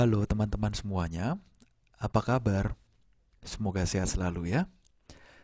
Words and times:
Halo 0.00 0.24
teman-teman 0.24 0.72
semuanya, 0.72 1.36
apa 2.00 2.24
kabar? 2.24 2.72
Semoga 3.44 3.84
sehat 3.84 4.08
selalu 4.08 4.48
ya. 4.48 4.64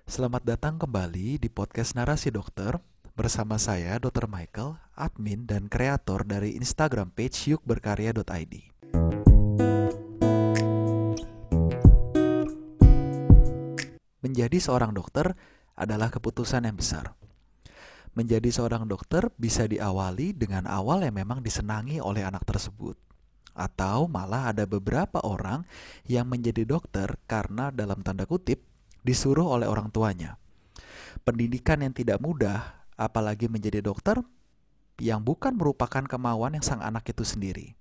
Selamat 0.09 0.49
datang 0.49 0.81
kembali 0.81 1.37
di 1.37 1.53
podcast 1.53 1.93
Narasi 1.93 2.33
Dokter 2.33 2.81
bersama 3.13 3.61
saya 3.61 4.01
Dr. 4.01 4.25
Michael, 4.25 4.81
admin 4.97 5.45
dan 5.45 5.69
kreator 5.69 6.25
dari 6.25 6.57
Instagram 6.57 7.13
page 7.13 7.53
yukberkarya.id. 7.53 8.55
Menjadi 14.25 14.57
seorang 14.57 14.97
dokter 14.97 15.37
adalah 15.77 16.09
keputusan 16.09 16.65
yang 16.65 16.81
besar. 16.81 17.13
Menjadi 18.17 18.49
seorang 18.49 18.89
dokter 18.89 19.29
bisa 19.37 19.69
diawali 19.69 20.33
dengan 20.33 20.65
awal 20.65 21.05
yang 21.05 21.21
memang 21.21 21.45
disenangi 21.45 22.01
oleh 22.01 22.25
anak 22.25 22.49
tersebut 22.49 22.97
atau 23.57 24.05
malah 24.07 24.53
ada 24.53 24.69
beberapa 24.69 25.25
orang 25.25 25.65
yang 26.05 26.29
menjadi 26.29 26.69
dokter 26.69 27.17
karena 27.25 27.73
dalam 27.73 28.05
tanda 28.05 28.29
kutip 28.29 28.61
disuruh 29.01 29.49
oleh 29.49 29.65
orang 29.65 29.89
tuanya. 29.89 30.37
Pendidikan 31.25 31.81
yang 31.81 31.97
tidak 31.97 32.21
mudah, 32.21 32.85
apalagi 32.95 33.49
menjadi 33.49 33.81
dokter 33.81 34.21
yang 35.01 35.25
bukan 35.25 35.57
merupakan 35.57 36.05
kemauan 36.05 36.61
yang 36.61 36.65
sang 36.65 36.85
anak 36.85 37.09
itu 37.09 37.25
sendiri. 37.25 37.77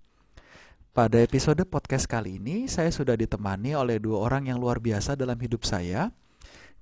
Pada 0.95 1.19
episode 1.19 1.59
podcast 1.67 2.07
kali 2.07 2.39
ini, 2.39 2.71
saya 2.71 2.87
sudah 2.87 3.19
ditemani 3.19 3.75
oleh 3.75 3.99
dua 3.99 4.31
orang 4.31 4.47
yang 4.47 4.63
luar 4.63 4.79
biasa 4.79 5.19
dalam 5.19 5.35
hidup 5.35 5.67
saya. 5.67 6.15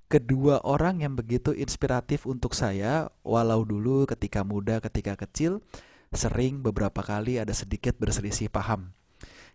Kedua 0.05 0.61
orang 0.61 1.01
yang 1.01 1.17
begitu 1.17 1.49
inspiratif 1.57 2.29
untuk 2.29 2.53
saya, 2.53 3.09
walau 3.25 3.65
dulu 3.65 4.05
ketika 4.05 4.45
muda, 4.45 4.77
ketika 4.77 5.17
kecil, 5.17 5.65
sering 6.13 6.61
beberapa 6.61 7.01
kali 7.01 7.41
ada 7.41 7.51
sedikit 7.51 7.97
berselisih 7.97 8.49
paham. 8.49 8.93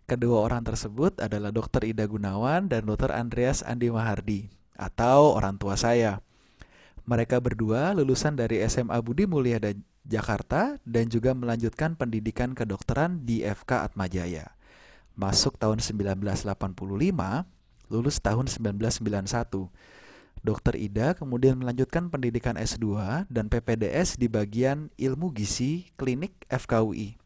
Kedua 0.09 0.41
orang 0.41 0.65
tersebut 0.65 1.21
adalah 1.21 1.53
Dr. 1.53 1.85
Ida 1.85 2.09
Gunawan 2.09 2.65
dan 2.65 2.87
Dr. 2.89 3.13
Andreas 3.13 3.61
Andi 3.61 3.93
Mahardi 3.93 4.49
atau 4.73 5.37
orang 5.37 5.59
tua 5.59 5.77
saya. 5.77 6.23
Mereka 7.05 7.41
berdua 7.41 7.93
lulusan 7.93 8.37
dari 8.37 8.61
SMA 8.65 8.97
Budi 9.01 9.29
Mulia 9.29 9.57
dan 9.57 9.81
Jakarta 10.05 10.81
dan 10.87 11.09
juga 11.09 11.37
melanjutkan 11.37 11.93
pendidikan 11.93 12.57
kedokteran 12.57 13.21
di 13.25 13.45
FK 13.45 13.85
Atmajaya. 13.85 14.55
Masuk 15.13 15.59
tahun 15.61 15.83
1985, 15.83 16.47
lulus 17.91 18.17
tahun 18.23 18.45
1991 18.47 19.69
Dr. 20.39 20.79
Ida 20.79 21.15
kemudian 21.15 21.59
melanjutkan 21.59 22.07
pendidikan 22.07 22.55
S2 22.55 23.27
dan 23.27 23.51
PPDS 23.51 24.15
di 24.15 24.31
bagian 24.31 24.87
ilmu 24.95 25.35
gizi 25.35 25.91
klinik 25.99 26.31
FKUI. 26.47 27.19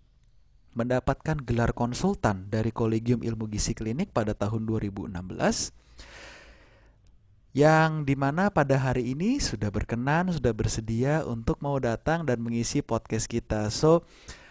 Mendapatkan 0.74 1.38
gelar 1.46 1.78
konsultan 1.78 2.50
dari 2.50 2.74
Kolegium 2.74 3.22
Ilmu 3.22 3.46
Gizi 3.46 3.78
Klinik 3.78 4.10
pada 4.10 4.34
tahun 4.34 4.66
2016 4.66 5.14
yang 7.54 8.02
di 8.02 8.18
mana 8.18 8.50
pada 8.50 8.82
hari 8.82 9.14
ini 9.14 9.38
sudah 9.38 9.70
berkenan, 9.70 10.34
sudah 10.34 10.50
bersedia 10.50 11.22
untuk 11.30 11.62
mau 11.62 11.78
datang 11.78 12.26
dan 12.26 12.42
mengisi 12.42 12.82
podcast 12.82 13.30
kita. 13.30 13.70
So, 13.70 14.02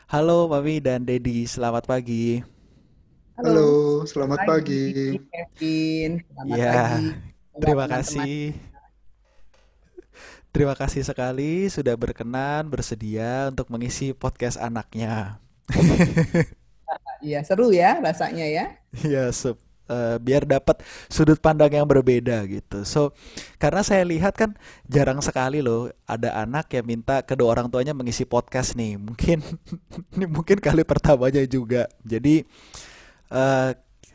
halo 0.06 0.46
Mami 0.46 0.78
dan 0.78 1.02
Dedi, 1.02 1.42
selamat 1.50 1.90
pagi. 1.90 2.46
Halo, 3.34 3.50
halo 3.50 3.70
selamat 4.06 4.38
pagi. 4.46 4.83
pagi. 4.94 5.08
Kevin, 5.27 6.10
selamat 6.22 6.55
ya, 6.55 6.70
pagi. 6.70 7.31
Terima 7.56 7.86
kasih. 7.89 8.56
Terima 10.53 10.77
kasih 10.77 11.00
sekali 11.05 11.69
sudah 11.72 11.97
berkenan 11.97 12.69
bersedia 12.69 13.48
untuk 13.48 13.72
mengisi 13.72 14.12
podcast 14.12 14.61
anaknya. 14.61 15.41
Iya 17.23 17.39
seru 17.47 17.70
ya 17.70 18.03
rasanya 18.03 18.42
ya. 18.50 18.67
Iya 18.98 19.30
uh, 19.92 20.17
biar 20.19 20.42
dapat 20.48 20.83
sudut 21.07 21.39
pandang 21.39 21.70
yang 21.73 21.86
berbeda 21.86 22.45
gitu. 22.48 22.83
So 22.83 23.14
karena 23.63 23.84
saya 23.84 24.02
lihat 24.02 24.34
kan 24.34 24.57
jarang 24.89 25.23
sekali 25.23 25.61
loh 25.61 25.90
ada 26.08 26.34
anak 26.34 26.73
yang 26.74 26.86
minta 26.86 27.23
kedua 27.23 27.55
orang 27.55 27.70
tuanya 27.70 27.95
mengisi 27.95 28.24
podcast 28.24 28.74
nih. 28.74 28.98
Mungkin 28.98 29.39
ini 30.19 30.27
mungkin 30.36 30.58
kali 30.58 30.83
pertamanya 30.83 31.42
juga. 31.46 31.86
Jadi 32.02 32.42
uh, 33.30 33.70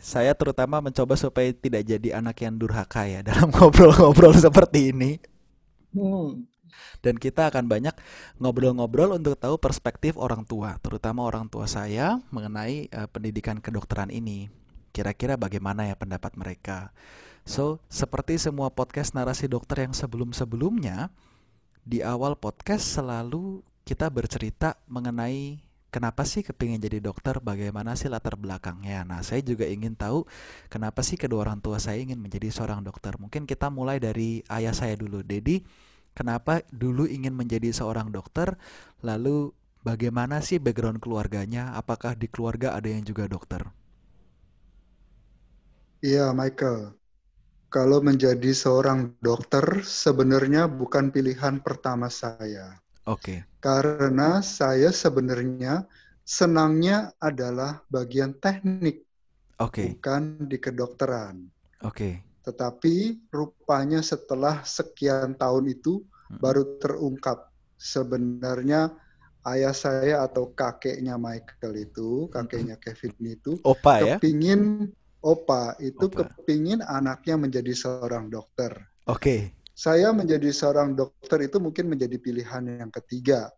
saya 0.08 0.32
terutama 0.32 0.80
mencoba 0.80 1.20
supaya 1.20 1.52
tidak 1.52 1.84
jadi 1.84 2.24
anak 2.24 2.40
yang 2.40 2.56
durhaka 2.56 3.04
ya 3.04 3.20
dalam 3.28 3.52
ngobrol-ngobrol 3.52 4.32
seperti 4.32 4.96
ini. 4.96 5.20
Hmm. 5.92 6.48
Dan 7.04 7.20
kita 7.20 7.52
akan 7.52 7.68
banyak 7.68 7.92
ngobrol-ngobrol 8.40 9.20
untuk 9.20 9.36
tahu 9.36 9.60
perspektif 9.60 10.16
orang 10.16 10.48
tua, 10.48 10.80
terutama 10.80 11.28
orang 11.28 11.52
tua 11.52 11.68
saya 11.68 12.24
mengenai 12.32 12.88
uh, 12.96 13.12
pendidikan 13.12 13.60
kedokteran 13.60 14.08
ini. 14.08 14.48
Kira-kira 14.96 15.36
bagaimana 15.36 15.92
ya 15.92 16.00
pendapat 16.00 16.40
mereka? 16.40 16.96
So, 17.44 17.84
seperti 17.92 18.40
semua 18.40 18.72
podcast 18.72 19.12
narasi 19.12 19.52
dokter 19.52 19.84
yang 19.84 19.94
sebelum-sebelumnya, 19.96 21.12
di 21.84 22.04
awal 22.04 22.36
podcast 22.40 22.84
selalu 22.96 23.64
kita 23.88 24.12
bercerita 24.12 24.76
mengenai 24.88 25.67
kenapa 25.94 26.24
sih 26.28 26.44
kepingin 26.44 26.80
jadi 26.84 27.00
dokter, 27.00 27.40
bagaimana 27.40 27.96
sih 28.00 28.12
latar 28.12 28.36
belakangnya. 28.36 29.08
Nah, 29.08 29.22
saya 29.24 29.42
juga 29.44 29.66
ingin 29.68 29.96
tahu 29.96 30.28
kenapa 30.68 31.02
sih 31.04 31.16
kedua 31.20 31.48
orang 31.48 31.60
tua 31.64 31.80
saya 31.80 32.00
ingin 32.04 32.20
menjadi 32.20 32.52
seorang 32.52 32.84
dokter. 32.84 33.16
Mungkin 33.18 33.48
kita 33.48 33.68
mulai 33.72 33.98
dari 34.02 34.44
ayah 34.52 34.76
saya 34.76 34.96
dulu. 35.00 35.24
Dedi, 35.24 35.64
kenapa 36.18 36.64
dulu 36.72 37.08
ingin 37.08 37.34
menjadi 37.36 37.72
seorang 37.72 38.12
dokter? 38.12 38.60
Lalu 39.04 39.52
bagaimana 39.84 40.44
sih 40.44 40.60
background 40.60 41.00
keluarganya? 41.04 41.74
Apakah 41.80 42.14
di 42.20 42.28
keluarga 42.28 42.76
ada 42.76 42.90
yang 42.92 43.04
juga 43.08 43.26
dokter? 43.30 43.64
Iya, 46.02 46.30
Michael. 46.34 46.94
Kalau 47.68 48.00
menjadi 48.00 48.52
seorang 48.56 49.18
dokter 49.20 49.84
sebenarnya 49.84 50.72
bukan 50.72 51.12
pilihan 51.12 51.60
pertama 51.60 52.08
saya. 52.08 52.80
Oke. 53.08 53.44
Okay. 53.44 53.57
Karena 53.68 54.40
saya 54.40 54.96
sebenarnya 54.96 55.84
senangnya 56.24 57.12
adalah 57.20 57.84
bagian 57.92 58.32
teknik. 58.40 59.04
Okay. 59.60 59.92
Bukan 59.92 60.48
di 60.48 60.56
kedokteran. 60.56 61.52
Oke. 61.84 61.92
Okay. 61.92 62.14
Tetapi 62.48 63.28
rupanya 63.28 64.00
setelah 64.00 64.64
sekian 64.64 65.36
tahun 65.36 65.68
itu 65.68 66.00
hmm. 66.00 66.40
baru 66.40 66.80
terungkap 66.80 67.52
sebenarnya 67.76 68.96
ayah 69.52 69.76
saya 69.76 70.24
atau 70.24 70.56
kakeknya 70.56 71.20
Michael 71.20 71.92
itu, 71.92 72.32
kakeknya 72.32 72.80
Kevin 72.80 73.20
itu 73.20 73.60
opa 73.68 74.00
ya. 74.00 74.16
Kepingin 74.16 74.88
opa 75.20 75.76
itu 75.84 76.08
opa. 76.08 76.24
kepingin 76.24 76.80
anaknya 76.88 77.36
menjadi 77.36 77.76
seorang 77.76 78.32
dokter. 78.32 78.80
Oke. 79.12 79.20
Okay 79.20 79.42
saya 79.78 80.10
menjadi 80.10 80.50
seorang 80.50 80.98
dokter 80.98 81.46
itu 81.46 81.62
mungkin 81.62 81.94
menjadi 81.94 82.18
pilihan 82.18 82.82
yang 82.82 82.90
ketiga. 82.90 83.54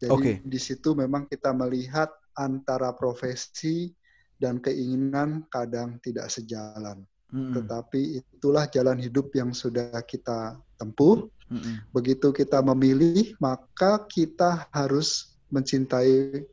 Jadi 0.00 0.12
okay. 0.16 0.34
di 0.40 0.56
situ 0.56 0.96
memang 0.96 1.28
kita 1.28 1.52
melihat 1.52 2.08
antara 2.32 2.96
profesi 2.96 3.92
dan 4.40 4.56
keinginan 4.56 5.44
kadang 5.52 6.00
tidak 6.00 6.32
sejalan. 6.32 7.04
Mm-hmm. 7.30 7.52
Tetapi 7.60 8.00
itulah 8.24 8.64
jalan 8.72 8.96
hidup 8.96 9.28
yang 9.36 9.52
sudah 9.52 10.00
kita 10.08 10.56
tempuh. 10.80 11.28
Mm-hmm. 11.52 11.74
Begitu 11.92 12.32
kita 12.32 12.64
memilih, 12.64 13.36
maka 13.38 14.08
kita 14.08 14.66
harus 14.72 15.36
mencintai 15.52 16.48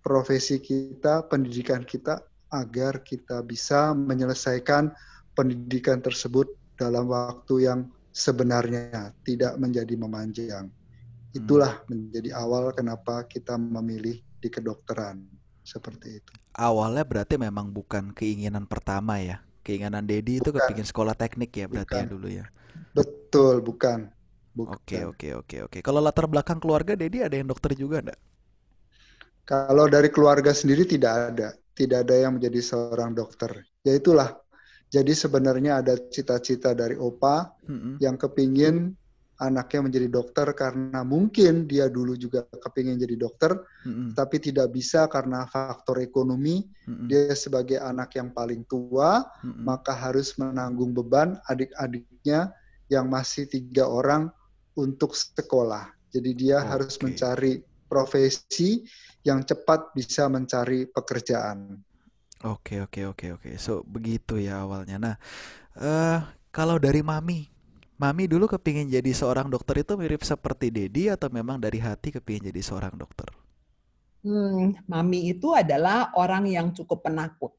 profesi 0.00 0.56
kita, 0.56 1.28
pendidikan 1.28 1.84
kita 1.84 2.24
agar 2.48 3.04
kita 3.04 3.42
bisa 3.42 3.92
menyelesaikan 3.92 4.94
pendidikan 5.36 6.00
tersebut 6.00 6.48
dalam 6.80 7.12
waktu 7.12 7.68
yang 7.68 7.80
sebenarnya 8.16 9.12
tidak 9.26 9.60
menjadi 9.60 9.94
memanjang. 9.98 10.72
Itulah 11.36 11.84
hmm. 11.84 11.86
menjadi 11.92 12.30
awal 12.36 12.72
kenapa 12.72 13.28
kita 13.28 13.60
memilih 13.60 14.18
di 14.40 14.48
kedokteran 14.48 15.20
seperti 15.66 16.22
itu. 16.22 16.32
Awalnya 16.56 17.04
berarti 17.04 17.36
memang 17.36 17.68
bukan 17.68 18.16
keinginan 18.16 18.64
pertama 18.64 19.20
ya. 19.20 19.44
Keinginan 19.66 20.06
Dedi 20.06 20.38
itu 20.38 20.54
kepingin 20.54 20.86
sekolah 20.86 21.18
teknik 21.18 21.50
ya 21.52 21.66
berarti 21.66 21.98
ya 21.98 22.06
dulu 22.06 22.28
ya. 22.30 22.46
Betul, 22.94 23.60
bukan. 23.60 24.08
Oke, 24.56 25.04
oke, 25.04 25.28
oke, 25.36 25.56
oke. 25.68 25.78
Kalau 25.84 26.00
latar 26.00 26.30
belakang 26.30 26.56
keluarga 26.62 26.96
Dedi 26.96 27.20
ada 27.20 27.34
yang 27.36 27.50
dokter 27.50 27.76
juga 27.76 28.00
enggak? 28.00 28.20
Kalau 29.44 29.90
dari 29.90 30.08
keluarga 30.08 30.54
sendiri 30.54 30.86
tidak 30.88 31.34
ada. 31.34 31.48
Tidak 31.76 31.98
ada 32.08 32.14
yang 32.16 32.40
menjadi 32.40 32.62
seorang 32.64 33.12
dokter. 33.12 33.52
Ya 33.84 33.92
itulah 33.92 34.32
jadi 34.86 35.12
sebenarnya 35.12 35.82
ada 35.82 35.98
cita-cita 35.98 36.72
dari 36.72 36.94
Opa 36.94 37.50
mm-hmm. 37.66 37.94
yang 37.98 38.16
kepingin 38.16 38.94
anaknya 39.36 39.80
menjadi 39.84 40.08
dokter 40.08 40.46
karena 40.56 41.04
mungkin 41.04 41.68
dia 41.68 41.92
dulu 41.92 42.16
juga 42.16 42.44
kepingin 42.48 42.96
jadi 42.96 43.16
dokter, 43.20 43.52
mm-hmm. 43.84 44.16
tapi 44.16 44.40
tidak 44.40 44.72
bisa 44.72 45.04
karena 45.12 45.44
faktor 45.48 46.00
ekonomi. 46.00 46.64
Mm-hmm. 46.88 47.06
Dia 47.08 47.32
sebagai 47.36 47.78
anak 47.80 48.16
yang 48.16 48.32
paling 48.32 48.64
tua, 48.64 49.20
mm-hmm. 49.22 49.62
maka 49.64 49.92
harus 49.92 50.32
menanggung 50.40 50.96
beban 50.96 51.36
adik-adiknya 51.52 52.56
yang 52.88 53.12
masih 53.12 53.44
tiga 53.50 53.84
orang 53.84 54.32
untuk 54.76 55.12
sekolah. 55.12 55.92
Jadi 56.12 56.30
dia 56.32 56.62
okay. 56.62 56.68
harus 56.72 56.94
mencari 57.02 57.52
profesi 57.86 58.82
yang 59.26 59.42
cepat 59.42 59.92
bisa 59.92 60.30
mencari 60.30 60.86
pekerjaan. 60.88 61.82
Oke, 62.44 62.84
oke, 62.84 63.00
oke, 63.10 63.26
oke. 63.40 63.50
So, 63.56 63.82
begitu 63.82 64.36
ya 64.36 64.62
awalnya. 64.62 64.96
Nah, 65.00 65.16
uh, 65.80 66.20
kalau 66.52 66.76
dari 66.76 67.00
Mami, 67.00 67.48
Mami 67.96 68.28
dulu 68.28 68.44
kepingin 68.44 68.92
jadi 68.92 69.08
seorang 69.08 69.48
dokter 69.48 69.80
itu 69.80 69.96
mirip 69.96 70.20
seperti 70.20 70.68
Dedi 70.68 71.08
atau 71.08 71.32
memang 71.32 71.56
dari 71.56 71.80
hati 71.80 72.12
kepingin 72.12 72.52
jadi 72.52 72.60
seorang 72.60 72.92
dokter? 72.92 73.24
Hmm, 74.20 74.76
Mami 74.84 75.32
itu 75.32 75.56
adalah 75.56 76.12
orang 76.12 76.44
yang 76.44 76.76
cukup 76.76 77.08
penakut. 77.08 77.56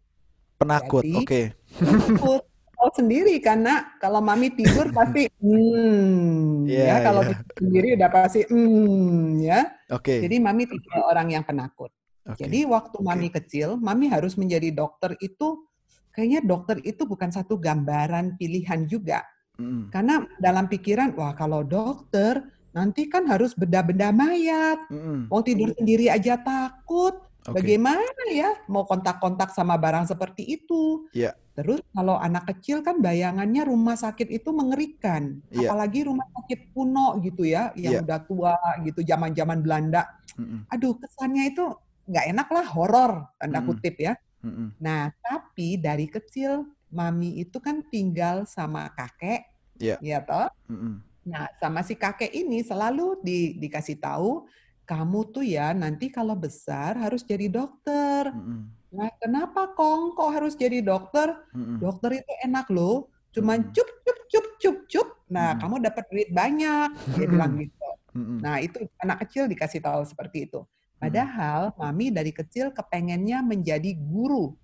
Penakut, 0.61 1.01
oke. 1.01 1.25
Okay. 1.25 1.45
Penakut. 1.81 2.45
Tahu 2.77 2.91
sendiri 2.93 3.41
karena 3.41 3.97
kalau 3.97 4.21
Mami 4.21 4.53
tidur 4.53 4.93
pasti 4.93 5.25
hmm 5.41 6.69
yeah, 6.69 7.01
ya 7.01 7.09
kalau 7.09 7.25
yeah. 7.25 7.41
sendiri 7.57 7.87
udah 7.97 8.09
pasti 8.13 8.41
hmm 8.45 9.41
ya. 9.41 9.65
Oke. 9.89 10.05
Okay. 10.05 10.17
Jadi 10.21 10.37
Mami 10.37 10.69
tipe 10.69 11.01
orang 11.01 11.33
yang 11.33 11.41
penakut. 11.41 11.89
Okay. 12.29 12.45
Jadi 12.45 12.69
waktu 12.69 12.97
Mami 13.01 13.33
kecil, 13.33 13.81
Mami 13.81 14.05
harus 14.13 14.37
menjadi 14.37 14.69
dokter 14.69 15.17
itu 15.17 15.65
kayaknya 16.13 16.45
dokter 16.45 16.77
itu 16.85 17.09
bukan 17.09 17.33
satu 17.33 17.57
gambaran 17.57 18.37
pilihan 18.37 18.85
juga 18.85 19.25
Mm. 19.57 19.89
Karena 19.89 20.25
dalam 20.37 20.65
pikiran, 20.69 21.17
wah 21.17 21.33
kalau 21.33 21.65
dokter 21.65 22.41
nanti 22.77 23.09
kan 23.09 23.25
harus 23.25 23.57
benda-benda 23.57 24.13
mayat, 24.13 24.77
mm. 24.89 25.33
mau 25.33 25.41
tidur 25.41 25.73
sendiri 25.73 26.13
aja 26.13 26.37
takut. 26.37 27.25
Okay. 27.47 27.63
Bagaimana 27.63 28.23
ya 28.27 28.59
mau 28.67 28.83
kontak-kontak 28.83 29.55
sama 29.55 29.79
barang 29.79 30.11
seperti 30.11 30.59
itu? 30.59 31.07
Yeah. 31.15 31.31
Terus 31.55 31.81
kalau 31.95 32.19
anak 32.19 32.53
kecil 32.53 32.85
kan 32.85 33.01
bayangannya 33.01 33.65
rumah 33.65 33.97
sakit 33.97 34.29
itu 34.29 34.53
mengerikan, 34.53 35.41
yeah. 35.49 35.71
apalagi 35.71 36.05
rumah 36.05 36.27
sakit 36.37 36.75
kuno 36.75 37.17
gitu 37.23 37.47
ya, 37.47 37.73
yang 37.73 37.97
yeah. 37.97 38.03
udah 38.05 38.19
tua 38.29 38.53
gitu, 38.85 39.01
zaman-zaman 39.01 39.63
Belanda. 39.65 40.05
Mm 40.37 40.45
-mm. 40.45 40.59
Aduh 40.75 40.93
kesannya 41.01 41.49
itu 41.49 41.65
nggak 42.05 42.25
enak 42.35 42.47
lah, 42.51 42.65
horor 42.67 43.11
tanda 43.41 43.63
kutip 43.65 43.95
ya. 43.97 44.13
Mm 44.45 44.51
-mm. 44.53 44.67
Nah 44.83 45.09
tapi 45.23 45.81
dari 45.81 46.05
kecil 46.05 46.76
mami 46.91 47.43
itu 47.43 47.57
kan 47.59 47.83
tinggal 47.87 48.47
sama 48.47 48.87
kakek, 48.95 49.47
yeah. 49.79 49.99
ya 49.99 50.23
toh. 50.23 50.47
Mm 50.71 50.77
-hmm. 50.77 50.93
Nah, 51.27 51.45
sama 51.59 51.83
si 51.83 51.99
kakek 51.99 52.31
ini 52.31 52.63
selalu 52.63 53.19
di, 53.19 53.59
dikasih 53.59 53.99
tahu, 53.99 54.47
kamu 54.87 55.19
tuh 55.35 55.43
ya 55.43 55.75
nanti 55.75 56.07
kalau 56.07 56.39
besar 56.39 56.95
harus 56.95 57.27
jadi 57.27 57.51
dokter. 57.51 58.31
Mm 58.31 58.43
-hmm. 58.43 58.61
Nah, 58.87 59.11
kenapa 59.19 59.75
kong 59.75 60.15
kok 60.15 60.31
harus 60.31 60.55
jadi 60.55 60.79
dokter? 60.79 61.35
Mm 61.51 61.63
-hmm. 61.63 61.77
Dokter 61.83 62.11
itu 62.23 62.31
enak 62.47 62.71
loh, 62.71 63.11
cuman 63.35 63.59
mm 63.59 63.65
-hmm. 63.67 63.75
cup 63.75 63.89
cup 64.07 64.19
cup 64.31 64.47
cup 64.63 64.77
cup. 64.87 65.07
Nah, 65.27 65.51
mm 65.51 65.51
-hmm. 65.51 65.59
kamu 65.59 65.75
dapat 65.83 66.05
duit 66.07 66.29
banyak, 66.31 66.89
dia 67.19 67.27
bilang 67.27 67.51
gitu. 67.59 67.89
Mm 68.15 68.23
-hmm. 68.23 68.37
Nah, 68.39 68.55
itu 68.63 68.77
anak 69.03 69.17
kecil 69.27 69.51
dikasih 69.51 69.83
tahu 69.83 70.07
seperti 70.07 70.47
itu. 70.47 70.63
Padahal 70.97 71.77
mami 71.77 72.09
dari 72.09 72.33
kecil 72.33 72.73
kepengennya 72.73 73.45
menjadi 73.45 73.93
guru. 73.93 74.57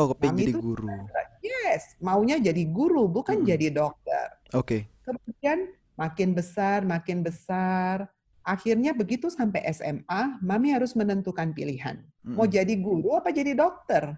Oh, 0.00 0.08
kepengen 0.16 0.40
jadi 0.40 0.52
guru. 0.56 0.88
Yes, 1.44 1.92
maunya 2.00 2.40
jadi 2.40 2.64
guru, 2.64 3.04
bukan 3.04 3.44
hmm. 3.44 3.48
jadi 3.52 3.68
dokter. 3.68 4.26
Oke. 4.56 4.64
Okay. 4.64 4.80
Kemudian 5.04 5.58
makin 6.00 6.32
besar, 6.32 6.88
makin 6.88 7.20
besar. 7.20 8.08
Akhirnya 8.40 8.96
begitu 8.96 9.28
sampai 9.28 9.60
SMA, 9.76 10.40
mami 10.40 10.72
harus 10.72 10.96
menentukan 10.96 11.52
pilihan. 11.52 12.00
Hmm. 12.24 12.40
Mau 12.40 12.48
jadi 12.48 12.72
guru 12.80 13.12
apa 13.12 13.28
jadi 13.28 13.52
dokter? 13.52 14.16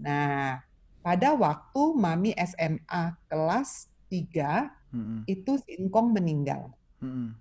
Nah, 0.00 0.64
pada 1.04 1.36
waktu 1.36 1.82
mami 1.92 2.32
SMA 2.32 3.02
kelas 3.28 3.92
3, 4.08 4.72
hmm. 4.96 5.28
itu 5.28 5.52
si 5.60 5.76
Engkong 5.76 6.16
meninggal. 6.16 6.72
Hmm. 7.04 7.36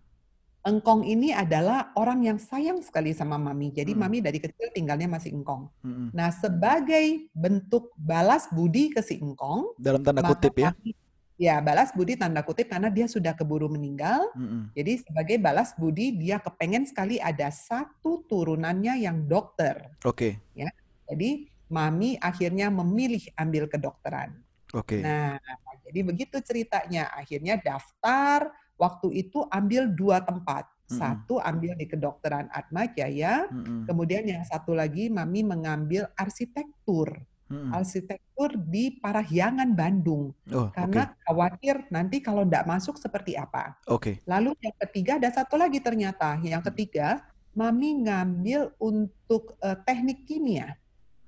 Engkong 0.62 1.02
ini 1.02 1.34
adalah 1.34 1.90
orang 1.98 2.22
yang 2.22 2.38
sayang 2.38 2.86
sekali 2.86 3.18
sama 3.18 3.34
Mami. 3.42 3.74
Jadi 3.74 3.98
hmm. 3.98 4.02
Mami 4.06 4.18
dari 4.22 4.38
kecil 4.38 4.70
tinggalnya 4.70 5.10
masih 5.10 5.34
Engkong. 5.34 5.74
Hmm. 5.82 6.14
Nah, 6.14 6.30
sebagai 6.30 7.34
bentuk 7.34 7.90
balas 7.98 8.46
budi 8.54 8.94
ke 8.94 9.02
si 9.02 9.18
Engkong, 9.18 9.74
dalam 9.82 10.06
tanda 10.06 10.22
kutip 10.22 10.54
ya. 10.54 10.70
Mami, 10.70 10.94
ya, 11.42 11.56
balas 11.66 11.90
budi 11.98 12.14
tanda 12.14 12.46
kutip 12.46 12.70
karena 12.70 12.94
dia 12.94 13.10
sudah 13.10 13.34
keburu 13.34 13.74
meninggal. 13.74 14.30
Hmm. 14.38 14.70
Jadi 14.78 15.02
sebagai 15.02 15.42
balas 15.42 15.74
budi 15.74 16.14
dia 16.14 16.38
kepengen 16.38 16.86
sekali 16.86 17.18
ada 17.18 17.50
satu 17.50 18.22
turunannya 18.30 19.02
yang 19.02 19.26
dokter. 19.26 19.98
Oke. 20.06 20.38
Okay. 20.38 20.62
Ya. 20.62 20.70
Jadi 21.10 21.50
Mami 21.74 22.22
akhirnya 22.22 22.70
memilih 22.70 23.26
ambil 23.34 23.66
kedokteran. 23.66 24.38
Oke. 24.78 25.00
Okay. 25.00 25.02
Nah, 25.02 25.42
jadi 25.90 26.00
begitu 26.06 26.38
ceritanya. 26.46 27.10
Akhirnya 27.18 27.58
daftar 27.58 28.54
waktu 28.82 29.08
itu 29.14 29.46
ambil 29.54 29.86
dua 29.94 30.26
tempat. 30.26 30.66
Satu 30.92 31.40
ambil 31.40 31.80
di 31.80 31.88
kedokteran 31.88 32.52
Atma 32.52 32.84
Jaya, 32.84 33.48
mm-hmm. 33.48 33.88
kemudian 33.88 34.28
yang 34.28 34.44
satu 34.44 34.76
lagi 34.76 35.08
Mami 35.08 35.40
mengambil 35.40 36.12
arsitektur. 36.20 37.16
Mm-hmm. 37.48 37.72
Arsitektur 37.72 38.50
di 38.60 39.00
Parahyangan 39.00 39.72
Bandung. 39.72 40.36
Oh, 40.52 40.68
Karena 40.68 41.08
okay. 41.08 41.16
khawatir 41.24 41.76
nanti 41.96 42.20
kalau 42.20 42.44
tidak 42.44 42.68
masuk 42.68 43.00
seperti 43.00 43.40
apa. 43.40 43.80
Oke. 43.88 44.20
Okay. 44.20 44.28
Lalu 44.28 44.52
yang 44.60 44.76
ketiga 44.84 45.12
ada 45.16 45.32
satu 45.32 45.56
lagi 45.56 45.80
ternyata. 45.80 46.36
Yang 46.44 46.68
ketiga, 46.76 47.24
Mami 47.56 48.04
ngambil 48.04 48.76
untuk 48.76 49.56
uh, 49.64 49.80
teknik 49.88 50.28
kimia. 50.28 50.76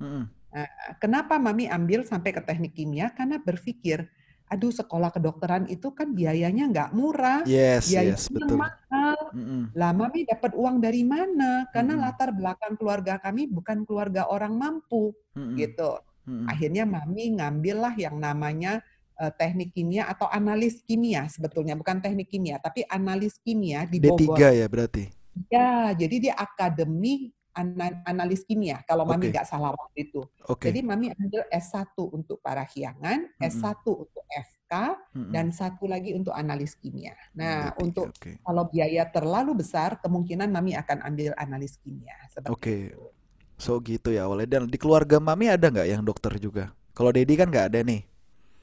Mm-hmm. 0.03 0.23
Nah, 0.27 0.67
kenapa 0.99 1.39
Mami 1.39 1.71
ambil 1.71 2.03
sampai 2.03 2.35
ke 2.35 2.43
teknik 2.43 2.75
kimia? 2.75 3.15
Karena 3.15 3.39
berpikir 3.39 4.11
aduh 4.53 4.69
sekolah 4.69 5.09
kedokteran 5.09 5.65
itu 5.65 5.89
kan 5.97 6.13
biayanya 6.13 6.69
nggak 6.69 6.89
murah, 6.93 7.41
yes, 7.49 7.89
biayanya 7.89 8.21
yes, 8.21 8.29
betul. 8.29 8.61
mahal. 8.61 9.17
Mm 9.33 9.43
-hmm. 9.43 9.61
Lah 9.73 9.91
mami 9.97 10.21
dapat 10.29 10.53
uang 10.53 10.77
dari 10.77 11.01
mana? 11.01 11.65
Karena 11.73 11.97
mm 11.97 11.99
-hmm. 11.99 12.13
latar 12.13 12.29
belakang 12.37 12.73
keluarga 12.77 13.17
kami 13.17 13.49
bukan 13.49 13.81
keluarga 13.89 14.29
orang 14.29 14.53
mampu, 14.53 15.09
mm 15.33 15.41
-hmm. 15.41 15.55
gitu. 15.57 15.91
Mm 16.29 16.33
-hmm. 16.37 16.45
Akhirnya 16.53 16.83
mami 16.85 17.25
ngambillah 17.33 17.93
yang 17.97 18.15
namanya 18.21 18.85
uh, 19.17 19.33
teknik 19.33 19.73
kimia 19.73 20.05
atau 20.05 20.29
analis 20.29 20.85
kimia 20.85 21.25
sebetulnya 21.25 21.73
bukan 21.73 21.97
teknik 21.97 22.29
kimia 22.29 22.61
tapi 22.61 22.85
analis 22.85 23.41
kimia 23.41 23.89
di 23.89 23.97
Bogor. 23.97 24.37
D3 24.37 24.61
ya 24.61 24.67
berarti. 24.69 25.03
Ya, 25.49 25.97
jadi 25.97 26.29
dia 26.29 26.33
akademi 26.37 27.33
analis 27.53 28.41
kimia 28.43 28.81
kalau 28.89 29.05
mami 29.05 29.29
nggak 29.29 29.45
okay. 29.45 29.53
salah 29.53 29.71
waktu 29.71 30.09
itu. 30.09 30.21
Okay. 30.49 30.73
Jadi 30.73 30.79
mami 30.81 31.13
ambil 31.13 31.45
S1 31.53 31.93
untuk 31.97 32.41
parahyangan, 32.41 33.29
mm 33.29 33.37
-hmm. 33.37 33.49
S1 33.53 33.85
untuk 33.85 34.23
FK, 34.25 34.73
mm 34.73 35.13
-hmm. 35.13 35.31
dan 35.31 35.45
satu 35.53 35.85
lagi 35.85 36.17
untuk 36.17 36.33
analis 36.33 36.73
kimia. 36.75 37.13
Nah, 37.37 37.71
okay. 37.71 37.83
untuk 37.85 38.07
okay. 38.09 38.35
kalau 38.41 38.65
biaya 38.67 39.05
terlalu 39.07 39.61
besar, 39.61 40.01
kemungkinan 40.01 40.49
mami 40.49 40.73
akan 40.73 41.05
ambil 41.05 41.31
analis 41.37 41.77
kimia. 41.79 42.17
Oke. 42.49 42.57
Okay. 42.57 42.81
So 43.61 43.79
gitu 43.79 44.11
ya 44.11 44.25
awalnya. 44.25 44.59
Dan 44.59 44.67
di 44.67 44.75
keluarga 44.81 45.21
mami 45.21 45.47
ada 45.47 45.69
nggak 45.69 45.87
yang 45.87 46.03
dokter 46.03 46.33
juga? 46.41 46.73
Kalau 46.93 47.13
Dedi 47.13 47.37
kan 47.37 47.47
nggak 47.47 47.73
ada 47.73 47.79
nih. 47.85 48.01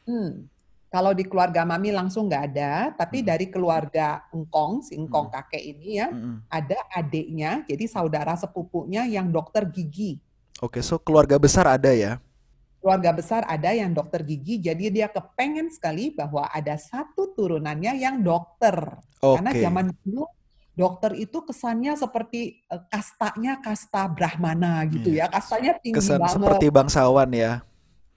Hmm. 0.05 0.51
Kalau 0.91 1.15
di 1.15 1.23
keluarga 1.23 1.63
mami 1.63 1.95
langsung 1.95 2.27
nggak 2.27 2.45
ada, 2.51 2.91
tapi 2.99 3.23
hmm. 3.23 3.27
dari 3.31 3.47
keluarga 3.47 4.27
engkong, 4.35 4.83
si 4.83 4.99
engkong 4.99 5.31
hmm. 5.31 5.35
kakek 5.39 5.63
ini 5.63 6.03
ya, 6.03 6.11
hmm. 6.11 6.51
ada 6.51 6.79
adiknya, 6.91 7.63
jadi 7.63 7.85
saudara 7.87 8.35
sepupunya 8.35 9.07
yang 9.07 9.31
dokter 9.31 9.71
gigi. 9.71 10.19
Oke, 10.59 10.83
so 10.83 10.99
keluarga 10.99 11.39
besar 11.39 11.71
ada 11.71 11.95
ya? 11.95 12.19
Keluarga 12.83 13.15
besar 13.15 13.47
ada 13.47 13.71
yang 13.71 13.95
dokter 13.95 14.27
gigi, 14.27 14.59
jadi 14.59 14.91
dia 14.91 15.07
kepengen 15.07 15.71
sekali 15.71 16.11
bahwa 16.11 16.51
ada 16.51 16.75
satu 16.75 17.39
turunannya 17.39 17.95
yang 17.95 18.19
dokter. 18.19 18.99
Okay. 19.23 19.39
Karena 19.39 19.51
zaman 19.55 19.87
dulu 20.03 20.27
dokter 20.75 21.13
itu 21.23 21.39
kesannya 21.47 21.95
seperti 21.95 22.67
uh, 22.67 22.83
kastanya 22.91 23.63
kasta 23.63 24.11
Brahmana 24.11 24.83
gitu 24.91 25.15
yeah. 25.15 25.31
ya, 25.31 25.39
kastanya 25.39 25.73
tinggi 25.79 26.03
Kesan 26.03 26.19
banget. 26.19 26.35
seperti 26.35 26.67
bangsawan 26.67 27.31
ya. 27.31 27.63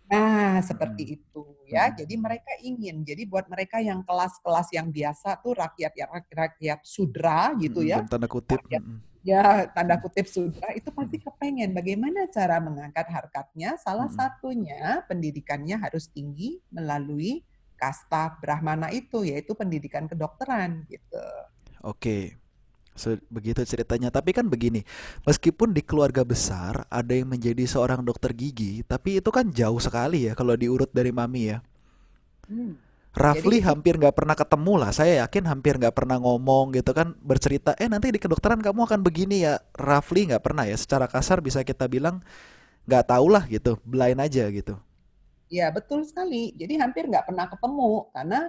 Nah, 0.07 0.60
seperti 0.60 1.03
hmm. 1.03 1.15
itu 1.19 1.43
ya. 1.69 1.89
Hmm. 1.89 1.95
Jadi 2.03 2.13
mereka 2.19 2.51
ingin. 2.62 2.95
Jadi 3.07 3.24
buat 3.25 3.48
mereka 3.48 3.79
yang 3.79 4.03
kelas-kelas 4.03 4.67
yang 4.75 4.88
biasa 4.91 5.39
tuh 5.39 5.53
rakyat 5.55 5.93
yang 5.95 6.10
rakyat 6.12 6.79
sudra 6.83 7.55
gitu 7.57 7.81
hmm, 7.81 7.89
ya. 7.89 7.98
Tanda 8.05 8.27
kutip. 8.27 8.60
Rakyat, 8.60 8.83
hmm. 8.83 9.00
Ya, 9.24 9.72
tanda 9.72 9.95
kutip 10.03 10.27
sudra 10.27 10.75
itu 10.75 10.91
pasti 10.91 11.17
hmm. 11.19 11.25
kepengen 11.31 11.69
bagaimana 11.72 12.27
cara 12.27 12.60
mengangkat 12.60 13.07
harkatnya. 13.07 13.79
Salah 13.79 14.12
hmm. 14.12 14.17
satunya 14.19 14.83
pendidikannya 15.07 15.79
harus 15.79 16.12
tinggi 16.12 16.60
melalui 16.67 17.41
kasta 17.79 18.39
Brahmana 18.39 18.91
itu 18.95 19.27
yaitu 19.27 19.55
pendidikan 19.55 20.07
kedokteran 20.07 20.88
gitu. 20.88 21.24
Oke. 21.83 22.43
So, 22.94 23.18
begitu 23.34 23.66
ceritanya. 23.66 24.14
Tapi 24.14 24.34
kan 24.38 24.46
begini, 24.46 24.86
meskipun 25.26 25.74
di 25.74 25.82
keluarga 25.82 26.22
besar 26.22 26.86
ada 26.88 27.14
yang 27.14 27.30
menjadi 27.34 27.66
seorang 27.66 28.06
dokter 28.06 28.34
gigi, 28.38 28.86
tapi 28.86 29.18
itu 29.18 29.30
kan 29.34 29.50
jauh 29.50 29.82
sekali 29.82 30.30
ya 30.30 30.38
kalau 30.38 30.54
diurut 30.54 30.90
dari 30.94 31.10
mami 31.10 31.54
ya. 31.54 31.58
Hmm. 32.46 32.78
Rafli 33.14 33.62
Jadi, 33.62 33.70
hampir 33.70 33.94
nggak 34.02 34.18
pernah 34.18 34.34
ketemu 34.34 34.74
lah. 34.82 34.90
Saya 34.90 35.22
yakin 35.22 35.46
hampir 35.46 35.78
nggak 35.78 35.94
pernah 35.94 36.18
ngomong 36.18 36.74
gitu 36.74 36.98
kan 36.98 37.14
bercerita. 37.22 37.78
Eh 37.78 37.86
nanti 37.86 38.10
di 38.10 38.18
kedokteran 38.18 38.58
kamu 38.58 38.90
akan 38.90 39.06
begini 39.06 39.46
ya. 39.46 39.62
Rafli 39.78 40.34
nggak 40.34 40.42
pernah 40.42 40.66
ya. 40.66 40.74
Secara 40.74 41.06
kasar 41.06 41.38
bisa 41.38 41.62
kita 41.62 41.86
bilang 41.86 42.26
nggak 42.90 43.06
tahu 43.14 43.30
lah 43.30 43.46
gitu, 43.46 43.78
blind 43.86 44.18
aja 44.18 44.50
gitu. 44.50 44.82
Ya 45.54 45.70
betul 45.70 46.02
sekali. 46.10 46.58
Jadi 46.58 46.74
hampir 46.82 47.06
nggak 47.06 47.30
pernah 47.30 47.46
ketemu 47.46 48.10
karena 48.18 48.40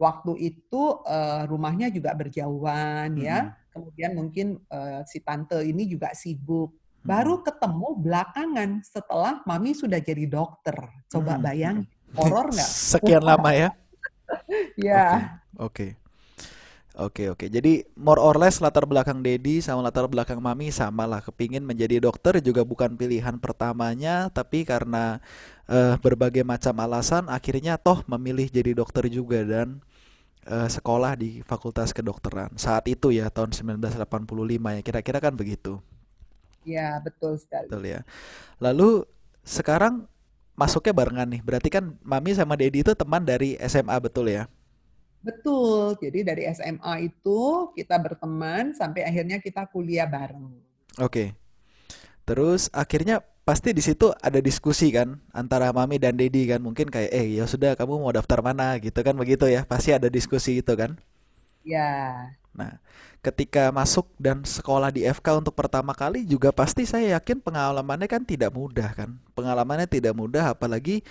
waktu 0.00 0.32
itu 0.40 1.04
uh, 1.04 1.44
rumahnya 1.44 1.92
juga 1.92 2.16
berjauhan 2.16 3.20
ya. 3.20 3.44
hmm. 3.44 3.52
ya 3.52 3.60
kemudian 3.70 4.12
mungkin 4.18 4.46
uh, 4.68 5.06
si 5.06 5.22
tante 5.22 5.62
ini 5.62 5.86
juga 5.86 6.10
sibuk. 6.12 6.74
baru 7.00 7.40
ketemu 7.40 7.96
belakangan 7.96 8.84
setelah 8.84 9.40
mami 9.48 9.72
sudah 9.72 9.96
jadi 10.04 10.28
dokter. 10.28 10.76
Coba 11.08 11.40
bayang, 11.40 11.88
horor 12.18 12.52
nggak? 12.52 12.68
Sekian 12.68 13.24
lama 13.24 13.56
ya? 13.56 13.72
ya. 14.76 15.40
Oke. 15.56 15.64
Okay. 15.64 15.90
Oke 17.00 17.32
oke, 17.32 17.48
jadi 17.48 17.88
more 17.96 18.20
or 18.20 18.36
less 18.36 18.60
latar 18.60 18.84
belakang 18.84 19.24
Dedi 19.24 19.64
sama 19.64 19.88
latar 19.88 20.04
belakang 20.04 20.36
Mami 20.36 20.68
sama 20.68 21.08
lah. 21.08 21.24
Kepingin 21.24 21.64
menjadi 21.64 21.96
dokter 21.96 22.44
juga 22.44 22.60
bukan 22.60 22.92
pilihan 22.92 23.40
pertamanya, 23.40 24.28
tapi 24.28 24.68
karena 24.68 25.16
uh, 25.64 25.96
berbagai 25.96 26.44
macam 26.44 26.76
alasan, 26.84 27.32
akhirnya 27.32 27.80
toh 27.80 28.04
memilih 28.04 28.52
jadi 28.52 28.76
dokter 28.76 29.08
juga 29.08 29.40
dan 29.48 29.80
uh, 30.46 30.68
sekolah 30.70 31.18
di 31.18 31.44
Fakultas 31.44 31.90
Kedokteran. 31.90 32.54
Saat 32.56 32.88
itu 32.88 33.12
ya 33.12 33.28
tahun 33.28 33.52
1985 33.52 34.00
ya, 34.76 34.82
kira-kira 34.84 35.18
kan 35.20 35.34
begitu. 35.36 35.82
Ya 36.64 37.00
betul 37.00 37.40
sekali. 37.40 37.68
Betul 37.68 37.84
ya. 37.88 38.00
Lalu 38.60 39.04
sekarang 39.44 40.06
masuknya 40.56 40.92
barengan 40.92 41.28
nih, 41.28 41.40
berarti 41.40 41.68
kan 41.72 41.96
Mami 42.04 42.36
sama 42.36 42.54
Dedi 42.56 42.84
itu 42.84 42.92
teman 42.92 43.24
dari 43.24 43.56
SMA 43.64 43.96
betul 44.00 44.28
ya? 44.28 44.44
Betul. 45.20 45.96
Jadi 46.00 46.20
dari 46.24 46.42
SMA 46.48 47.12
itu 47.12 47.72
kita 47.76 48.00
berteman 48.00 48.72
sampai 48.72 49.04
akhirnya 49.04 49.36
kita 49.40 49.68
kuliah 49.68 50.08
bareng. 50.08 50.48
Oke. 51.00 51.36
Terus 52.24 52.72
akhirnya 52.72 53.20
pasti 53.44 53.72
di 53.74 53.82
situ 53.82 54.12
ada 54.20 54.38
diskusi 54.38 54.92
kan 54.94 55.18
antara 55.34 55.72
Mami 55.74 55.96
dan 55.98 56.14
Dedi 56.14 56.46
kan 56.46 56.60
mungkin 56.62 56.86
kayak 56.86 57.10
eh 57.10 57.40
ya 57.40 57.44
sudah 57.48 57.74
kamu 57.74 57.98
mau 57.98 58.12
daftar 58.12 58.44
mana 58.44 58.76
gitu 58.78 59.00
kan 59.00 59.16
begitu 59.16 59.48
ya. 59.48 59.64
Pasti 59.66 59.90
ada 59.90 60.06
diskusi 60.06 60.60
itu 60.60 60.72
kan? 60.76 60.96
Ya. 61.64 62.32
Nah, 62.50 62.80
ketika 63.22 63.70
masuk 63.70 64.10
dan 64.16 64.42
sekolah 64.42 64.90
di 64.90 65.06
FK 65.06 65.44
untuk 65.44 65.54
pertama 65.54 65.94
kali 65.94 66.26
juga 66.26 66.50
pasti 66.50 66.88
saya 66.88 67.20
yakin 67.20 67.40
pengalamannya 67.40 68.08
kan 68.10 68.22
tidak 68.24 68.52
mudah 68.52 68.90
kan. 68.96 69.16
Pengalamannya 69.36 69.86
tidak 69.86 70.16
mudah 70.16 70.52
apalagi 70.56 71.04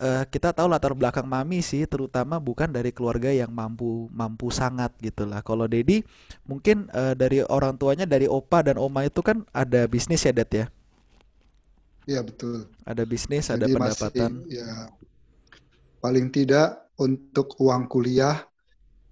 uh, 0.00 0.24
kita 0.26 0.50
tahu 0.56 0.66
latar 0.66 0.96
belakang 0.96 1.28
mami 1.28 1.60
sih 1.60 1.84
terutama 1.84 2.40
bukan 2.40 2.72
dari 2.72 2.90
keluarga 2.90 3.30
yang 3.30 3.52
mampu 3.52 4.08
mampu 4.10 4.48
sangat 4.50 4.90
gitu 5.04 5.28
lah. 5.28 5.44
Kalau 5.44 5.68
Dedi 5.68 6.02
mungkin 6.48 6.88
uh, 6.90 7.12
dari 7.14 7.44
orang 7.44 7.76
tuanya 7.76 8.08
dari 8.08 8.26
opa 8.26 8.64
dan 8.64 8.80
oma 8.80 9.06
itu 9.06 9.20
kan 9.20 9.44
ada 9.52 9.86
bisnis 9.86 10.24
ya 10.24 10.32
Dad 10.34 10.50
ya? 10.50 10.66
Iya 12.10 12.26
betul. 12.26 12.66
Ada 12.82 13.06
bisnis, 13.06 13.46
Jadi 13.46 13.62
ada 13.62 13.66
pendapatan. 13.70 14.42
Masih, 14.42 14.58
ya 14.58 14.90
paling 16.02 16.26
tidak 16.34 16.90
untuk 16.98 17.54
uang 17.62 17.86
kuliah 17.86 18.42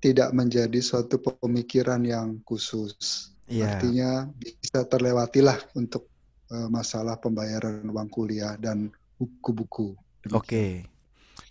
tidak 0.02 0.35
menjadi 0.35 0.83
suatu 0.83 1.23
pemikiran 1.23 2.02
yang 2.02 2.43
khusus. 2.43 3.31
Ya. 3.47 3.78
Artinya 3.78 4.26
bisa 4.35 4.83
terlewatilah 4.90 5.59
untuk 5.78 6.11
uh, 6.50 6.67
masalah 6.67 7.23
pembayaran 7.23 7.87
uang 7.87 8.11
kuliah 8.11 8.59
dan 8.59 8.90
buku-buku. 9.14 9.95
Oke. 10.35 10.90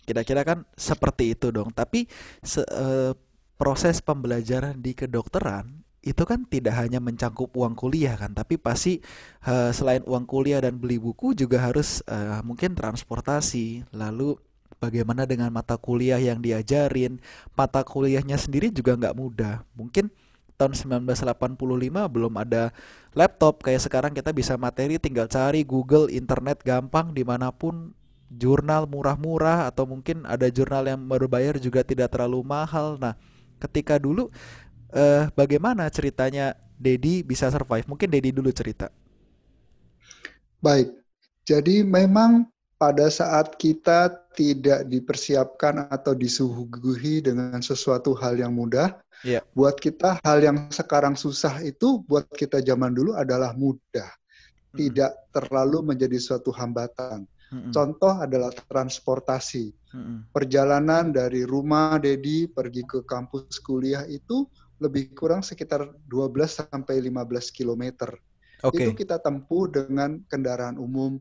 Kira-kira 0.04 0.44
kan 0.44 0.68
seperti 0.76 1.32
itu 1.32 1.48
dong. 1.48 1.72
Tapi 1.72 2.04
se 2.44 2.60
uh, 2.60 3.12
proses 3.56 4.04
pembelajaran 4.04 4.76
di 4.78 4.92
kedokteran 4.92 5.87
itu 5.98 6.22
kan 6.22 6.46
tidak 6.46 6.78
hanya 6.78 7.02
mencangkup 7.02 7.50
uang 7.58 7.74
kuliah 7.74 8.14
kan, 8.14 8.30
tapi 8.30 8.54
pasti 8.54 9.02
uh, 9.44 9.74
selain 9.74 10.00
uang 10.06 10.24
kuliah 10.30 10.62
dan 10.62 10.78
beli 10.78 10.96
buku 10.96 11.34
juga 11.34 11.58
harus 11.58 12.00
uh, 12.06 12.38
mungkin 12.46 12.78
transportasi, 12.78 13.82
lalu 13.90 14.38
bagaimana 14.78 15.26
dengan 15.26 15.50
mata 15.50 15.74
kuliah 15.74 16.22
yang 16.22 16.38
diajarin, 16.38 17.18
mata 17.58 17.82
kuliahnya 17.82 18.38
sendiri 18.38 18.70
juga 18.70 18.94
nggak 18.94 19.16
mudah. 19.18 19.66
Mungkin 19.74 20.08
tahun 20.58 20.74
1985 20.74 21.54
belum 22.10 22.34
ada 22.34 22.74
laptop 23.14 23.62
kayak 23.62 23.82
sekarang 23.82 24.12
kita 24.14 24.34
bisa 24.34 24.58
materi 24.58 24.98
tinggal 24.98 25.30
cari 25.30 25.62
Google, 25.62 26.10
internet 26.10 26.62
gampang 26.62 27.14
di 27.14 27.22
mana 27.22 27.50
pun 27.54 27.94
jurnal 28.28 28.84
murah-murah 28.84 29.70
atau 29.70 29.88
mungkin 29.88 30.28
ada 30.28 30.50
jurnal 30.52 30.84
yang 30.84 31.00
berbayar 31.08 31.56
juga 31.56 31.80
tidak 31.82 32.12
terlalu 32.12 32.44
mahal. 32.44 33.00
Nah, 33.00 33.16
ketika 33.58 33.96
dulu 33.96 34.28
eh, 34.92 35.28
bagaimana 35.32 35.88
ceritanya 35.92 36.56
Dedi 36.78 37.26
bisa 37.26 37.50
survive? 37.50 37.88
Mungkin 37.90 38.08
Dedi 38.08 38.30
dulu 38.30 38.48
cerita. 38.54 38.88
Baik, 40.58 40.90
jadi 41.46 41.86
memang 41.86 42.50
pada 42.78 43.10
saat 43.10 43.58
kita 43.58 44.14
tidak 44.38 44.86
dipersiapkan 44.86 45.90
atau 45.90 46.14
disuguhi 46.14 47.18
dengan 47.18 47.58
sesuatu 47.58 48.14
hal 48.14 48.38
yang 48.38 48.54
mudah, 48.54 48.94
yeah. 49.26 49.42
buat 49.50 49.74
kita 49.82 50.22
hal 50.22 50.38
yang 50.38 50.70
sekarang 50.70 51.18
susah 51.18 51.58
itu 51.66 52.06
buat 52.06 52.30
kita 52.30 52.62
zaman 52.62 52.94
dulu 52.94 53.18
adalah 53.18 53.50
mudah, 53.58 54.06
tidak 54.78 55.14
terlalu 55.34 55.94
menjadi 55.94 56.18
suatu 56.22 56.54
hambatan. 56.54 57.26
hmm 57.50 57.74
Contoh 57.74 58.14
adalah 58.14 58.54
transportasi. 58.70 59.74
hmm 59.90 60.30
Perjalanan 60.30 61.10
dari 61.10 61.42
rumah 61.42 61.98
Dedi 61.98 62.46
pergi 62.46 62.86
ke 62.86 63.02
kampus 63.02 63.58
kuliah 63.58 64.06
itu 64.06 64.46
lebih 64.78 65.14
kurang 65.14 65.42
sekitar 65.42 65.86
12 66.06 66.66
sampai 66.70 67.02
15 67.02 67.54
km. 67.54 68.14
Okay. 68.58 68.90
Itu 68.90 68.90
kita 68.94 69.22
tempuh 69.22 69.70
dengan 69.70 70.18
kendaraan 70.26 70.78
umum, 70.78 71.18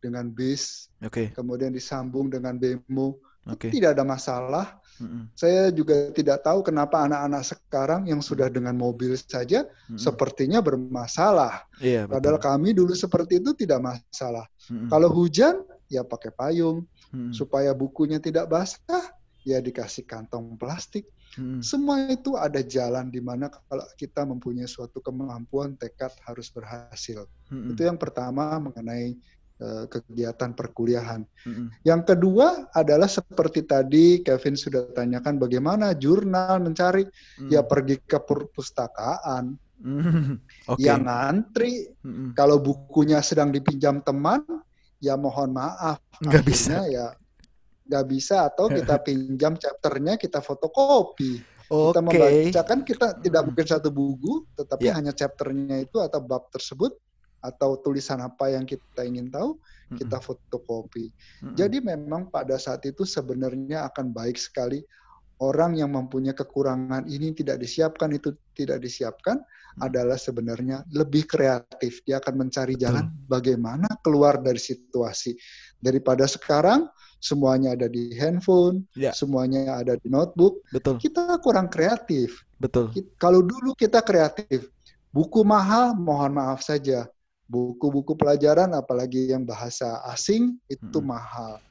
dengan 0.00 0.28
bis, 0.28 0.92
okay. 1.00 1.32
kemudian 1.32 1.72
disambung 1.72 2.28
dengan 2.28 2.56
bemo. 2.56 3.16
Okay. 3.46 3.70
Tidak 3.70 3.94
ada 3.94 4.02
masalah. 4.02 4.82
Mm-hmm. 4.98 5.22
Saya 5.38 5.70
juga 5.70 6.10
tidak 6.10 6.42
tahu 6.42 6.66
kenapa 6.66 7.06
anak-anak 7.06 7.46
sekarang 7.46 8.02
yang 8.10 8.18
sudah 8.18 8.50
dengan 8.50 8.74
mobil 8.74 9.14
saja 9.14 9.62
mm-hmm. 9.62 10.00
sepertinya 10.02 10.58
bermasalah. 10.58 11.62
Iya, 11.78 12.10
Padahal 12.10 12.42
kami 12.42 12.74
dulu 12.74 12.90
seperti 12.96 13.38
itu 13.38 13.54
tidak 13.54 13.86
masalah. 13.86 14.50
Mm-hmm. 14.66 14.88
Kalau 14.90 15.08
hujan 15.14 15.54
ya 15.86 16.02
pakai 16.02 16.34
payung 16.34 16.82
mm-hmm. 17.14 17.30
supaya 17.30 17.70
bukunya 17.70 18.18
tidak 18.18 18.50
basah 18.50 19.14
ya 19.46 19.62
dikasih 19.62 20.02
kantong 20.10 20.58
plastik. 20.58 21.06
Hmm. 21.36 21.60
Semua 21.60 22.08
itu 22.08 22.34
ada 22.34 22.64
jalan 22.64 23.12
di 23.12 23.20
mana 23.20 23.52
kalau 23.52 23.84
kita 24.00 24.24
mempunyai 24.24 24.64
suatu 24.64 25.04
kemampuan 25.04 25.76
tekad 25.76 26.10
harus 26.24 26.48
berhasil. 26.48 27.28
Hmm. 27.52 27.76
Itu 27.76 27.84
yang 27.84 28.00
pertama 28.00 28.56
mengenai 28.56 29.14
Eh, 29.56 29.88
kegiatan 29.88 30.52
perkuliahan. 30.52 31.24
Mm-hmm. 31.24 31.66
Yang 31.80 32.02
kedua 32.12 32.68
adalah 32.76 33.08
seperti 33.08 33.64
tadi 33.64 34.20
Kevin 34.20 34.52
sudah 34.52 34.92
tanyakan 34.92 35.40
bagaimana 35.40 35.96
jurnal 35.96 36.60
mencari 36.60 37.08
mm. 37.08 37.48
ya 37.48 37.64
pergi 37.64 37.96
ke 38.04 38.20
perpustakaan. 38.20 39.56
Mm. 39.76 40.40
Okay. 40.72 40.88
Yang 40.88 41.02
ngantri 41.04 41.72
mm-hmm. 42.00 42.32
kalau 42.32 42.56
bukunya 42.56 43.20
sedang 43.20 43.52
dipinjam 43.52 44.00
teman 44.00 44.40
ya 45.04 45.20
mohon 45.20 45.52
maaf 45.52 46.00
nggak 46.16 46.44
bisa 46.48 46.80
ya 46.88 47.12
nggak 47.86 48.06
bisa 48.10 48.50
atau 48.50 48.66
kita 48.68 49.00
pinjam 49.06 49.54
chapternya 49.54 50.18
kita 50.18 50.42
fotokopi. 50.42 51.40
Okay. 51.66 51.90
Kita 51.90 52.00
membaca 52.02 52.62
kan 52.62 52.80
kita 52.86 53.06
tidak 53.18 53.42
mungkin 53.42 53.66
satu 53.66 53.90
buku, 53.90 54.46
tetapi 54.54 54.86
yeah. 54.86 54.94
hanya 54.94 55.10
chapternya 55.10 55.82
itu 55.82 55.98
atau 55.98 56.22
bab 56.22 56.46
tersebut 56.54 56.94
atau 57.46 57.78
tulisan 57.82 58.18
apa 58.22 58.50
yang 58.50 58.66
kita 58.66 59.06
ingin 59.06 59.30
tahu, 59.30 59.54
mm-hmm. 59.58 59.98
kita 59.98 60.18
fotokopi. 60.18 61.10
Mm-hmm. 61.10 61.54
Jadi 61.54 61.76
memang 61.82 62.22
pada 62.30 62.58
saat 62.58 62.82
itu 62.86 63.06
sebenarnya 63.06 63.86
akan 63.90 64.10
baik 64.10 64.38
sekali 64.38 64.82
orang 65.42 65.76
yang 65.76 65.92
mempunyai 65.92 66.32
kekurangan 66.32 67.04
ini 67.12 67.36
tidak 67.36 67.60
disiapkan 67.60 68.08
itu 68.14 68.34
tidak 68.56 68.82
disiapkan 68.82 69.38
mm-hmm. 69.42 69.86
adalah 69.86 70.18
sebenarnya 70.18 70.82
lebih 70.90 71.26
kreatif. 71.26 72.02
Dia 72.02 72.18
akan 72.18 72.46
mencari 72.46 72.74
jalan 72.74 73.10
bagaimana 73.30 73.86
keluar 74.02 74.42
dari 74.42 74.58
situasi. 74.58 75.34
Daripada 75.78 76.26
sekarang 76.26 76.90
semuanya 77.18 77.74
ada 77.74 77.88
di 77.90 78.12
handphone, 78.14 78.84
ya. 78.94 79.10
semuanya 79.12 79.80
ada 79.80 79.98
di 79.98 80.08
notebook. 80.08 80.62
Betul. 80.70 81.00
Kita 81.00 81.36
kurang 81.42 81.68
kreatif. 81.72 82.44
Betul. 82.60 82.92
Kalau 83.20 83.44
dulu 83.44 83.76
kita 83.76 84.00
kreatif, 84.04 84.68
buku 85.10 85.42
mahal 85.42 85.96
mohon 85.96 86.36
maaf 86.36 86.60
saja 86.60 87.08
buku-buku 87.46 88.18
pelajaran 88.18 88.74
apalagi 88.74 89.30
yang 89.30 89.46
bahasa 89.46 90.02
asing 90.10 90.58
itu 90.66 90.98
hmm. 90.98 91.06
mahal. 91.06 91.62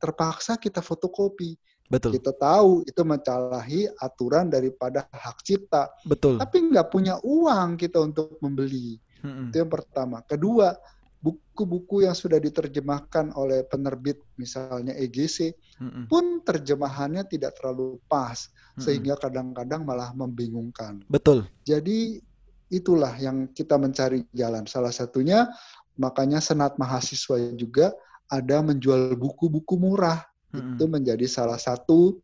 Terpaksa 0.00 0.56
kita 0.56 0.80
fotokopi. 0.80 1.56
Betul. 1.88 2.20
Kita 2.20 2.36
tahu 2.36 2.84
itu 2.84 3.00
mencalahi 3.00 3.88
aturan 3.96 4.52
daripada 4.52 5.08
hak 5.08 5.40
cipta. 5.40 5.88
Betul. 6.04 6.36
Tapi 6.36 6.68
nggak 6.68 6.88
punya 6.92 7.16
uang 7.24 7.80
kita 7.80 8.04
untuk 8.04 8.36
membeli. 8.44 9.00
Hmm. 9.24 9.48
Itu 9.48 9.64
yang 9.64 9.72
pertama. 9.72 10.20
Kedua, 10.24 10.76
buku-buku 11.18 12.06
yang 12.06 12.14
sudah 12.14 12.38
diterjemahkan 12.38 13.34
oleh 13.34 13.66
penerbit 13.66 14.22
misalnya 14.38 14.94
EGC 14.94 15.50
hmm. 15.82 16.06
pun 16.06 16.38
terjemahannya 16.46 17.26
tidak 17.26 17.58
terlalu 17.58 17.98
pas 18.06 18.38
hmm. 18.78 18.82
sehingga 18.82 19.18
kadang-kadang 19.18 19.82
malah 19.82 20.14
membingungkan. 20.14 21.02
Betul. 21.10 21.50
Jadi 21.66 22.22
itulah 22.70 23.10
yang 23.18 23.50
kita 23.50 23.74
mencari 23.74 24.22
jalan. 24.30 24.62
Salah 24.70 24.94
satunya 24.94 25.50
makanya 25.98 26.38
senat 26.38 26.78
mahasiswa 26.78 27.50
juga 27.58 27.90
ada 28.30 28.62
menjual 28.62 29.18
buku-buku 29.18 29.74
murah. 29.74 30.22
Hmm. 30.54 30.78
Itu 30.78 30.86
menjadi 30.86 31.26
salah 31.26 31.58
satu 31.58 32.22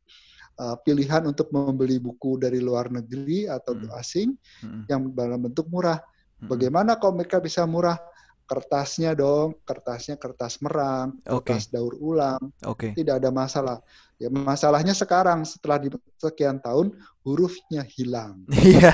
uh, 0.63 0.77
pilihan 0.87 1.27
untuk 1.27 1.51
membeli 1.51 1.99
buku 1.99 2.39
dari 2.39 2.63
luar 2.63 2.95
negeri 2.95 3.51
atau 3.51 3.75
hmm. 3.75 3.91
asing 3.99 4.39
hmm. 4.63 4.87
yang 4.87 5.11
dalam 5.11 5.43
bentuk 5.43 5.67
murah. 5.67 5.99
Bagaimana 6.45 7.01
kalau 7.01 7.17
mereka 7.17 7.41
bisa 7.41 7.65
murah? 7.65 7.97
Kertasnya 8.45 9.17
dong, 9.17 9.57
kertasnya 9.65 10.21
kertas 10.21 10.61
merang, 10.61 11.17
kertas 11.25 11.69
okay. 11.69 11.73
daur 11.73 11.95
ulang, 11.97 12.43
okay. 12.61 12.93
tidak 12.93 13.21
ada 13.25 13.31
masalah. 13.33 13.79
Ya 14.15 14.31
masalahnya 14.31 14.95
sekarang 14.95 15.43
setelah 15.43 15.83
di 15.83 15.91
sekian 16.23 16.63
tahun 16.63 16.95
hurufnya 17.27 17.83
hilang. 17.83 18.47
Iya. 18.65 18.93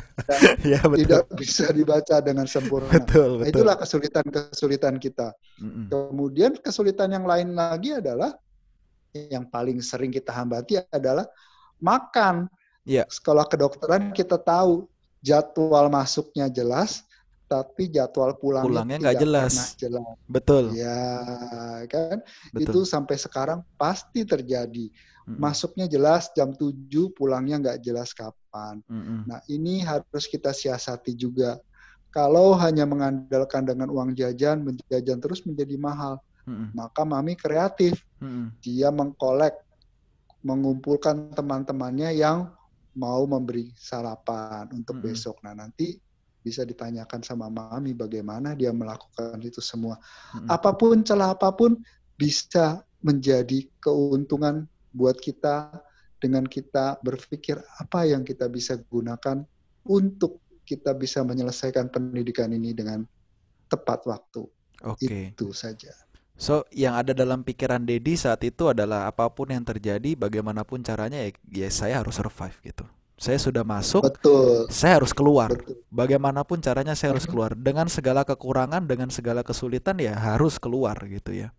ya, 0.76 0.80
betul. 0.84 0.98
Tidak 1.04 1.22
bisa 1.38 1.70
dibaca 1.70 2.16
dengan 2.24 2.48
sempurna. 2.48 2.90
Betul, 2.90 3.38
betul. 3.38 3.44
Nah, 3.44 3.48
itulah 3.48 3.76
kesulitan-kesulitan 3.78 4.96
kita. 4.98 5.32
Mm 5.62 5.68
-mm. 5.68 5.84
Kemudian 5.92 6.52
kesulitan 6.58 7.12
yang 7.14 7.24
lain 7.28 7.54
lagi 7.54 7.96
adalah 7.96 8.34
yang 9.14 9.48
paling 9.48 9.80
sering 9.80 10.12
kita 10.12 10.34
hambati 10.34 10.80
adalah 10.92 11.24
makan. 11.80 12.50
Yeah. 12.88 13.04
Sekolah 13.08 13.48
kedokteran 13.48 14.12
kita 14.16 14.40
tahu 14.40 14.88
jadwal 15.20 15.90
masuknya 15.90 16.48
jelas, 16.48 17.04
tapi 17.48 17.88
jadwal 17.88 18.36
pulangnya, 18.36 18.68
pulangnya 18.68 18.96
nggak 19.00 19.18
jelas. 19.24 19.52
jelas. 19.80 20.04
Betul. 20.28 20.76
Ya 20.76 21.00
kan, 21.88 22.20
Betul. 22.52 22.62
itu 22.68 22.80
sampai 22.84 23.16
sekarang 23.16 23.64
pasti 23.80 24.22
terjadi. 24.28 24.92
Mm-mm. 25.24 25.40
Masuknya 25.40 25.88
jelas 25.88 26.28
jam 26.36 26.52
7, 26.52 26.88
pulangnya 27.16 27.56
nggak 27.58 27.80
jelas 27.80 28.12
kapan. 28.12 28.84
Mm-mm. 28.86 29.24
Nah 29.24 29.40
ini 29.48 29.80
harus 29.80 30.28
kita 30.28 30.52
siasati 30.52 31.16
juga. 31.16 31.56
Kalau 32.12 32.56
hanya 32.60 32.84
mengandalkan 32.84 33.64
dengan 33.64 33.88
uang 33.88 34.12
jajan, 34.12 34.64
menjajan 34.64 35.18
terus 35.20 35.40
menjadi 35.48 35.76
mahal. 35.80 36.20
Mm-mm. 36.44 36.76
Maka 36.76 37.04
mami 37.08 37.32
kreatif. 37.32 37.96
Mm-mm. 38.20 38.52
Dia 38.60 38.92
mengkolek, 38.92 39.56
mengumpulkan 40.44 41.32
teman-temannya 41.32 42.12
yang 42.12 42.52
mau 42.96 43.24
memberi 43.24 43.72
sarapan 43.76 44.68
untuk 44.72 45.00
mm-hmm. 45.00 45.12
besok. 45.12 45.36
Nah 45.44 45.56
nanti 45.56 45.96
bisa 46.48 46.64
ditanyakan 46.64 47.20
sama 47.20 47.52
mami 47.52 47.92
bagaimana 47.92 48.56
dia 48.56 48.72
melakukan 48.72 49.36
itu 49.44 49.60
semua. 49.60 50.00
Hmm. 50.32 50.48
Apa 50.48 50.72
pun 50.72 51.04
celah 51.04 51.36
apa 51.36 51.52
pun 51.52 51.76
bisa 52.16 52.80
menjadi 53.04 53.68
keuntungan 53.84 54.64
buat 54.96 55.20
kita 55.20 55.68
dengan 56.18 56.48
kita 56.48 56.96
berpikir 57.04 57.60
apa 57.78 58.08
yang 58.08 58.24
kita 58.24 58.48
bisa 58.48 58.80
gunakan 58.88 59.44
untuk 59.84 60.40
kita 60.64 60.96
bisa 60.96 61.20
menyelesaikan 61.20 61.92
pendidikan 61.92 62.48
ini 62.56 62.72
dengan 62.72 63.04
tepat 63.68 64.08
waktu. 64.08 64.48
Oke. 64.88 65.04
Okay. 65.04 65.22
Itu 65.36 65.52
saja. 65.52 65.92
So, 66.38 66.62
yang 66.70 66.94
ada 66.94 67.10
dalam 67.10 67.42
pikiran 67.42 67.82
Dedi 67.82 68.14
saat 68.14 68.46
itu 68.46 68.70
adalah 68.70 69.10
apa 69.10 69.26
pun 69.26 69.50
yang 69.50 69.66
terjadi, 69.66 70.14
bagaimanapun 70.14 70.86
caranya 70.86 71.18
ya, 71.26 71.34
ya 71.50 71.68
saya 71.68 71.98
harus 71.98 72.14
survive 72.14 72.54
gitu. 72.62 72.86
Saya 73.18 73.34
sudah 73.42 73.66
masuk, 73.66 74.06
Betul. 74.06 74.70
saya 74.70 75.02
harus 75.02 75.10
keluar. 75.10 75.50
Betul. 75.50 75.82
Bagaimanapun 75.90 76.62
caranya 76.62 76.94
saya 76.94 77.18
harus 77.18 77.26
keluar. 77.26 77.58
Dengan 77.58 77.90
segala 77.90 78.22
kekurangan, 78.22 78.86
dengan 78.86 79.10
segala 79.10 79.42
kesulitan 79.42 79.98
ya 79.98 80.14
harus 80.14 80.54
keluar 80.62 80.94
gitu 81.02 81.34
ya. 81.34 81.50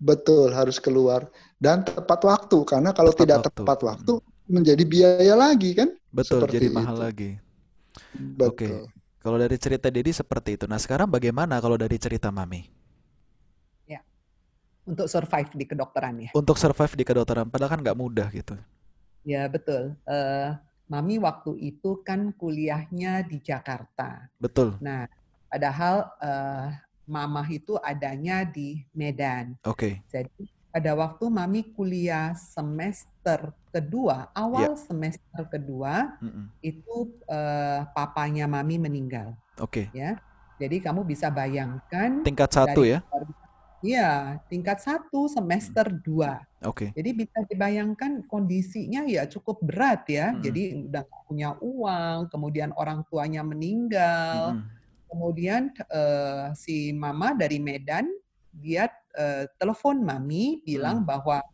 Betul, 0.00 0.56
harus 0.56 0.80
keluar 0.80 1.28
dan 1.60 1.84
tepat 1.84 2.24
waktu 2.24 2.58
karena 2.64 2.96
kalau 2.96 3.12
tepat 3.12 3.20
tidak 3.20 3.38
waktu. 3.44 3.56
tepat 3.60 3.78
waktu 3.84 4.12
menjadi 4.48 4.84
biaya 4.88 5.34
lagi 5.36 5.70
kan? 5.76 5.88
Betul, 6.08 6.44
seperti 6.44 6.56
jadi 6.56 6.68
mahal 6.72 6.96
itu. 6.96 7.04
lagi. 7.04 7.30
Betul. 8.16 8.48
Oke. 8.48 8.68
Kalau 9.24 9.36
dari 9.40 9.56
cerita 9.56 9.88
Dedi 9.88 10.12
seperti 10.12 10.60
itu. 10.60 10.64
Nah, 10.68 10.76
sekarang 10.76 11.08
bagaimana 11.08 11.56
kalau 11.60 11.80
dari 11.80 11.96
cerita 11.96 12.28
Mami? 12.28 12.60
Ya. 13.88 14.04
Untuk 14.84 15.08
survive 15.08 15.48
di 15.56 15.64
kedokteran 15.64 16.14
ya. 16.24 16.30
Untuk 16.36 16.60
survive 16.60 16.92
di 16.92 17.04
kedokteran 17.04 17.48
padahal 17.48 17.72
kan 17.76 17.80
nggak 17.80 17.96
mudah 17.96 18.28
gitu. 18.32 18.56
Ya 19.24 19.48
betul. 19.48 19.96
Uh, 20.04 20.54
Mami 20.84 21.16
waktu 21.16 21.56
itu 21.58 22.04
kan 22.04 22.30
kuliahnya 22.36 23.24
di 23.24 23.40
Jakarta. 23.40 24.28
Betul. 24.36 24.76
Nah, 24.84 25.08
padahal 25.48 26.12
uh, 26.20 26.68
Mama 27.04 27.44
itu 27.48 27.76
adanya 27.80 28.44
di 28.44 28.84
Medan. 28.92 29.56
Oke. 29.64 30.00
Okay. 30.00 30.12
Jadi 30.12 30.48
pada 30.68 30.92
waktu 30.92 31.24
Mami 31.28 31.72
kuliah 31.72 32.36
semester 32.36 33.52
kedua, 33.72 34.28
awal 34.36 34.76
yeah. 34.76 34.80
semester 34.80 35.42
kedua, 35.48 36.16
mm 36.20 36.30
-mm. 36.30 36.46
itu 36.60 36.96
uh, 37.28 37.88
papanya 37.96 38.44
Mami 38.44 38.76
meninggal. 38.76 39.36
Oke. 39.60 39.88
Okay. 39.88 39.96
Ya. 39.96 40.20
Jadi 40.54 40.78
kamu 40.78 41.02
bisa 41.02 41.34
bayangkan 41.34 42.22
tingkat 42.22 42.50
satu 42.54 42.86
ya? 42.86 43.02
Iya, 43.84 44.40
tingkat 44.48 44.80
satu 44.80 45.28
semester 45.28 45.84
hmm. 45.84 46.00
dua. 46.00 46.40
Oke. 46.64 46.88
Okay. 46.88 46.96
Jadi 46.96 47.10
bisa 47.12 47.38
dibayangkan 47.44 48.24
kondisinya 48.24 49.04
ya 49.04 49.28
cukup 49.28 49.60
berat 49.60 50.08
ya. 50.08 50.32
Hmm. 50.32 50.40
Jadi 50.40 50.88
udah 50.88 51.04
punya 51.28 51.52
uang, 51.60 52.32
kemudian 52.32 52.72
orang 52.80 53.04
tuanya 53.12 53.44
meninggal, 53.44 54.56
hmm. 54.56 54.64
kemudian 55.12 55.68
uh, 55.92 56.56
si 56.56 56.96
mama 56.96 57.36
dari 57.36 57.60
Medan 57.60 58.08
dia 58.56 58.88
uh, 59.20 59.44
telepon 59.60 60.00
mami 60.00 60.64
bilang 60.64 61.04
hmm. 61.04 61.08
bahwa 61.12 61.44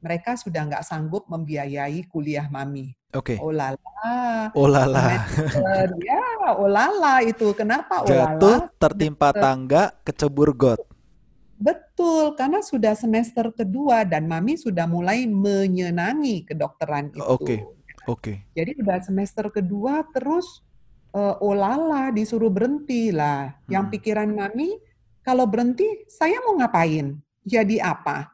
mereka 0.00 0.40
sudah 0.40 0.64
nggak 0.64 0.84
sanggup 0.88 1.28
membiayai 1.28 2.00
kuliah 2.08 2.48
mami. 2.48 2.96
Oke. 3.12 3.36
Okay. 3.36 3.38
Oh 3.44 3.52
lala. 3.52 3.76
Oh 4.56 4.68
lala. 4.68 5.20
ya, 6.00 6.24
oh 6.56 6.68
lala 6.68 7.20
itu. 7.24 7.52
Kenapa 7.52 8.04
oh 8.04 8.08
Jatuh, 8.08 8.72
tertimpa 8.80 9.36
tangga, 9.36 9.92
kecebur 10.00 10.52
got. 10.56 10.93
Betul, 11.64 12.36
karena 12.36 12.60
sudah 12.60 12.92
semester 12.92 13.48
kedua 13.48 14.04
dan 14.04 14.28
Mami 14.28 14.60
sudah 14.60 14.84
mulai 14.84 15.24
menyenangi 15.24 16.44
kedokteran 16.44 17.08
itu. 17.08 17.24
Oke, 17.24 17.32
okay. 17.32 17.58
oke. 18.04 18.20
Okay. 18.20 18.36
Jadi 18.52 18.84
udah 18.84 19.00
semester 19.00 19.48
kedua 19.48 20.04
terus 20.12 20.60
uh, 21.16 21.40
olala 21.40 22.12
disuruh 22.12 22.52
berhenti 22.52 23.08
lah. 23.08 23.56
Hmm. 23.64 23.80
Yang 23.80 23.84
pikiran 23.96 24.28
Mami, 24.28 24.76
kalau 25.24 25.48
berhenti 25.48 26.04
saya 26.04 26.36
mau 26.44 26.60
ngapain? 26.60 27.16
Jadi 27.48 27.80
apa? 27.80 28.28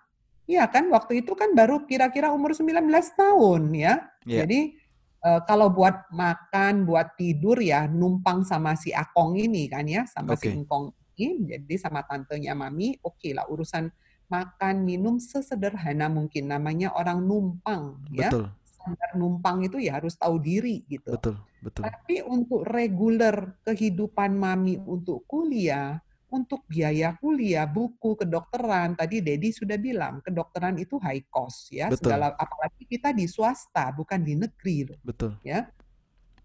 Ya 0.51 0.67
kan 0.67 0.91
waktu 0.91 1.23
itu 1.23 1.39
kan 1.39 1.55
baru 1.55 1.87
kira-kira 1.87 2.35
umur 2.35 2.51
19 2.51 2.83
tahun 3.15 3.63
ya. 3.71 4.11
Yeah. 4.27 4.43
Jadi 4.43 4.75
uh, 5.23 5.47
kalau 5.47 5.71
buat 5.71 6.11
makan, 6.11 6.83
buat 6.83 7.15
tidur 7.15 7.63
ya 7.63 7.87
numpang 7.87 8.43
sama 8.43 8.75
si 8.75 8.91
Akong 8.91 9.39
ini 9.39 9.71
kan 9.71 9.87
ya, 9.87 10.03
sama 10.11 10.35
okay. 10.35 10.51
si 10.51 10.59
Engkong 10.59 10.91
jadi 11.29 11.75
sama 11.77 12.07
tantenya 12.07 12.57
mami, 12.57 12.97
oke 13.05 13.21
okay 13.21 13.33
lah 13.37 13.45
urusan 13.51 13.91
makan 14.31 14.87
minum 14.87 15.19
sesederhana 15.19 16.07
mungkin 16.07 16.49
namanya 16.49 16.95
orang 16.95 17.21
numpang 17.27 17.99
ya. 18.15 18.31
betul. 18.31 18.47
Standar 18.65 19.11
numpang 19.19 19.61
itu 19.67 19.77
ya 19.77 20.01
harus 20.01 20.17
tahu 20.17 20.41
diri 20.41 20.87
gitu. 20.89 21.13
Betul, 21.13 21.37
betul. 21.61 21.83
Tapi 21.85 22.25
untuk 22.25 22.65
reguler 22.65 23.61
kehidupan 23.67 24.33
mami 24.33 24.81
untuk 24.81 25.29
kuliah, 25.29 26.01
untuk 26.31 26.65
biaya 26.65 27.13
kuliah, 27.19 27.67
buku, 27.67 28.15
kedokteran, 28.17 28.95
tadi 28.95 29.21
Dedi 29.21 29.51
sudah 29.51 29.77
bilang, 29.77 30.23
kedokteran 30.23 30.79
itu 30.79 30.97
high 31.03 31.27
cost 31.29 31.75
ya, 31.75 31.91
Betul. 31.91 32.15
segala 32.15 32.33
apalagi 32.39 32.87
kita 32.87 33.11
di 33.11 33.27
swasta, 33.27 33.91
bukan 33.93 34.23
di 34.23 34.39
negeri 34.39 34.95
loh. 34.95 34.99
Betul. 35.03 35.37
Ya. 35.43 35.69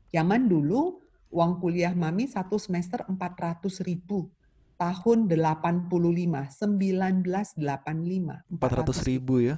Zaman 0.09 0.49
dulu 0.49 0.99
uang 1.31 1.61
kuliah 1.61 1.93
mami 1.93 2.25
satu 2.25 2.57
semester 2.57 3.05
400 3.07 3.61
ribu 3.85 4.27
tahun 4.75 5.31
85, 5.31 5.87
1985. 5.87 8.43
400 8.59 9.07
ribu 9.07 9.39
ya? 9.39 9.55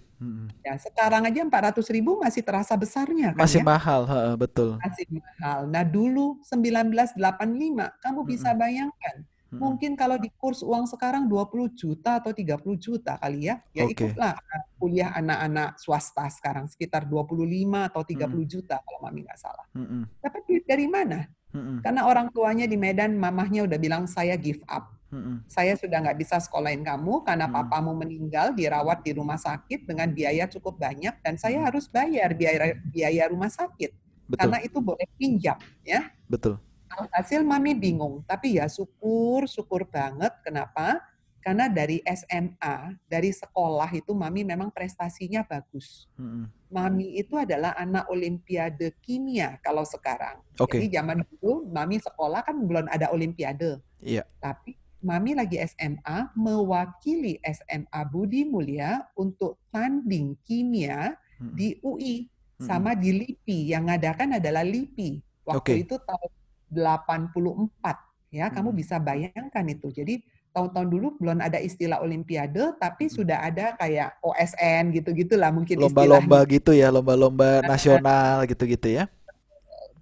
Ya, 0.61 0.77
sekarang 0.77 1.25
aja 1.25 1.41
400 1.41 1.81
ribu 1.93 2.17
masih 2.21 2.45
terasa 2.45 2.77
besarnya 2.77 3.33
kan 3.33 3.41
Masih 3.41 3.61
ya? 3.61 3.65
mahal, 3.65 4.05
betul. 4.37 4.77
Masih 4.81 5.05
mahal. 5.09 5.67
Nah 5.69 5.83
dulu 5.85 6.41
1985, 6.45 7.91
kamu 8.01 8.19
bisa 8.25 8.53
bayangkan. 8.53 9.25
Mungkin 9.47 9.95
kalau 9.95 10.19
di 10.19 10.27
kurs 10.35 10.59
uang 10.59 10.83
sekarang 10.91 11.23
20 11.31 11.71
juta 11.71 12.19
atau 12.19 12.35
30 12.35 12.59
juta 12.75 13.15
kali 13.15 13.47
ya. 13.47 13.63
Ya 13.71 13.87
okay. 13.87 14.11
ikutlah 14.11 14.35
kuliah 14.75 15.15
anak-anak 15.15 15.79
swasta 15.79 16.27
sekarang 16.27 16.67
sekitar 16.67 17.07
25 17.07 17.47
atau 17.87 18.03
30 18.03 18.27
hmm. 18.27 18.43
juta 18.43 18.83
kalau 18.83 18.99
mami 19.07 19.23
nggak 19.23 19.39
salah. 19.39 19.63
Hmm. 19.71 20.03
Tapi 20.19 20.67
dari 20.67 20.91
mana? 20.91 21.23
Hmm. 21.55 21.79
Karena 21.79 22.03
orang 22.03 22.27
tuanya 22.35 22.67
di 22.67 22.75
Medan, 22.75 23.15
mamahnya 23.15 23.63
udah 23.63 23.79
bilang 23.79 24.03
saya 24.03 24.35
give 24.35 24.59
up 24.67 24.96
Hmm. 25.07 25.39
Saya 25.47 25.79
sudah 25.79 26.03
nggak 26.03 26.19
bisa 26.19 26.35
sekolahin 26.43 26.83
kamu 26.83 27.23
karena 27.23 27.47
hmm. 27.47 27.55
papamu 27.55 27.95
meninggal 27.95 28.51
dirawat 28.51 28.99
di 29.07 29.15
rumah 29.15 29.39
sakit 29.39 29.87
dengan 29.87 30.11
biaya 30.11 30.51
cukup 30.51 30.75
banyak 30.75 31.15
dan 31.23 31.39
saya 31.39 31.63
harus 31.63 31.87
bayar 31.87 32.35
biaya 32.35 32.75
biaya 32.91 33.31
rumah 33.31 33.47
sakit 33.47 33.95
Betul. 34.27 34.39
karena 34.43 34.57
itu 34.59 34.77
boleh 34.83 35.07
pinjam 35.15 35.57
ya. 35.87 36.11
Betul. 36.27 36.59
Hasil 36.87 37.43
mami 37.43 37.75
bingung, 37.75 38.23
tapi 38.27 38.59
ya 38.59 38.67
syukur 38.67 39.47
syukur 39.47 39.87
banget. 39.87 40.31
Kenapa? 40.43 40.99
Karena 41.39 41.71
dari 41.71 42.03
SMA, 42.03 42.99
dari 43.07 43.31
sekolah 43.31 43.87
itu 43.95 44.11
mami 44.11 44.43
memang 44.43 44.67
prestasinya 44.67 45.47
bagus. 45.47 46.11
Hmm. 46.19 46.51
Mami 46.67 47.15
itu 47.15 47.39
adalah 47.39 47.71
anak 47.79 48.11
olimpiade 48.11 48.91
kimia 48.99 49.55
kalau 49.63 49.87
sekarang. 49.87 50.43
Okay. 50.59 50.83
Jadi 50.83 50.99
zaman 50.99 51.23
dulu 51.23 51.63
mami 51.71 52.03
sekolah 52.03 52.43
kan 52.43 52.59
belum 52.59 52.91
ada 52.91 53.15
olimpiade. 53.15 53.79
Iya. 54.03 54.27
Tapi 54.43 54.75
Mami 55.01 55.37
lagi 55.37 55.61
SMA 55.61 56.33
mewakili 56.33 57.37
SMA 57.45 58.01
Budi 58.09 58.45
Mulia 58.49 59.05
untuk 59.13 59.61
tanding 59.69 60.33
kimia 60.41 61.13
hmm. 61.37 61.53
di 61.53 61.77
UI 61.85 62.25
sama 62.57 62.97
hmm. 62.97 62.99
di 62.99 63.09
LIPI. 63.21 63.59
Yang 63.77 63.83
ngadakan 63.93 64.29
adalah 64.41 64.63
LIPI. 64.65 65.11
Waktu 65.45 65.61
okay. 65.61 65.77
itu 65.85 65.95
tahun 66.01 66.31
84 66.73 68.07
Ya, 68.27 68.51
kamu 68.51 68.75
Hmm. 68.75 68.79
bisa 68.79 68.95
bayangkan 68.99 69.63
itu. 69.71 69.87
Jadi 69.87 70.19
tahun-tahun 70.51 70.89
dulu 70.91 71.07
belum 71.21 71.39
ada 71.39 71.61
istilah 71.63 72.03
olimpiade, 72.03 72.75
tapi 72.75 73.07
Hmm. 73.07 73.15
sudah 73.23 73.37
ada 73.39 73.77
kayak 73.79 74.19
OSN 74.19 74.91
gitu-gitulah 74.91 75.53
mungkin 75.53 75.79
Lomba-lomba 75.79 76.43
gitu 76.49 76.75
ya, 76.75 76.91
lomba-lomba 76.91 77.63
nasional 77.63 78.43
gitu-gitu 78.49 78.99
ya. 78.99 79.07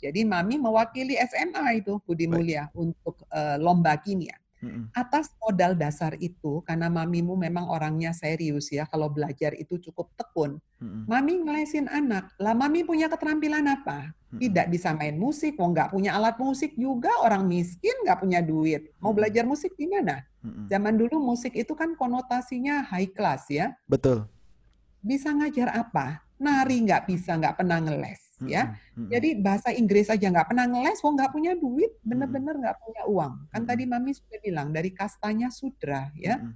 Jadi 0.01 0.21
Mami 0.25 0.57
mewakili 0.57 1.17
SMA 1.21 1.81
itu 1.81 1.97
Budi 2.01 2.25
Baik. 2.25 2.33
Mulia 2.33 2.63
untuk 2.73 3.25
eh, 3.29 3.57
lomba 3.61 3.93
kimia. 4.01 4.33
Atas 4.97 5.29
modal 5.37 5.77
dasar 5.77 6.17
itu, 6.17 6.63
karena 6.65 6.89
mamimu 6.89 7.37
memang 7.37 7.69
orangnya 7.69 8.15
serius 8.15 8.71
ya, 8.73 8.89
kalau 8.89 9.11
belajar 9.11 9.53
itu 9.53 9.77
cukup 9.77 10.09
tekun. 10.17 10.57
Mm-mm. 10.81 11.05
Mami 11.05 11.43
ngelesin 11.45 11.85
anak. 11.91 12.33
Lah 12.41 12.57
mami 12.57 12.81
punya 12.81 13.05
keterampilan 13.11 13.67
apa? 13.69 14.09
Mm-mm. 14.33 14.41
Tidak 14.41 14.65
bisa 14.73 14.95
main 14.97 15.15
musik, 15.15 15.59
mau 15.59 15.69
nggak 15.69 15.93
punya 15.93 16.17
alat 16.17 16.35
musik 16.41 16.73
juga, 16.73 17.13
orang 17.21 17.45
miskin 17.45 17.93
nggak 18.03 18.19
punya 18.19 18.39
duit. 18.41 18.89
Mau 18.97 19.13
belajar 19.13 19.45
musik 19.45 19.75
di 19.77 19.85
mana? 19.85 20.25
Zaman 20.69 20.93
dulu 20.93 21.17
musik 21.17 21.57
itu 21.57 21.73
kan 21.73 21.97
konotasinya 21.97 22.85
high 22.85 23.09
class 23.09 23.49
ya. 23.49 23.73
Betul. 23.89 24.29
Bisa 25.01 25.33
ngajar 25.33 25.73
apa? 25.73 26.25
Nari 26.37 26.85
nggak 26.85 27.09
bisa, 27.09 27.33
nggak 27.37 27.61
pernah 27.61 27.81
ngeles 27.81 28.24
ya. 28.43 28.75
Mm-mm. 28.95 29.07
Jadi 29.07 29.29
bahasa 29.39 29.71
Inggris 29.71 30.11
aja 30.11 30.27
nggak 30.27 30.51
pernah 30.51 30.67
ngeles, 30.67 30.99
wong 30.99 31.15
nggak 31.15 31.31
punya 31.31 31.55
duit, 31.55 31.95
bener-bener 32.03 32.59
nggak 32.59 32.77
punya 32.83 33.03
uang. 33.07 33.33
Kan 33.55 33.63
tadi 33.63 33.87
Mami 33.87 34.11
sudah 34.11 34.39
bilang 34.43 34.75
dari 34.75 34.91
kastanya 34.91 35.47
sudra 35.47 36.11
ya. 36.19 36.39
Mm-mm. 36.39 36.53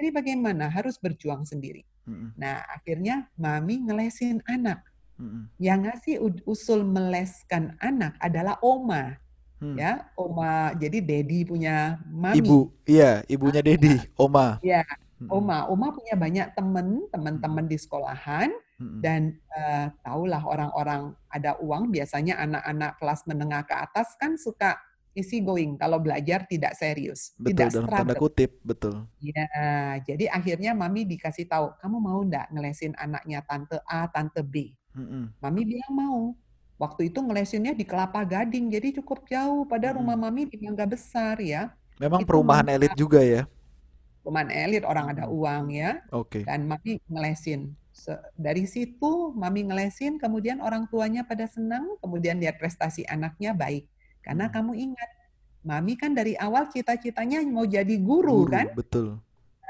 Jadi 0.00 0.08
bagaimana? 0.14 0.72
Harus 0.72 0.96
berjuang 0.96 1.44
sendiri. 1.44 1.84
Mm-mm. 2.08 2.32
Nah 2.40 2.64
akhirnya 2.72 3.28
Mami 3.36 3.84
ngelesin 3.84 4.40
anak. 4.48 4.80
Mm-mm. 5.20 5.52
Yang 5.60 5.78
ngasih 5.84 6.14
usul 6.48 6.80
meleskan 6.88 7.76
anak 7.80 8.16
adalah 8.16 8.56
Oma 8.64 9.20
Hmm. 9.60 9.76
ya. 9.76 10.08
Oma 10.16 10.72
jadi 10.72 11.04
Dedi 11.04 11.44
punya 11.44 12.00
Mami. 12.08 12.40
Ibu, 12.40 12.58
iya, 12.88 13.20
ibunya 13.28 13.60
Dedi, 13.60 14.00
Oma. 14.16 14.56
Ya, 14.64 14.80
Mm-mm. 15.20 15.28
Oma. 15.28 15.68
Oma 15.68 15.92
punya 15.92 16.16
banyak 16.16 16.56
teman, 16.56 17.04
teman-teman 17.12 17.68
di 17.68 17.76
sekolahan 17.76 18.48
Dan 19.00 19.36
eh, 19.52 19.86
tahulah 20.04 20.42
orang-orang 20.44 21.12
ada 21.28 21.56
uang 21.60 21.92
biasanya 21.92 22.40
anak-anak 22.40 22.96
kelas 23.00 23.20
menengah 23.28 23.62
ke 23.68 23.74
atas 23.76 24.16
kan 24.16 24.36
suka 24.40 24.76
easy 25.12 25.42
going 25.42 25.74
kalau 25.76 25.98
belajar 26.00 26.46
tidak 26.48 26.72
serius, 26.78 27.34
Betul 27.36 27.68
tidak 27.68 27.68
dalam 27.74 27.86
tanda 27.92 28.14
struggle. 28.14 28.22
kutip, 28.22 28.50
betul. 28.62 28.94
Ya, 29.20 29.44
jadi 30.08 30.32
akhirnya 30.32 30.72
mami 30.72 31.04
dikasih 31.04 31.44
tahu, 31.44 31.76
kamu 31.82 31.96
mau 32.00 32.20
ndak 32.24 32.48
ngelesin 32.54 32.96
anaknya 32.96 33.44
tante 33.44 33.76
A, 33.84 34.08
tante 34.08 34.40
B? 34.40 34.72
Mm-mm. 34.96 35.34
Mami 35.42 35.62
bilang 35.68 35.92
mau. 35.92 36.20
Waktu 36.80 37.12
itu 37.12 37.20
ngelesinnya 37.20 37.76
di 37.76 37.84
Kelapa 37.84 38.24
Gading, 38.24 38.72
jadi 38.72 38.88
cukup 39.02 39.28
jauh. 39.28 39.68
Pada 39.68 39.92
Mm-mm. 39.92 40.00
rumah 40.00 40.16
mami 40.16 40.48
di 40.48 40.56
Mangga 40.64 40.88
Besar 40.88 41.36
ya. 41.42 41.76
Memang 42.00 42.24
Itu 42.24 42.28
perumahan 42.28 42.64
elit 42.72 42.96
juga 42.96 43.20
ya. 43.20 43.44
cuman 44.24 44.52
elit, 44.52 44.84
orang 44.84 45.16
ada 45.16 45.24
uang 45.28 45.72
ya. 45.72 46.00
Oke. 46.12 46.44
Dan 46.44 46.68
mami 46.68 47.00
ngelesin. 47.08 47.72
Dari 48.38 48.64
situ 48.64 49.34
mami 49.36 49.66
ngelesin, 49.66 50.16
kemudian 50.16 50.62
orang 50.62 50.88
tuanya 50.88 51.26
pada 51.26 51.44
senang, 51.50 51.98
kemudian 52.00 52.40
lihat 52.40 52.56
prestasi 52.56 53.04
anaknya 53.04 53.52
baik. 53.52 53.84
Karena 54.24 54.48
Mm-mm. 54.48 54.56
kamu 54.56 54.72
ingat, 54.90 55.10
mami 55.60 55.94
kan 55.96 56.16
dari 56.16 56.36
awal 56.36 56.68
cita-citanya 56.72 57.44
mau 57.48 57.68
jadi 57.68 57.96
guru 58.00 58.44
Guru, 58.44 58.52
kan? 58.52 58.66
betul. 58.72 59.20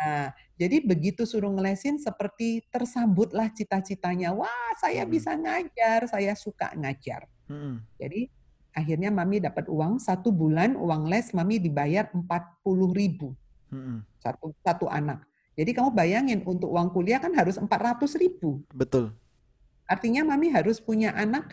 Nah, 0.00 0.32
jadi 0.56 0.80
begitu 0.84 1.28
suruh 1.28 1.52
ngelesin 1.52 2.00
seperti 2.00 2.64
tersambutlah 2.68 3.48
cita-citanya. 3.52 4.32
Wah, 4.36 4.72
saya 4.80 5.04
Mm-mm. 5.04 5.14
bisa 5.16 5.32
ngajar, 5.36 6.08
saya 6.08 6.32
suka 6.36 6.72
ngajar. 6.76 7.24
Mm-mm. 7.48 7.80
Jadi 7.96 8.28
akhirnya 8.70 9.10
mami 9.10 9.42
dapat 9.42 9.66
uang 9.66 9.98
satu 9.98 10.30
bulan 10.30 10.78
uang 10.78 11.10
les 11.10 11.34
mami 11.34 11.58
dibayar 11.58 12.06
40 12.14 12.24
ribu 12.94 13.34
Mm-mm. 13.74 14.06
satu 14.22 14.54
satu 14.62 14.86
anak. 14.86 15.29
Jadi 15.60 15.76
kamu 15.76 15.92
bayangin 15.92 16.40
untuk 16.48 16.72
uang 16.72 16.88
kuliah 16.88 17.20
kan 17.20 17.36
harus 17.36 17.60
400 17.60 18.00
ribu. 18.16 18.64
Betul. 18.72 19.12
Artinya 19.84 20.24
mami 20.24 20.48
harus 20.48 20.80
punya 20.80 21.12
anak 21.12 21.52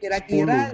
kira-kira 0.00 0.72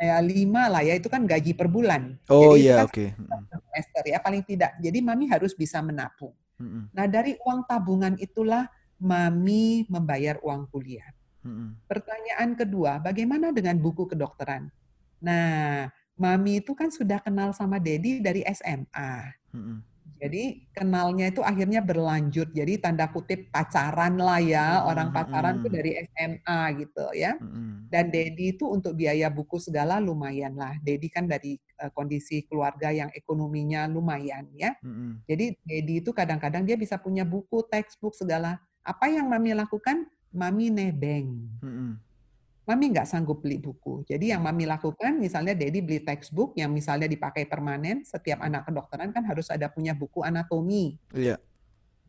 ya, 0.00 0.16
lima 0.24 0.72
lah 0.72 0.80
ya 0.80 0.96
itu 0.96 1.12
kan 1.12 1.28
gaji 1.28 1.52
per 1.52 1.68
bulan. 1.68 2.16
Oh 2.32 2.56
iya, 2.56 2.80
kan 2.80 2.88
oke. 2.88 3.06
Mm-mm. 3.12 3.28
satu 3.28 3.60
semester 3.68 4.02
ya 4.08 4.18
paling 4.24 4.40
tidak. 4.48 4.72
Jadi 4.80 4.98
mami 5.04 5.28
harus 5.28 5.52
bisa 5.52 5.84
menabung. 5.84 6.32
Mm-mm. 6.56 6.88
Nah 6.96 7.04
dari 7.04 7.36
uang 7.44 7.68
tabungan 7.68 8.16
itulah 8.16 8.72
mami 8.96 9.84
membayar 9.92 10.40
uang 10.40 10.72
kuliah. 10.72 11.12
Mm-mm. 11.44 11.76
Pertanyaan 11.84 12.56
kedua, 12.56 13.04
bagaimana 13.04 13.52
dengan 13.52 13.76
buku 13.76 14.08
kedokteran? 14.08 14.72
Nah, 15.20 15.86
mami 16.16 16.64
itu 16.64 16.72
kan 16.72 16.88
sudah 16.88 17.20
kenal 17.20 17.52
sama 17.52 17.76
Dedi 17.76 18.18
dari 18.24 18.40
SMA. 18.48 19.12
Mm-mm. 19.52 19.78
Jadi 20.16 20.64
kenalnya 20.72 21.28
itu 21.28 21.44
akhirnya 21.44 21.84
berlanjut. 21.84 22.50
Jadi 22.56 22.80
tanda 22.80 23.08
kutip 23.12 23.52
pacaran 23.52 24.16
lah 24.16 24.40
ya, 24.40 24.80
Mm-mm, 24.80 24.88
orang 24.88 25.08
pacaran 25.12 25.60
tuh 25.60 25.68
mm-mm. 25.68 25.76
dari 25.76 25.90
SMA 26.08 26.60
gitu 26.80 27.04
ya. 27.12 27.32
Mm-mm. 27.36 27.92
Dan 27.92 28.08
Dedi 28.08 28.56
itu 28.56 28.64
untuk 28.66 28.96
biaya 28.96 29.28
buku 29.28 29.60
segala 29.60 30.00
lumayan 30.00 30.56
lah. 30.56 30.74
Dedi 30.80 31.12
kan 31.12 31.28
dari 31.28 31.60
eh, 31.60 31.90
kondisi 31.92 32.48
keluarga 32.48 32.88
yang 32.90 33.12
ekonominya 33.12 33.84
lumayan 33.86 34.48
ya. 34.56 34.72
Jadi 35.28 35.56
Dedi 35.62 36.00
itu 36.00 36.10
kadang-kadang 36.16 36.64
dia 36.64 36.80
bisa 36.80 36.96
punya 36.96 37.22
buku, 37.28 37.60
textbook 37.68 38.16
segala. 38.16 38.56
Apa 38.80 39.12
yang 39.12 39.28
mami 39.28 39.52
lakukan? 39.52 40.08
Mami 40.32 40.72
nebeng. 40.72 41.48
Mami 42.66 42.90
nggak 42.90 43.06
sanggup 43.06 43.46
beli 43.46 43.62
buku. 43.62 44.02
Jadi 44.10 44.34
yang 44.34 44.42
Mami 44.42 44.66
lakukan, 44.66 45.14
misalnya 45.22 45.54
Dedi 45.54 45.78
beli 45.78 46.02
textbook 46.02 46.58
yang 46.58 46.74
misalnya 46.74 47.06
dipakai 47.06 47.46
permanen, 47.46 48.02
setiap 48.02 48.42
anak 48.42 48.66
kedokteran 48.66 49.14
kan 49.14 49.22
harus 49.22 49.46
ada 49.54 49.70
punya 49.70 49.94
buku 49.94 50.26
anatomi. 50.26 50.98
Iya. 51.14 51.38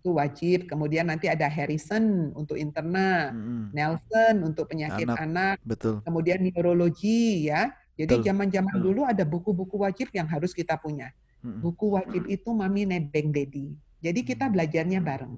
Itu 0.01 0.17
wajib. 0.17 0.65
Kemudian 0.65 1.13
nanti 1.13 1.29
ada 1.29 1.45
Harrison 1.45 2.33
untuk 2.33 2.57
interna, 2.57 3.29
Mm-mm. 3.37 3.69
Nelson 3.69 4.35
untuk 4.41 4.65
penyakit 4.65 5.05
Anak. 5.05 5.21
anak, 5.29 5.55
Betul. 5.61 6.01
kemudian 6.01 6.41
neurologi 6.41 7.53
ya. 7.53 7.69
Jadi 7.93 8.25
zaman-zaman 8.25 8.81
dulu 8.81 9.05
ada 9.05 9.21
buku-buku 9.21 9.77
wajib 9.77 10.09
yang 10.09 10.25
harus 10.25 10.57
kita 10.57 10.73
punya. 10.81 11.13
Mm-mm. 11.45 11.61
Buku 11.61 12.01
wajib 12.01 12.25
itu 12.25 12.49
Mami 12.49 12.89
nebeng 12.89 13.29
Dedi. 13.29 13.77
Jadi 14.01 14.25
kita 14.25 14.49
belajarnya 14.49 15.05
bareng. 15.05 15.37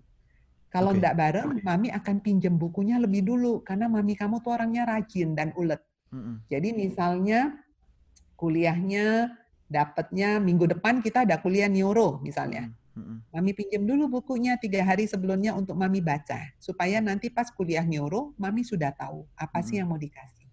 Kalau 0.69 0.93
enggak 0.93 1.17
bareng, 1.17 1.65
Mami 1.65 1.89
akan 1.89 2.21
pinjem 2.21 2.53
bukunya 2.53 3.01
lebih 3.01 3.25
dulu 3.25 3.65
karena 3.65 3.89
Mami 3.89 4.13
kamu 4.13 4.37
tuh 4.45 4.53
orangnya 4.53 4.85
rajin 4.85 5.33
dan 5.33 5.49
ulet. 5.57 5.81
Mm-mm. 6.13 6.45
Jadi 6.45 6.73
misalnya 6.77 7.57
kuliahnya 8.37 9.33
dapatnya 9.69 10.37
minggu 10.41 10.69
depan 10.77 11.01
kita 11.01 11.25
ada 11.25 11.41
kuliah 11.41 11.65
neuro 11.65 12.21
misalnya. 12.21 12.69
Mm-mm. 12.93 13.33
Mami 13.33 13.51
pinjam 13.57 13.81
dulu 13.81 14.21
bukunya 14.21 14.61
tiga 14.61 14.85
hari 14.85 15.09
sebelumnya 15.09 15.57
untuk 15.57 15.73
Mami 15.73 16.05
baca. 16.05 16.53
Supaya 16.61 17.01
nanti 17.01 17.33
pas 17.33 17.49
kuliah 17.49 17.85
neuro, 17.85 18.37
Mami 18.37 18.61
sudah 18.61 18.93
tahu 18.93 19.25
apa 19.33 19.65
sih 19.65 19.81
yang 19.81 19.89
mau 19.89 19.97
dikasih. 19.97 20.45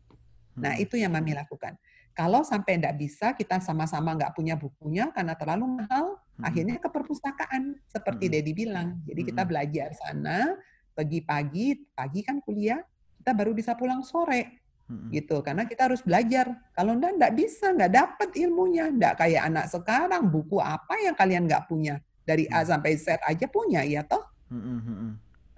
Nah 0.57 0.81
itu 0.81 0.97
yang 0.97 1.13
Mami 1.13 1.37
lakukan. 1.37 1.77
Kalau 2.17 2.41
sampai 2.41 2.81
enggak 2.81 2.97
bisa, 2.97 3.37
kita 3.37 3.61
sama-sama 3.61 4.17
nggak 4.17 4.33
punya 4.33 4.57
bukunya 4.57 5.13
karena 5.13 5.37
terlalu 5.37 5.85
mahal. 5.85 6.17
Akhirnya 6.45 6.77
ke 6.81 6.89
perpustakaan 6.93 7.81
seperti 7.89 8.29
Mm-mm. 8.29 8.37
Dedi 8.41 8.53
bilang. 8.53 8.89
Jadi 9.09 9.21
kita 9.25 9.43
Mm-mm. 9.45 9.51
belajar 9.51 9.89
sana, 9.97 10.53
pergi 10.93 11.21
pagi, 11.25 11.67
pagi 11.97 12.21
kan 12.25 12.41
kuliah, 12.45 12.81
kita 13.21 13.33
baru 13.35 13.53
bisa 13.57 13.75
pulang 13.75 14.07
sore 14.07 14.63
Mm-mm. 14.87 15.11
gitu 15.11 15.43
karena 15.43 15.67
kita 15.67 15.91
harus 15.91 15.99
belajar 15.99 16.47
kalau 16.71 16.95
enggak 16.95 17.19
enggak 17.19 17.35
bisa 17.35 17.75
enggak 17.75 17.91
dapat 17.91 18.31
ilmunya 18.39 18.87
enggak 18.87 19.19
kayak 19.19 19.43
anak 19.51 19.67
sekarang 19.67 20.31
buku 20.31 20.63
apa 20.63 20.95
yang 21.03 21.19
kalian 21.19 21.51
enggak 21.51 21.67
punya 21.67 21.99
dari 22.23 22.47
A 22.47 22.63
Hmm. 22.63 22.71
sampai 22.71 22.95
Z 22.95 23.19
aja 23.27 23.51
punya 23.51 23.83
ya 23.83 24.07
toh 24.07 24.23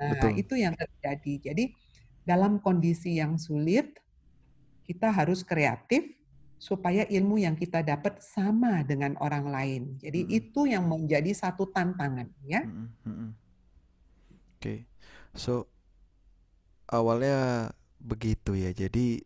nah 0.01 0.17
Betul. 0.17 0.33
itu 0.41 0.55
yang 0.57 0.73
terjadi 0.73 1.53
jadi 1.53 1.65
dalam 2.25 2.57
kondisi 2.57 3.21
yang 3.21 3.37
sulit 3.37 4.01
kita 4.89 5.13
harus 5.13 5.45
kreatif 5.45 6.09
supaya 6.59 7.07
ilmu 7.07 7.39
yang 7.39 7.55
kita 7.55 7.81
dapat 7.87 8.19
sama 8.23 8.83
dengan 8.83 9.15
orang 9.23 9.47
lain 9.49 9.83
jadi 10.03 10.27
Mm-mm. 10.27 10.39
itu 10.39 10.61
yang 10.67 10.85
menjadi 10.91 11.31
satu 11.35 11.71
tantangan 11.71 12.29
ya 12.45 12.67
Mm-mm. 12.67 12.89
Mm-mm. 13.07 13.31
Oke. 14.59 14.91
So 15.39 15.71
awalnya 16.91 17.71
begitu 18.03 18.59
ya. 18.59 18.75
Jadi 18.75 19.23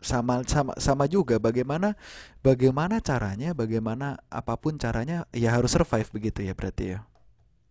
sama 0.00 0.40
sama 0.48 0.72
sama 0.80 1.04
juga 1.04 1.36
bagaimana 1.36 1.92
bagaimana 2.40 3.04
caranya, 3.04 3.52
bagaimana 3.52 4.16
apa 4.32 4.56
pun 4.56 4.80
caranya 4.80 5.28
ya 5.36 5.52
harus 5.52 5.76
survive 5.76 6.08
begitu 6.16 6.40
ya 6.48 6.56
berarti 6.56 6.96
ya. 6.96 7.00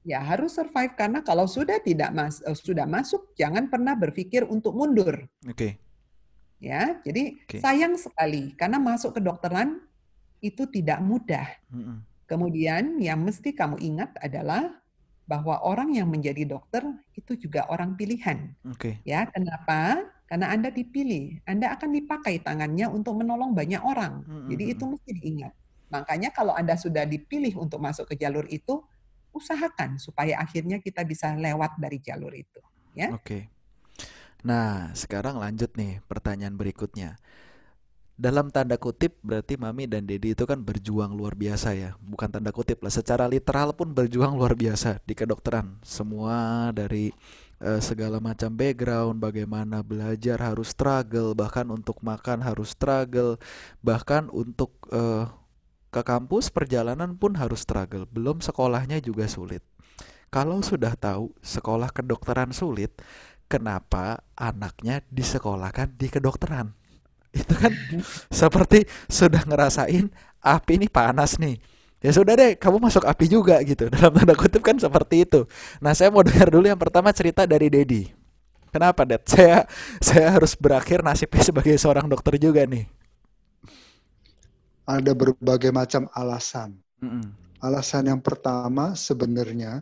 ya 0.08 0.20
harus 0.24 0.56
survive 0.56 0.94
karena 0.96 1.20
kalau 1.22 1.46
sudah 1.46 1.78
tidak 1.84 2.10
mas 2.16 2.40
eh, 2.44 2.56
sudah 2.56 2.88
masuk 2.88 3.36
jangan 3.36 3.68
pernah 3.68 3.94
berpikir 4.00 4.48
untuk 4.48 4.74
mundur 4.76 5.28
Oke. 5.48 5.80
Ya. 6.60 7.00
Jadi 7.02 7.42
Oke. 7.44 7.58
sayang 7.64 7.96
sekali 7.96 8.54
karena 8.54 8.78
masuk 8.78 9.18
kedokteran 9.18 9.80
itu 10.40 10.68
tidak 10.70 11.00
mudah. 11.04 11.48
Mm-mm. 11.72 12.04
Kemudian 12.30 13.02
yang 13.02 13.26
mesti 13.26 13.52
kamu 13.58 13.82
ingat 13.82 14.14
adalah 14.22 14.80
bahwa 15.26 15.62
orang 15.62 15.94
yang 15.94 16.10
menjadi 16.10 16.46
dokter 16.46 16.82
itu 17.14 17.38
juga 17.38 17.66
orang 17.70 17.94
pilihan. 17.98 18.54
Oke. 18.66 19.02
Ya, 19.06 19.26
kenapa? 19.30 20.10
Karena 20.30 20.54
Anda 20.54 20.70
dipilih, 20.70 21.42
Anda 21.46 21.74
akan 21.74 21.90
dipakai 21.90 22.42
tangannya 22.42 22.86
untuk 22.90 23.18
menolong 23.18 23.54
banyak 23.54 23.82
orang. 23.82 24.26
Mm-mm. 24.26 24.50
Jadi 24.54 24.64
itu 24.78 24.84
mesti 24.86 25.12
diingat. 25.18 25.54
Makanya 25.90 26.30
kalau 26.30 26.54
Anda 26.54 26.78
sudah 26.78 27.06
dipilih 27.06 27.58
untuk 27.58 27.82
masuk 27.82 28.14
ke 28.14 28.16
jalur 28.18 28.46
itu, 28.50 28.82
usahakan 29.34 30.02
supaya 30.02 30.38
akhirnya 30.42 30.82
kita 30.82 31.06
bisa 31.06 31.34
lewat 31.34 31.78
dari 31.78 31.98
jalur 32.02 32.34
itu. 32.34 32.62
Ya. 32.98 33.14
Oke. 33.14 33.50
Nah, 34.40 34.96
sekarang 34.96 35.36
lanjut 35.36 35.76
nih 35.76 36.00
pertanyaan 36.08 36.56
berikutnya. 36.56 37.20
Dalam 38.20 38.52
tanda 38.52 38.76
kutip 38.76 39.16
berarti 39.24 39.56
Mami 39.56 39.88
dan 39.88 40.04
Dedi 40.04 40.36
itu 40.36 40.44
kan 40.44 40.60
berjuang 40.60 41.16
luar 41.16 41.40
biasa 41.40 41.72
ya. 41.72 41.96
Bukan 42.04 42.28
tanda 42.28 42.52
kutip 42.52 42.84
lah, 42.84 42.92
secara 42.92 43.32
literal 43.32 43.72
pun 43.72 43.96
berjuang 43.96 44.36
luar 44.36 44.60
biasa 44.60 45.00
di 45.08 45.16
kedokteran. 45.16 45.80
Semua 45.88 46.68
dari 46.76 47.16
uh, 47.64 47.80
segala 47.80 48.20
macam 48.20 48.52
background, 48.52 49.24
bagaimana 49.24 49.80
belajar 49.80 50.36
harus 50.44 50.76
struggle, 50.76 51.32
bahkan 51.32 51.72
untuk 51.72 52.04
makan 52.04 52.44
harus 52.44 52.76
struggle, 52.76 53.40
bahkan 53.80 54.28
untuk 54.36 54.76
uh, 54.92 55.32
ke 55.88 56.04
kampus 56.04 56.52
perjalanan 56.52 57.16
pun 57.16 57.40
harus 57.40 57.64
struggle. 57.64 58.04
Belum 58.04 58.44
sekolahnya 58.44 59.00
juga 59.00 59.32
sulit. 59.32 59.64
Kalau 60.30 60.62
sudah 60.62 60.94
tahu 60.94 61.34
sekolah 61.42 61.90
kedokteran 61.90 62.54
sulit, 62.54 62.94
kenapa 63.50 64.22
anaknya 64.38 65.02
disekolahkan 65.10 65.98
di 65.98 66.08
kedokteran? 66.08 66.80
itu 67.30 67.54
kan 67.54 67.70
seperti 68.30 68.90
sudah 69.06 69.46
ngerasain 69.46 70.10
api 70.42 70.72
ini 70.82 70.88
panas 70.90 71.38
nih. 71.38 71.62
Ya 72.00 72.16
sudah 72.16 72.34
deh 72.40 72.56
kamu 72.56 72.80
masuk 72.80 73.04
api 73.04 73.26
juga 73.28 73.60
gitu. 73.62 73.90
Dalam 73.94 74.16
tanda 74.16 74.34
kutip 74.34 74.64
kan 74.64 74.80
seperti 74.80 75.28
itu. 75.28 75.46
Nah 75.84 75.92
saya 75.94 76.10
mau 76.10 76.24
dengar 76.24 76.48
dulu 76.50 76.66
yang 76.66 76.80
pertama 76.80 77.12
cerita 77.12 77.44
dari 77.44 77.68
Dedi. 77.68 78.08
Kenapa 78.70 79.02
Dad? 79.02 79.26
Saya 79.34 79.66
saya 79.98 80.30
harus 80.30 80.54
berakhir 80.54 81.02
nasibnya 81.02 81.42
sebagai 81.42 81.74
seorang 81.82 82.06
dokter 82.06 82.38
juga 82.38 82.70
nih. 82.70 82.86
Ada 84.86 85.18
berbagai 85.18 85.74
macam 85.74 86.06
alasan. 86.14 86.78
Alasan 87.66 88.14
yang 88.14 88.22
pertama 88.22 88.94
sebenarnya 88.94 89.82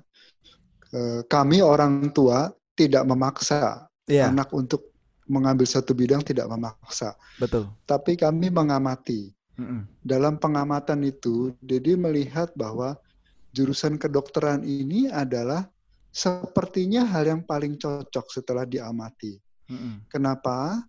eh, 0.96 1.20
kami 1.28 1.60
orang 1.60 2.16
tua 2.16 2.48
tidak 2.78 3.04
memaksa 3.10 3.90
yeah. 4.06 4.30
anak 4.30 4.54
untuk 4.54 4.94
mengambil 5.28 5.68
satu 5.68 5.92
bidang 5.92 6.24
tidak 6.24 6.48
memaksa. 6.48 7.18
Betul. 7.42 7.68
Tapi 7.84 8.16
kami 8.16 8.48
mengamati. 8.48 9.36
Mm-mm. 9.58 9.90
Dalam 10.06 10.38
pengamatan 10.38 11.04
itu, 11.04 11.52
Dedi 11.60 11.98
melihat 11.98 12.54
bahwa 12.56 12.96
jurusan 13.52 13.98
kedokteran 13.98 14.62
ini 14.64 15.10
adalah 15.10 15.68
sepertinya 16.14 17.04
hal 17.04 17.28
yang 17.28 17.42
paling 17.44 17.76
cocok 17.76 18.26
setelah 18.32 18.64
diamati. 18.64 19.36
Mm-mm. 19.68 20.08
Kenapa? 20.08 20.80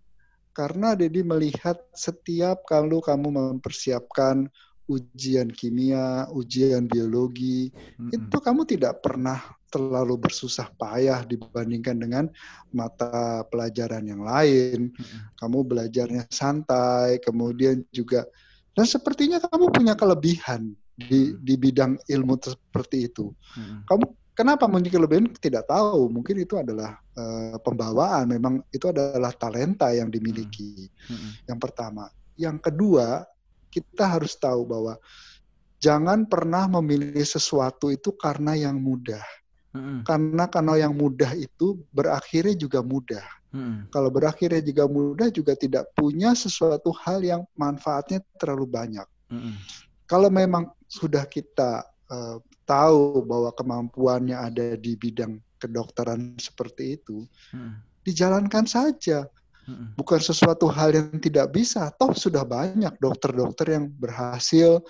Karena 0.55 0.95
Dedi 0.95 1.25
melihat 1.25 1.81
setiap 1.97 2.63
kalau 2.69 3.03
kamu 3.03 3.33
mempersiapkan 3.35 4.47
ujian 4.89 5.51
kimia, 5.53 6.29
ujian 6.33 6.87
biologi, 6.89 7.73
mm-hmm. 7.73 8.15
itu 8.15 8.37
kamu 8.41 8.63
tidak 8.69 9.05
pernah 9.05 9.58
terlalu 9.69 10.17
bersusah 10.17 10.69
payah 10.77 11.25
dibandingkan 11.25 11.97
dengan 12.01 12.25
mata 12.73 13.45
pelajaran 13.49 14.05
yang 14.09 14.25
lain. 14.25 14.93
Kamu 15.37 15.65
belajarnya 15.65 16.29
santai, 16.33 17.21
kemudian 17.21 17.85
juga 17.93 18.25
dan 18.79 18.87
sepertinya 18.87 19.43
kamu 19.43 19.75
punya 19.75 19.99
kelebihan 19.99 20.71
di 20.95 21.35
di 21.43 21.55
bidang 21.59 21.99
ilmu 22.07 22.39
seperti 22.39 23.11
itu. 23.11 23.35
Kamu 23.91 24.05
kenapa 24.39 24.71
punya 24.71 24.87
kelebihan? 24.87 25.35
Tidak 25.35 25.67
tahu, 25.67 26.07
mungkin 26.07 26.39
itu 26.39 26.55
adalah 26.55 26.95
uh, 27.19 27.59
pembawaan, 27.59 28.31
memang 28.31 28.63
itu 28.71 28.87
adalah 28.87 29.35
talenta 29.35 29.91
yang 29.91 30.15
dimiliki. 30.15 30.87
Yang 31.51 31.59
pertama, 31.59 32.07
yang 32.39 32.63
kedua 32.63 33.27
kita 33.67 34.07
harus 34.07 34.39
tahu 34.39 34.63
bahwa 34.63 34.95
jangan 35.83 36.23
pernah 36.31 36.71
memilih 36.79 37.27
sesuatu 37.27 37.91
itu 37.91 38.15
karena 38.15 38.55
yang 38.55 38.79
mudah. 38.79 39.23
Mm-hmm. 39.77 39.99
Karena 40.09 40.45
karena 40.49 40.75
yang 40.89 40.95
mudah 40.97 41.33
itu 41.37 41.77
berakhirnya 41.93 42.57
juga 42.57 42.81
mudah. 42.81 43.25
Mm-hmm. 43.53 43.93
Kalau 43.93 44.11
berakhirnya 44.13 44.63
juga 44.65 44.85
mudah 44.89 45.29
juga 45.29 45.53
tidak 45.57 45.93
punya 45.93 46.33
sesuatu 46.33 46.93
hal 47.05 47.21
yang 47.21 47.43
manfaatnya 47.57 48.25
terlalu 48.41 48.67
banyak. 48.69 49.09
Mm-hmm. 49.29 49.55
Kalau 50.09 50.33
memang 50.33 50.73
sudah 50.89 51.29
kita 51.29 51.85
uh, 52.09 52.41
tahu 52.65 53.25
bahwa 53.29 53.53
kemampuannya 53.53 54.37
ada 54.37 54.77
di 54.77 54.97
bidang 54.97 55.37
kedokteran 55.61 56.37
seperti 56.41 56.97
itu, 56.97 57.29
mm-hmm. 57.53 58.05
dijalankan 58.09 58.65
saja 58.65 59.29
bukan 59.97 60.21
sesuatu 60.21 60.65
hal 60.73 60.97
yang 60.97 61.21
tidak 61.21 61.53
bisa. 61.53 61.93
Toh 62.01 62.17
sudah 62.17 62.41
banyak 62.41 62.97
dokter-dokter 62.97 63.77
yang 63.77 63.93
berhasil 64.01 64.81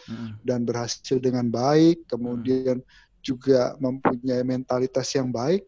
dan 0.46 0.62
berhasil 0.62 1.18
dengan 1.18 1.50
baik, 1.50 2.06
kemudian 2.06 2.78
juga 3.20 3.74
mempunyai 3.83 4.42
mentalitas 4.46 5.11
yang 5.14 5.33
baik. 5.33 5.66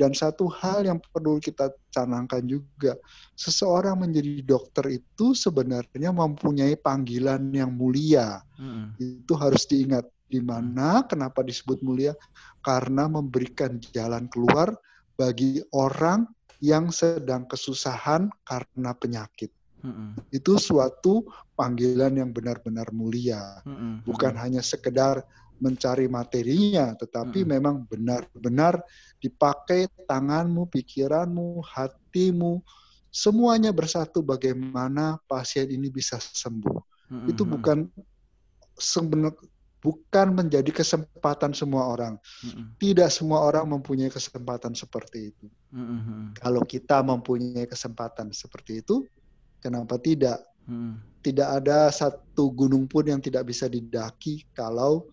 Dan 0.00 0.16
satu 0.16 0.48
hal 0.48 0.88
yang 0.88 0.96
perlu 1.12 1.36
kita 1.36 1.68
canangkan 1.92 2.40
juga, 2.48 2.96
seseorang 3.36 4.00
menjadi 4.00 4.40
dokter 4.40 4.96
itu 4.96 5.36
sebenarnya 5.36 6.16
mempunyai 6.16 6.80
panggilan 6.80 7.52
yang 7.52 7.68
mulia. 7.68 8.40
Itu 8.96 9.36
harus 9.36 9.68
diingat. 9.68 10.08
Di 10.30 10.38
mana 10.38 11.02
kenapa 11.10 11.42
disebut 11.42 11.82
mulia? 11.82 12.14
Karena 12.62 13.10
memberikan 13.10 13.82
jalan 13.90 14.30
keluar 14.30 14.70
bagi 15.18 15.60
orang 15.74 16.24
yang 16.62 16.88
sedang 16.94 17.44
kesusahan 17.50 18.30
karena 18.46 18.94
penyakit. 18.94 19.50
Mm-hmm. 19.80 20.08
Itu 20.30 20.60
suatu 20.60 21.24
panggilan 21.56 22.20
yang 22.20 22.30
benar-benar 22.36 22.92
mulia, 22.92 23.64
mm-hmm. 23.64 24.04
bukan 24.04 24.36
hanya 24.36 24.60
sekedar 24.60 25.24
mencari 25.60 26.08
materinya, 26.08 26.96
tetapi 26.96 27.44
mm-hmm. 27.44 27.54
memang 27.54 27.76
benar-benar 27.84 28.80
dipakai 29.20 29.86
tanganmu, 30.08 30.66
pikiranmu, 30.72 31.60
hatimu, 31.60 32.64
semuanya 33.12 33.70
bersatu 33.70 34.24
bagaimana 34.24 35.20
pasien 35.28 35.68
ini 35.68 35.92
bisa 35.92 36.16
sembuh. 36.16 36.80
Mm-hmm. 37.12 37.30
Itu 37.30 37.42
bukan 37.44 37.78
sebenar 38.80 39.36
bukan 39.80 40.36
menjadi 40.36 40.68
kesempatan 40.72 41.56
semua 41.56 41.92
orang. 41.92 42.16
Mm-hmm. 42.44 42.64
Tidak 42.76 43.08
semua 43.12 43.44
orang 43.44 43.68
mempunyai 43.68 44.12
kesempatan 44.12 44.76
seperti 44.76 45.32
itu. 45.32 45.46
Mm-hmm. 45.72 46.40
Kalau 46.40 46.62
kita 46.64 47.00
mempunyai 47.04 47.64
kesempatan 47.68 48.32
seperti 48.32 48.84
itu, 48.84 49.04
kenapa 49.60 49.96
tidak? 49.96 50.40
Mm. 50.68 51.00
Tidak 51.20 51.48
ada 51.48 51.92
satu 51.92 52.48
gunung 52.52 52.88
pun 52.88 53.04
yang 53.04 53.20
tidak 53.20 53.48
bisa 53.48 53.68
didaki 53.68 54.44
kalau 54.56 55.08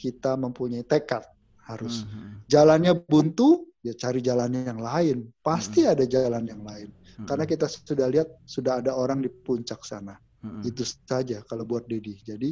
kita 0.00 0.40
mempunyai 0.40 0.80
tekad. 0.88 1.28
Harus 1.68 2.02
mm-hmm. 2.02 2.48
jalannya 2.48 2.96
buntu, 3.04 3.68
ya 3.84 3.92
cari 3.92 4.24
jalan 4.24 4.56
yang 4.56 4.80
lain. 4.80 5.28
Pasti 5.44 5.84
mm-hmm. 5.84 5.94
ada 5.94 6.04
jalan 6.08 6.44
yang 6.48 6.62
lain. 6.64 6.88
Mm-hmm. 6.88 7.26
Karena 7.28 7.44
kita 7.44 7.68
sudah 7.68 8.08
lihat 8.08 8.28
sudah 8.48 8.80
ada 8.80 8.96
orang 8.96 9.20
di 9.20 9.28
puncak 9.28 9.84
sana. 9.84 10.16
Mm-hmm. 10.40 10.62
Itu 10.64 10.82
saja 10.88 11.44
kalau 11.44 11.68
buat 11.68 11.84
Dedi. 11.84 12.16
Jadi 12.24 12.50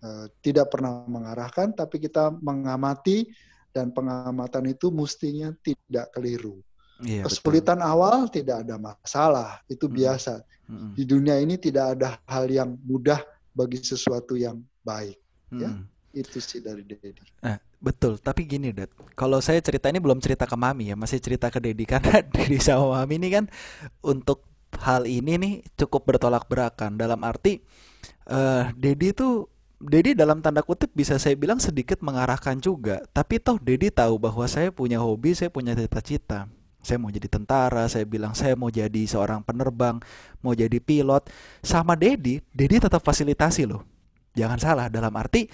Eh, 0.00 0.26
tidak 0.40 0.72
pernah 0.72 1.04
mengarahkan, 1.04 1.76
tapi 1.76 2.00
kita 2.00 2.32
mengamati 2.40 3.28
dan 3.68 3.92
pengamatan 3.92 4.72
itu 4.72 4.88
mestinya 4.88 5.52
tidak 5.60 6.08
keliru. 6.16 6.56
Iya, 7.04 7.28
Kesulitan 7.28 7.84
betul. 7.84 7.92
awal 7.92 8.16
tidak 8.32 8.64
ada 8.64 8.80
masalah, 8.80 9.60
itu 9.68 9.84
hmm. 9.84 9.94
biasa. 10.00 10.40
Hmm. 10.64 10.96
Di 10.96 11.04
dunia 11.04 11.36
ini 11.36 11.60
tidak 11.60 12.00
ada 12.00 12.16
hal 12.24 12.48
yang 12.48 12.80
mudah 12.80 13.20
bagi 13.52 13.76
sesuatu 13.76 14.40
yang 14.40 14.64
baik. 14.80 15.20
Ya. 15.52 15.68
Hmm. 15.68 15.84
Ya, 15.84 15.99
itu 16.10 16.38
sih 16.42 16.58
dari 16.58 16.82
Dedi. 16.82 17.14
Nah, 17.42 17.58
betul. 17.78 18.18
Tapi 18.18 18.42
gini, 18.46 18.74
Dad. 18.74 18.90
Kalau 19.14 19.38
saya 19.38 19.62
cerita 19.62 19.86
ini 19.86 20.02
belum 20.02 20.18
cerita 20.18 20.46
ke 20.46 20.56
Mami 20.58 20.90
ya, 20.90 20.96
masih 20.98 21.22
cerita 21.22 21.46
ke 21.48 21.62
Dedi 21.62 21.86
karena 21.90 22.22
Dedi 22.22 22.58
sama 22.58 22.98
Mami 22.98 23.22
ini 23.22 23.28
kan 23.30 23.44
untuk 24.02 24.42
hal 24.82 25.06
ini 25.06 25.38
nih 25.38 25.54
cukup 25.78 26.06
bertolak 26.10 26.50
belakang. 26.50 26.98
Dalam 26.98 27.22
arti, 27.22 27.62
uh, 28.26 28.70
Dedi 28.74 29.14
tuh 29.14 29.46
Dedi 29.80 30.12
dalam 30.12 30.44
tanda 30.44 30.60
kutip 30.60 30.92
bisa 30.92 31.16
saya 31.16 31.32
bilang 31.38 31.56
sedikit 31.56 32.04
mengarahkan 32.04 32.60
juga. 32.60 33.00
Tapi 33.16 33.40
toh 33.40 33.56
Dedi 33.56 33.88
tahu 33.88 34.20
bahwa 34.20 34.44
saya 34.44 34.68
punya 34.68 35.00
hobi, 35.00 35.32
saya 35.32 35.48
punya 35.48 35.72
cita-cita. 35.72 36.50
Saya 36.80 36.96
mau 36.96 37.12
jadi 37.12 37.28
tentara, 37.28 37.84
saya 37.92 38.08
bilang 38.08 38.32
saya 38.32 38.56
mau 38.56 38.72
jadi 38.72 39.04
seorang 39.04 39.44
penerbang, 39.44 40.00
mau 40.40 40.52
jadi 40.56 40.80
pilot. 40.80 41.28
Sama 41.60 41.96
Dedi, 41.96 42.40
Dedi 42.52 42.76
tetap 42.80 43.04
fasilitasi 43.04 43.68
loh. 43.68 43.84
Jangan 44.36 44.58
salah 44.60 44.86
dalam 44.86 45.10
arti 45.16 45.50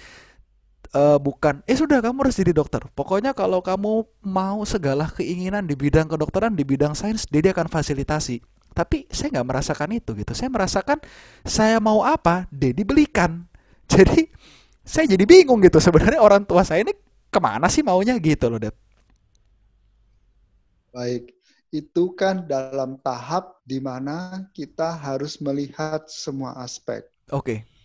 uh, 0.93 1.17
bukan 1.19 1.63
eh 1.65 1.75
sudah 1.75 1.99
kamu 1.99 2.27
harus 2.27 2.37
jadi 2.37 2.53
dokter. 2.55 2.83
Pokoknya 2.93 3.33
kalau 3.33 3.59
kamu 3.59 4.05
mau 4.23 4.59
segala 4.63 5.09
keinginan 5.11 5.65
di 5.65 5.73
bidang 5.73 6.07
kedokteran, 6.07 6.53
di 6.53 6.63
bidang 6.63 6.93
sains, 6.93 7.25
Dedi 7.27 7.51
akan 7.51 7.67
fasilitasi. 7.67 8.39
Tapi 8.71 9.09
saya 9.09 9.39
nggak 9.39 9.47
merasakan 9.49 9.89
itu 9.97 10.13
gitu. 10.13 10.31
Saya 10.37 10.53
merasakan 10.53 11.01
saya 11.41 11.81
mau 11.81 12.05
apa, 12.05 12.45
Dedi 12.53 12.85
belikan 12.85 13.49
jadi 13.91 14.29
saya 14.87 15.07
jadi 15.07 15.23
bingung 15.27 15.59
gitu 15.63 15.83
sebenarnya 15.83 16.23
orang 16.23 16.47
tua 16.47 16.63
saya 16.63 16.83
ini 16.83 16.95
ke 17.27 17.39
mana 17.43 17.67
sih 17.67 17.83
maunya 17.83 18.15
gitu 18.19 18.47
loh 18.47 18.59
Dad. 18.59 18.75
Baik, 20.95 21.35
itu 21.69 22.03
kan 22.15 22.47
dalam 22.47 22.97
tahap 23.03 23.59
di 23.67 23.77
mana 23.83 24.47
kita 24.55 24.95
harus 24.95 25.37
melihat 25.43 26.07
semua 26.07 26.55
aspek. 26.63 27.03
Oke. 27.29 27.43
Okay. 27.43 27.76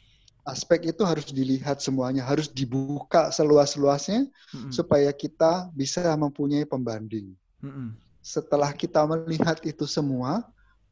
Aspek 0.42 0.90
itu 0.90 1.02
harus 1.06 1.30
dilihat 1.30 1.78
semuanya, 1.78 2.26
harus 2.26 2.50
dibuka 2.50 3.30
seluas-luasnya 3.30 4.26
mm-hmm. 4.26 4.72
supaya 4.74 5.10
kita 5.14 5.70
bisa 5.74 6.02
mempunyai 6.18 6.66
pembanding. 6.66 7.34
Mm-hmm. 7.62 7.88
Setelah 8.22 8.74
kita 8.74 9.06
melihat 9.06 9.62
itu 9.62 9.86
semua, 9.86 10.42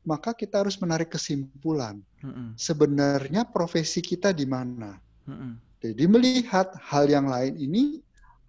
maka 0.06 0.30
kita 0.34 0.62
harus 0.62 0.78
menarik 0.78 1.10
kesimpulan. 1.10 1.98
Mm-hmm. 2.22 2.48
Sebenarnya 2.54 3.42
profesi 3.46 3.98
kita 3.98 4.30
di 4.30 4.46
mana? 4.46 4.98
Mm-hmm. 5.26 5.52
Jadi 5.80 6.04
melihat 6.06 6.68
hal 6.78 7.10
yang 7.10 7.26
lain 7.26 7.58
ini 7.58 7.98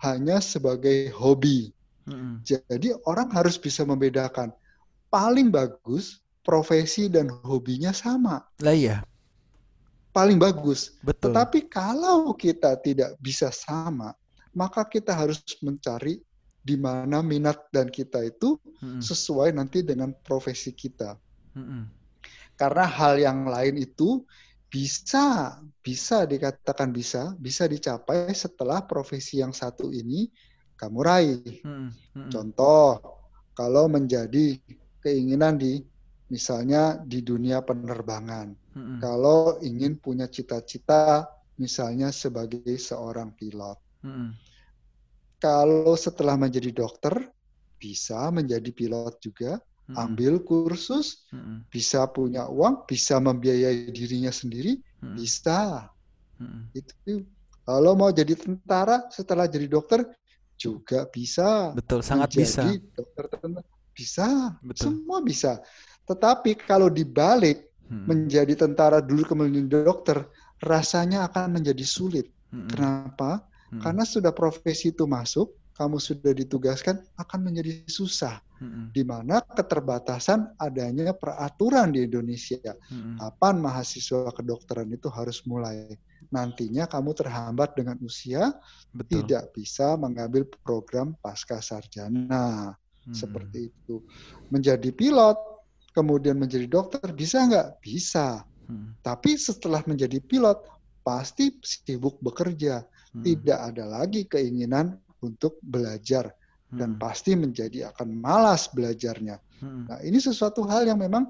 hanya 0.06 0.38
sebagai 0.38 1.10
hobi. 1.18 1.74
Mm-hmm. 2.06 2.34
Jadi 2.46 2.90
orang 3.10 3.30
harus 3.34 3.58
bisa 3.58 3.82
membedakan. 3.82 4.54
Paling 5.10 5.50
bagus 5.50 6.22
profesi 6.46 7.10
dan 7.10 7.30
hobinya 7.44 7.92
sama. 7.92 8.42
Lah 8.62 8.74
iya 8.74 9.02
paling 10.12 10.38
bagus. 10.38 10.96
Betul. 11.02 11.32
Tetapi 11.32 11.72
kalau 11.72 12.36
kita 12.36 12.78
tidak 12.80 13.16
bisa 13.20 13.50
sama, 13.50 14.14
maka 14.52 14.84
kita 14.84 15.16
harus 15.16 15.40
mencari 15.64 16.20
di 16.62 16.78
mana 16.78 17.26
minat 17.26 17.58
dan 17.74 17.90
kita 17.90 18.22
itu 18.22 18.60
hmm. 18.84 19.02
sesuai 19.02 19.58
nanti 19.58 19.82
dengan 19.82 20.14
profesi 20.14 20.76
kita. 20.76 21.18
Hmm. 21.58 21.90
Karena 22.54 22.86
hal 22.86 23.18
yang 23.18 23.50
lain 23.50 23.82
itu 23.82 24.22
bisa 24.72 25.58
bisa 25.84 26.24
dikatakan 26.24 26.96
bisa 26.96 27.36
bisa 27.36 27.68
dicapai 27.68 28.32
setelah 28.32 28.80
profesi 28.88 29.42
yang 29.42 29.52
satu 29.52 29.90
ini 29.90 30.30
kamu 30.78 31.00
raih. 31.02 31.66
Hmm. 31.66 31.90
Hmm. 32.14 32.30
Contoh, 32.30 33.02
kalau 33.58 33.90
menjadi 33.90 34.62
keinginan 35.02 35.58
di 35.58 35.82
misalnya 36.30 37.02
di 37.02 37.26
dunia 37.26 37.66
penerbangan. 37.66 38.61
Mm-hmm. 38.72 38.98
Kalau 39.04 39.60
ingin 39.60 40.00
punya 40.00 40.32
cita-cita 40.32 41.28
misalnya 41.60 42.10
sebagai 42.16 42.72
seorang 42.80 43.36
pilot. 43.36 43.78
Mm-hmm. 44.08 44.30
Kalau 45.42 45.94
setelah 45.98 46.38
menjadi 46.38 46.70
dokter 46.72 47.28
bisa 47.82 48.30
menjadi 48.30 48.70
pilot 48.70 49.18
juga, 49.20 49.58
mm-hmm. 49.58 49.96
ambil 49.98 50.34
kursus, 50.46 51.26
mm-hmm. 51.34 51.68
bisa 51.68 52.06
punya 52.08 52.48
uang, 52.48 52.86
bisa 52.86 53.18
membiayai 53.18 53.90
dirinya 53.90 54.30
sendiri, 54.30 54.78
mm-hmm. 54.78 55.16
bisa. 55.18 55.90
Mm-hmm. 56.38 56.64
Itu 56.78 57.26
kalau 57.66 57.94
mau 57.94 58.10
jadi 58.14 58.34
tentara 58.38 59.10
setelah 59.10 59.46
jadi 59.50 59.68
dokter 59.68 60.06
juga 60.56 61.10
bisa. 61.10 61.74
Betul, 61.74 62.06
sangat 62.06 62.38
bisa. 62.38 62.70
Dokter 62.94 63.26
bisa, 63.92 64.56
Betul. 64.62 64.82
semua 64.94 65.18
bisa. 65.26 65.58
Tetapi 66.06 66.58
kalau 66.62 66.90
dibalik 66.90 67.71
hmm. 67.92 68.08
menjadi 68.08 68.54
tentara 68.56 69.04
dulu 69.04 69.28
kemudian 69.28 69.68
dokter, 69.68 70.24
rasanya 70.64 71.28
akan 71.28 71.60
menjadi 71.60 71.84
sulit. 71.84 72.32
Hmm. 72.56 72.72
Kenapa? 72.72 73.44
Hmm. 73.70 73.84
Karena 73.84 74.08
sudah 74.08 74.32
profesi 74.32 74.96
itu 74.96 75.04
masuk, 75.04 75.52
kamu 75.76 75.98
sudah 75.98 76.32
ditugaskan 76.38 77.02
akan 77.18 77.40
menjadi 77.42 77.84
susah. 77.90 78.40
Hmm. 78.62 78.94
Di 78.94 79.02
mana 79.02 79.42
keterbatasan 79.42 80.54
adanya 80.62 81.18
peraturan 81.18 81.90
di 81.90 82.06
Indonesia. 82.06 82.78
Hmm. 82.88 83.18
Kapan 83.18 83.58
mahasiswa 83.58 84.30
kedokteran 84.32 84.88
itu 84.94 85.10
harus 85.10 85.42
mulai? 85.50 85.98
Nantinya 86.30 86.86
kamu 86.86 87.18
terhambat 87.18 87.74
dengan 87.74 87.98
usia, 88.06 88.54
Betul. 88.94 89.26
tidak 89.26 89.52
bisa 89.58 89.98
mengambil 89.98 90.46
program 90.62 91.18
pasca 91.18 91.58
sarjana. 91.58 92.78
Hmm. 93.02 93.16
Seperti 93.18 93.74
itu. 93.74 94.06
Menjadi 94.54 94.94
pilot 94.94 95.51
kemudian 95.92 96.40
menjadi 96.40 96.68
dokter, 96.68 97.04
bisa 97.12 97.44
nggak? 97.48 97.84
Bisa. 97.84 98.44
Hmm. 98.68 98.96
Tapi 99.04 99.36
setelah 99.36 99.84
menjadi 99.84 100.20
pilot, 100.24 100.64
pasti 101.04 101.52
sibuk 101.64 102.18
bekerja. 102.24 102.84
Hmm. 103.12 103.24
Tidak 103.24 103.60
ada 103.60 103.84
lagi 103.88 104.24
keinginan 104.28 104.96
untuk 105.20 105.60
belajar. 105.64 106.32
Hmm. 106.72 106.78
Dan 106.80 106.90
pasti 106.96 107.36
menjadi 107.36 107.92
akan 107.92 108.16
malas 108.16 108.72
belajarnya. 108.72 109.38
Hmm. 109.60 109.92
Nah 109.92 110.00
ini 110.02 110.18
sesuatu 110.18 110.64
hal 110.64 110.88
yang 110.88 111.00
memang 111.00 111.28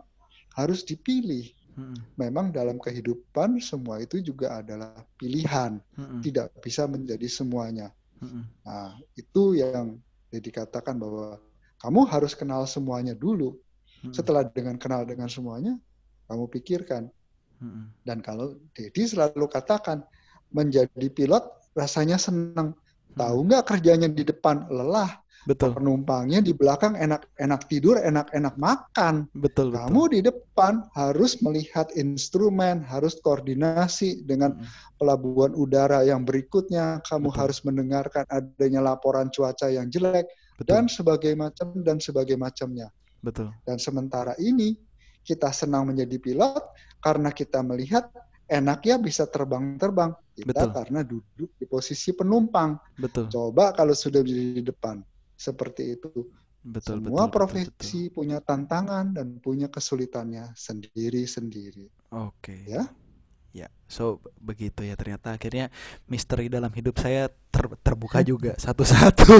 harus 0.54 0.86
dipilih. 0.86 1.50
Hmm. 1.74 1.97
Memang 2.19 2.54
dalam 2.54 2.78
kehidupan 2.78 3.58
semua 3.63 4.04
itu 4.04 4.21
juga 4.21 4.62
adalah 4.62 4.93
pilihan. 5.17 5.82
Hmm. 5.97 6.21
Tidak 6.21 6.62
bisa 6.62 6.86
menjadi 6.86 7.26
semuanya. 7.26 7.89
Hmm. 8.21 8.45
Nah 8.62 9.02
itu 9.17 9.58
yang 9.58 9.97
dikatakan 10.32 10.95
bahwa 11.02 11.41
kamu 11.82 12.06
harus 12.06 12.38
kenal 12.38 12.69
semuanya 12.69 13.17
dulu 13.17 13.58
Hmm. 14.01 14.13
Setelah 14.13 14.49
dengan 14.49 14.81
kenal 14.81 15.05
dengan 15.05 15.29
semuanya, 15.29 15.77
kamu 16.25 16.49
pikirkan. 16.49 17.09
Hmm. 17.61 17.93
Dan 18.01 18.25
kalau 18.25 18.57
Dedi 18.73 19.05
selalu 19.05 19.45
katakan, 19.45 20.01
menjadi 20.51 21.07
pilot 21.13 21.43
rasanya 21.77 22.17
senang. 22.17 22.73
Hmm. 22.73 23.17
Tahu 23.17 23.37
nggak 23.47 23.65
kerjanya 23.69 24.09
di 24.09 24.25
depan 24.25 24.67
lelah. 24.67 25.21
Betul. 25.41 25.73
Penumpangnya 25.73 26.37
di 26.37 26.53
belakang 26.53 26.93
enak-enak 26.93 27.65
tidur, 27.65 27.97
enak-enak 27.97 28.61
makan. 28.61 29.25
Betul. 29.33 29.73
Kamu 29.73 30.05
betul. 30.05 30.13
di 30.13 30.19
depan 30.29 30.85
harus 30.93 31.41
melihat 31.41 31.89
instrumen, 31.97 32.85
harus 32.85 33.17
koordinasi 33.25 34.21
dengan 34.29 34.61
hmm. 34.61 34.97
pelabuhan 35.01 35.57
udara 35.57 36.05
yang 36.05 36.21
berikutnya. 36.29 37.01
Kamu 37.09 37.33
betul. 37.33 37.39
harus 37.41 37.59
mendengarkan 37.65 38.25
adanya 38.29 38.85
laporan 38.85 39.33
cuaca 39.33 39.65
yang 39.65 39.89
jelek 39.89 40.29
betul. 40.61 40.69
dan 40.69 40.85
sebagai 40.85 41.33
macam 41.33 41.73
dan 41.81 41.97
sebagai 41.97 42.37
macamnya. 42.37 42.93
Betul. 43.21 43.53
Dan 43.63 43.77
sementara 43.77 44.34
ini 44.41 44.75
kita 45.21 45.53
senang 45.53 45.93
menjadi 45.93 46.17
pilot 46.17 46.63
karena 47.01 47.29
kita 47.29 47.62
melihat 47.62 48.10
enak 48.51 48.84
ya 48.84 48.99
bisa 48.99 49.23
terbang-terbang. 49.29 50.12
Kita 50.36 50.67
betul. 50.67 50.75
karena 50.75 50.99
duduk 51.05 51.49
di 51.55 51.65
posisi 51.69 52.12
penumpang. 52.12 52.75
Betul. 52.99 53.31
Coba 53.31 53.71
kalau 53.71 53.95
sudah 53.95 54.19
di 54.25 54.60
depan 54.60 54.99
seperti 55.39 55.95
itu. 55.95 56.12
Betul, 56.62 57.01
Semua 57.01 57.25
betul, 57.25 57.34
profesi 57.34 57.69
betul, 57.73 57.81
betul. 57.81 58.13
punya 58.13 58.38
tantangan 58.38 59.05
dan 59.17 59.27
punya 59.41 59.65
kesulitannya 59.71 60.53
sendiri-sendiri. 60.53 61.89
Oke. 62.13 62.53
Okay. 62.53 62.62
Ya. 62.69 62.86
Ya, 63.51 63.67
so 63.84 64.23
begitu 64.39 64.88
ya 64.88 64.95
ternyata 64.95 65.36
akhirnya 65.36 65.67
misteri 66.07 66.47
dalam 66.47 66.71
hidup 66.71 66.95
saya 67.03 67.27
ter 67.51 67.67
terbuka 67.84 68.23
juga 68.23 68.55
satu-satu. 68.63 69.27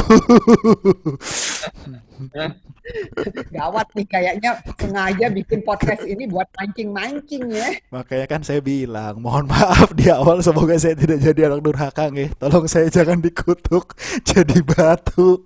Gawat 3.56 3.88
nih 3.94 4.08
kayaknya 4.10 4.52
sengaja 4.80 5.28
bikin 5.30 5.62
podcast 5.62 6.04
ini 6.06 6.26
buat 6.28 6.50
mancing-mancing 6.58 7.46
ya. 7.52 7.70
Makanya 7.94 8.26
kan 8.28 8.42
saya 8.42 8.60
bilang, 8.60 9.22
mohon 9.22 9.48
maaf 9.48 9.94
di 9.94 10.10
awal 10.10 10.42
semoga 10.42 10.76
saya 10.78 10.98
tidak 10.98 11.22
jadi 11.22 11.52
anak 11.52 11.62
durhaka 11.62 12.10
nih. 12.10 12.34
Tolong 12.38 12.66
saya 12.66 12.90
jangan 12.90 13.22
dikutuk 13.22 13.94
jadi 14.30 14.58
batu. 14.66 15.40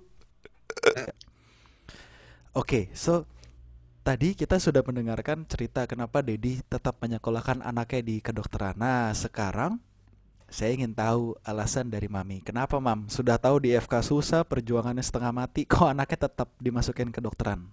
Oke, 2.56 2.88
okay, 2.88 2.96
so 2.96 3.28
tadi 4.00 4.32
kita 4.32 4.56
sudah 4.56 4.80
mendengarkan 4.80 5.44
cerita 5.44 5.84
kenapa 5.84 6.24
Dedi 6.24 6.62
tetap 6.64 6.96
menyekolahkan 7.04 7.60
anaknya 7.60 8.00
di 8.00 8.16
kedokteran. 8.24 8.78
Nah, 8.80 9.12
sekarang 9.12 9.76
saya 10.46 10.70
ingin 10.74 10.94
tahu 10.94 11.34
alasan 11.42 11.90
dari 11.90 12.06
Mami. 12.06 12.38
Kenapa, 12.42 12.78
Mam? 12.78 13.10
Sudah 13.10 13.34
tahu 13.36 13.66
di 13.66 13.74
FK 13.74 14.02
susah, 14.02 14.46
perjuangannya 14.46 15.02
setengah 15.02 15.34
mati, 15.34 15.66
kok 15.70 15.90
anaknya 15.90 16.30
tetap 16.30 16.48
dimasukin 16.62 17.10
ke 17.10 17.18
dokteran? 17.18 17.66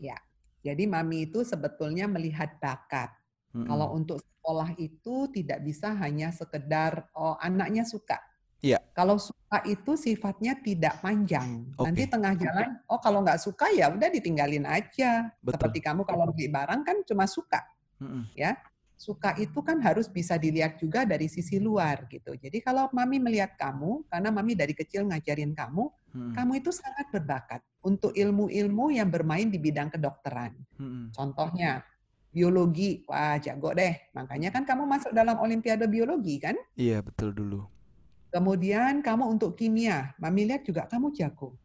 Ya, 0.00 0.16
jadi 0.64 0.88
Mami 0.88 1.28
itu 1.28 1.44
sebetulnya 1.44 2.08
melihat 2.08 2.56
bakat. 2.58 3.12
Mm 3.52 3.64
-hmm. 3.64 3.66
Kalau 3.68 3.88
untuk 3.96 4.18
sekolah 4.20 4.70
itu 4.76 5.16
tidak 5.32 5.64
bisa 5.64 5.92
hanya 5.96 6.28
sekedar 6.32 7.08
oh 7.16 7.36
anaknya 7.40 7.84
suka, 7.84 8.20
Iya. 8.64 8.80
Kalau 8.96 9.20
suka 9.20 9.60
itu 9.68 9.94
sifatnya 10.00 10.56
tidak 10.58 10.98
panjang. 11.04 11.68
Okay. 11.76 11.84
Nanti 11.86 12.02
tengah 12.08 12.32
jalan, 12.34 12.68
oh 12.88 12.98
kalau 12.98 13.20
nggak 13.20 13.38
suka 13.38 13.68
ya 13.70 13.92
udah 13.92 14.08
ditinggalin 14.08 14.64
aja. 14.64 15.28
Betul. 15.44 15.60
Seperti 15.60 15.78
kamu 15.84 16.02
kalau 16.08 16.32
beli 16.32 16.48
barang 16.48 16.80
kan 16.82 16.96
cuma 17.04 17.28
suka, 17.28 17.60
mm 18.00 18.08
-hmm. 18.08 18.22
ya. 18.34 18.56
Suka 18.96 19.36
itu 19.36 19.60
kan 19.60 19.76
harus 19.84 20.08
bisa 20.08 20.40
dilihat 20.40 20.80
juga 20.80 21.04
dari 21.04 21.28
sisi 21.28 21.60
luar 21.60 22.08
gitu. 22.08 22.32
Jadi 22.32 22.64
kalau 22.64 22.88
mami 22.96 23.20
melihat 23.20 23.52
kamu, 23.60 24.08
karena 24.08 24.32
mami 24.32 24.56
dari 24.56 24.72
kecil 24.72 25.04
ngajarin 25.04 25.52
kamu, 25.52 25.92
hmm. 26.16 26.32
kamu 26.32 26.52
itu 26.64 26.72
sangat 26.72 27.12
berbakat 27.12 27.60
untuk 27.84 28.16
ilmu-ilmu 28.16 28.96
yang 28.96 29.12
bermain 29.12 29.52
di 29.52 29.60
bidang 29.60 29.92
kedokteran. 29.92 30.56
Hmm. 30.80 31.12
Contohnya 31.12 31.84
biologi, 32.32 33.04
wah 33.04 33.36
jago 33.36 33.76
deh. 33.76 34.12
Makanya 34.16 34.48
kan 34.48 34.64
kamu 34.64 34.88
masuk 34.88 35.12
dalam 35.12 35.36
Olimpiade 35.44 35.84
biologi 35.88 36.40
kan? 36.40 36.56
Iya 36.76 37.04
betul 37.04 37.36
dulu. 37.36 37.68
Kemudian 38.32 39.00
kamu 39.00 39.32
untuk 39.32 39.56
kimia, 39.56 40.12
Mami 40.20 40.44
lihat 40.44 40.64
juga 40.64 40.84
kamu 40.88 41.12
jago. 41.16 41.56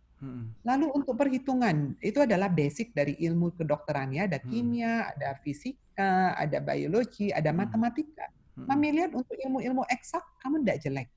Lalu 0.61 0.87
untuk 0.93 1.17
perhitungan, 1.17 1.97
itu 1.97 2.21
adalah 2.21 2.45
basic 2.45 2.93
dari 2.93 3.17
ilmu 3.17 3.57
kedokteran 3.57 4.13
ya. 4.13 4.29
Ada 4.29 4.37
kimia, 4.45 5.09
ada 5.17 5.33
fisika, 5.41 6.37
ada 6.37 6.61
biologi, 6.61 7.33
ada 7.33 7.49
matematika. 7.49 8.29
Mami 8.53 8.93
lihat 8.93 9.17
untuk 9.17 9.33
ilmu-ilmu 9.33 9.81
eksak, 9.89 10.21
kamu 10.45 10.61
tidak 10.61 10.77
jelek. 10.85 11.09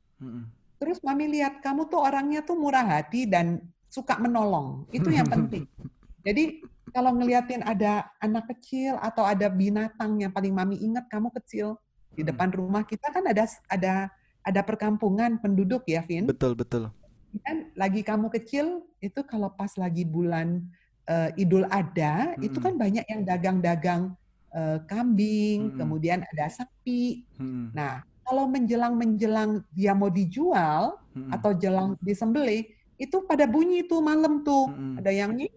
Terus 0.80 0.98
Mami 1.04 1.28
lihat 1.28 1.60
kamu 1.60 1.92
tuh 1.92 2.00
orangnya 2.00 2.40
tuh 2.40 2.56
murah 2.56 2.84
hati 2.84 3.28
dan 3.28 3.60
suka 3.92 4.16
menolong. 4.16 4.88
Itu 4.88 5.12
yang 5.12 5.28
penting. 5.28 5.68
Jadi 6.26 6.64
kalau 6.94 7.12
ngeliatin 7.12 7.60
ada 7.60 8.08
anak 8.22 8.48
kecil 8.56 8.96
atau 9.02 9.28
ada 9.28 9.52
binatang 9.52 10.24
yang 10.24 10.32
paling 10.32 10.56
Mami 10.56 10.80
ingat 10.80 11.04
kamu 11.12 11.28
kecil, 11.42 11.76
Di 12.14 12.22
depan 12.22 12.46
rumah 12.54 12.86
kita 12.86 13.10
kan 13.10 13.26
ada 13.26 13.42
ada 13.66 14.06
ada 14.46 14.60
perkampungan 14.62 15.34
penduduk 15.42 15.82
ya, 15.90 15.98
Vin. 16.06 16.30
Betul, 16.30 16.54
betul. 16.54 16.94
Kan 17.42 17.74
lagi 17.74 18.06
kamu 18.06 18.30
kecil 18.30 18.86
itu 19.02 19.20
kalau 19.26 19.50
pas 19.50 19.74
lagi 19.74 20.06
bulan 20.06 20.62
uh, 21.10 21.30
Idul 21.34 21.66
Adha 21.66 22.36
hmm. 22.36 22.46
itu 22.46 22.58
kan 22.62 22.78
banyak 22.78 23.04
yang 23.10 23.22
dagang-dagang 23.26 24.14
uh, 24.54 24.78
kambing, 24.86 25.74
hmm. 25.74 25.78
kemudian 25.78 26.22
ada 26.22 26.46
sapi. 26.46 27.26
Hmm. 27.36 27.74
Nah, 27.74 28.06
kalau 28.24 28.48
menjelang-menjelang 28.48 29.66
dia 29.74 29.92
mau 29.92 30.08
dijual 30.08 30.96
hmm. 31.12 31.30
atau 31.34 31.50
jelang 31.58 31.98
disembelih, 32.00 32.70
itu 32.96 33.16
pada 33.26 33.44
bunyi 33.44 33.84
tuh 33.84 34.00
malam 34.00 34.46
tuh. 34.46 34.70
Hmm. 34.70 35.02
Ada 35.02 35.10
yang 35.12 35.34
nyik. 35.34 35.52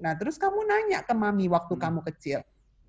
Nah, 0.00 0.16
terus 0.16 0.40
kamu 0.40 0.64
nanya 0.64 1.04
ke 1.04 1.12
mami 1.12 1.46
waktu 1.52 1.76
hmm. 1.76 1.82
kamu 1.84 2.00
kecil. 2.08 2.40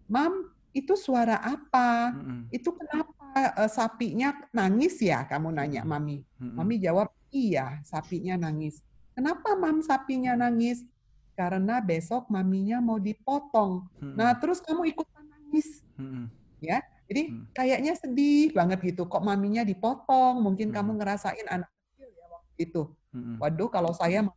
Mam, 0.07 0.49
itu 0.71 0.95
suara 0.95 1.37
apa? 1.43 2.15
Hmm. 2.15 2.47
Itu 2.49 2.71
kenapa 2.71 3.11
uh, 3.59 3.69
sapinya 3.69 4.31
nangis 4.55 4.97
ya? 5.03 5.27
Kamu 5.27 5.51
nanya 5.51 5.83
mami. 5.83 6.23
Mami 6.39 6.81
jawab, 6.81 7.11
iya, 7.31 7.79
sapinya 7.87 8.37
nangis. 8.37 8.83
Kenapa 9.15 9.55
mam 9.57 9.81
sapinya 9.81 10.37
nangis? 10.37 10.85
Karena 11.33 11.81
besok 11.81 12.29
maminya 12.29 12.77
mau 12.83 12.99
dipotong. 13.01 13.87
Nah, 13.97 14.35
terus 14.37 14.61
kamu 14.61 14.91
ikutan 14.93 15.25
nangis. 15.25 15.81
Ya, 16.61 16.85
jadi 17.09 17.33
kayaknya 17.55 17.97
sedih 17.97 18.53
banget 18.53 18.83
gitu. 18.85 19.09
Kok 19.09 19.23
maminya 19.25 19.65
dipotong? 19.65 20.43
Mungkin 20.43 20.69
kamu 20.69 21.01
ngerasain 21.01 21.47
anak 21.49 21.71
kecil 21.71 22.11
ya 22.13 22.27
waktu 22.29 22.59
itu. 22.69 22.83
Waduh, 23.41 23.71
kalau 23.73 23.95
saya 23.95 24.27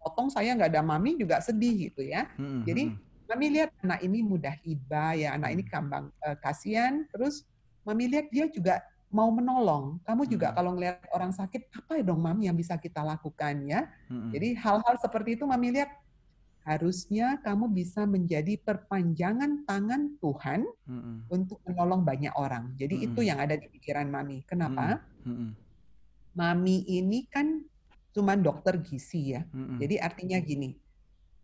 potong, 0.00 0.32
saya 0.32 0.56
nggak 0.56 0.72
ada 0.72 0.80
mami 0.80 1.20
juga 1.20 1.44
sedih 1.44 1.92
gitu 1.92 2.00
ya. 2.00 2.30
Jadi 2.64 2.96
Mami 3.24 3.56
lihat 3.56 3.72
anak 3.80 4.04
ini 4.04 4.20
mudah 4.20 4.52
iba 4.68 5.16
ya, 5.16 5.32
anak 5.32 5.56
ini 5.56 5.64
kambang 5.64 6.12
uh, 6.20 6.36
kasihan. 6.44 7.08
Terus 7.08 7.48
Mami 7.80 8.08
lihat 8.08 8.28
dia 8.28 8.48
juga 8.52 8.84
mau 9.14 9.30
menolong. 9.30 10.02
Kamu 10.02 10.26
juga 10.26 10.50
hmm. 10.50 10.56
kalau 10.58 10.70
ngelihat 10.74 10.98
orang 11.14 11.30
sakit, 11.30 11.70
apa 11.70 12.02
dong 12.02 12.18
Mami 12.18 12.50
yang 12.50 12.58
bisa 12.58 12.74
kita 12.74 13.06
lakukan 13.06 13.62
ya? 13.62 13.86
Hmm. 14.10 14.34
Jadi 14.34 14.58
hal-hal 14.58 14.94
seperti 14.98 15.38
itu 15.38 15.46
Mami 15.46 15.70
lihat 15.70 16.02
harusnya 16.66 17.38
kamu 17.44 17.70
bisa 17.70 18.08
menjadi 18.08 18.58
perpanjangan 18.58 19.62
tangan 19.62 20.18
Tuhan 20.18 20.66
hmm. 20.66 21.30
untuk 21.30 21.62
menolong 21.62 22.02
banyak 22.02 22.34
orang. 22.34 22.74
Jadi 22.74 22.98
hmm. 22.98 23.06
itu 23.06 23.20
yang 23.22 23.38
ada 23.38 23.54
di 23.54 23.70
pikiran 23.70 24.10
Mami. 24.10 24.42
Kenapa? 24.42 24.98
Hmm. 25.22 25.54
Mami 26.34 26.82
ini 26.90 27.30
kan 27.30 27.62
cuma 28.10 28.34
dokter 28.34 28.82
gizi 28.82 29.38
ya. 29.38 29.46
Hmm. 29.54 29.78
Jadi 29.78 30.02
artinya 30.02 30.42
gini, 30.42 30.74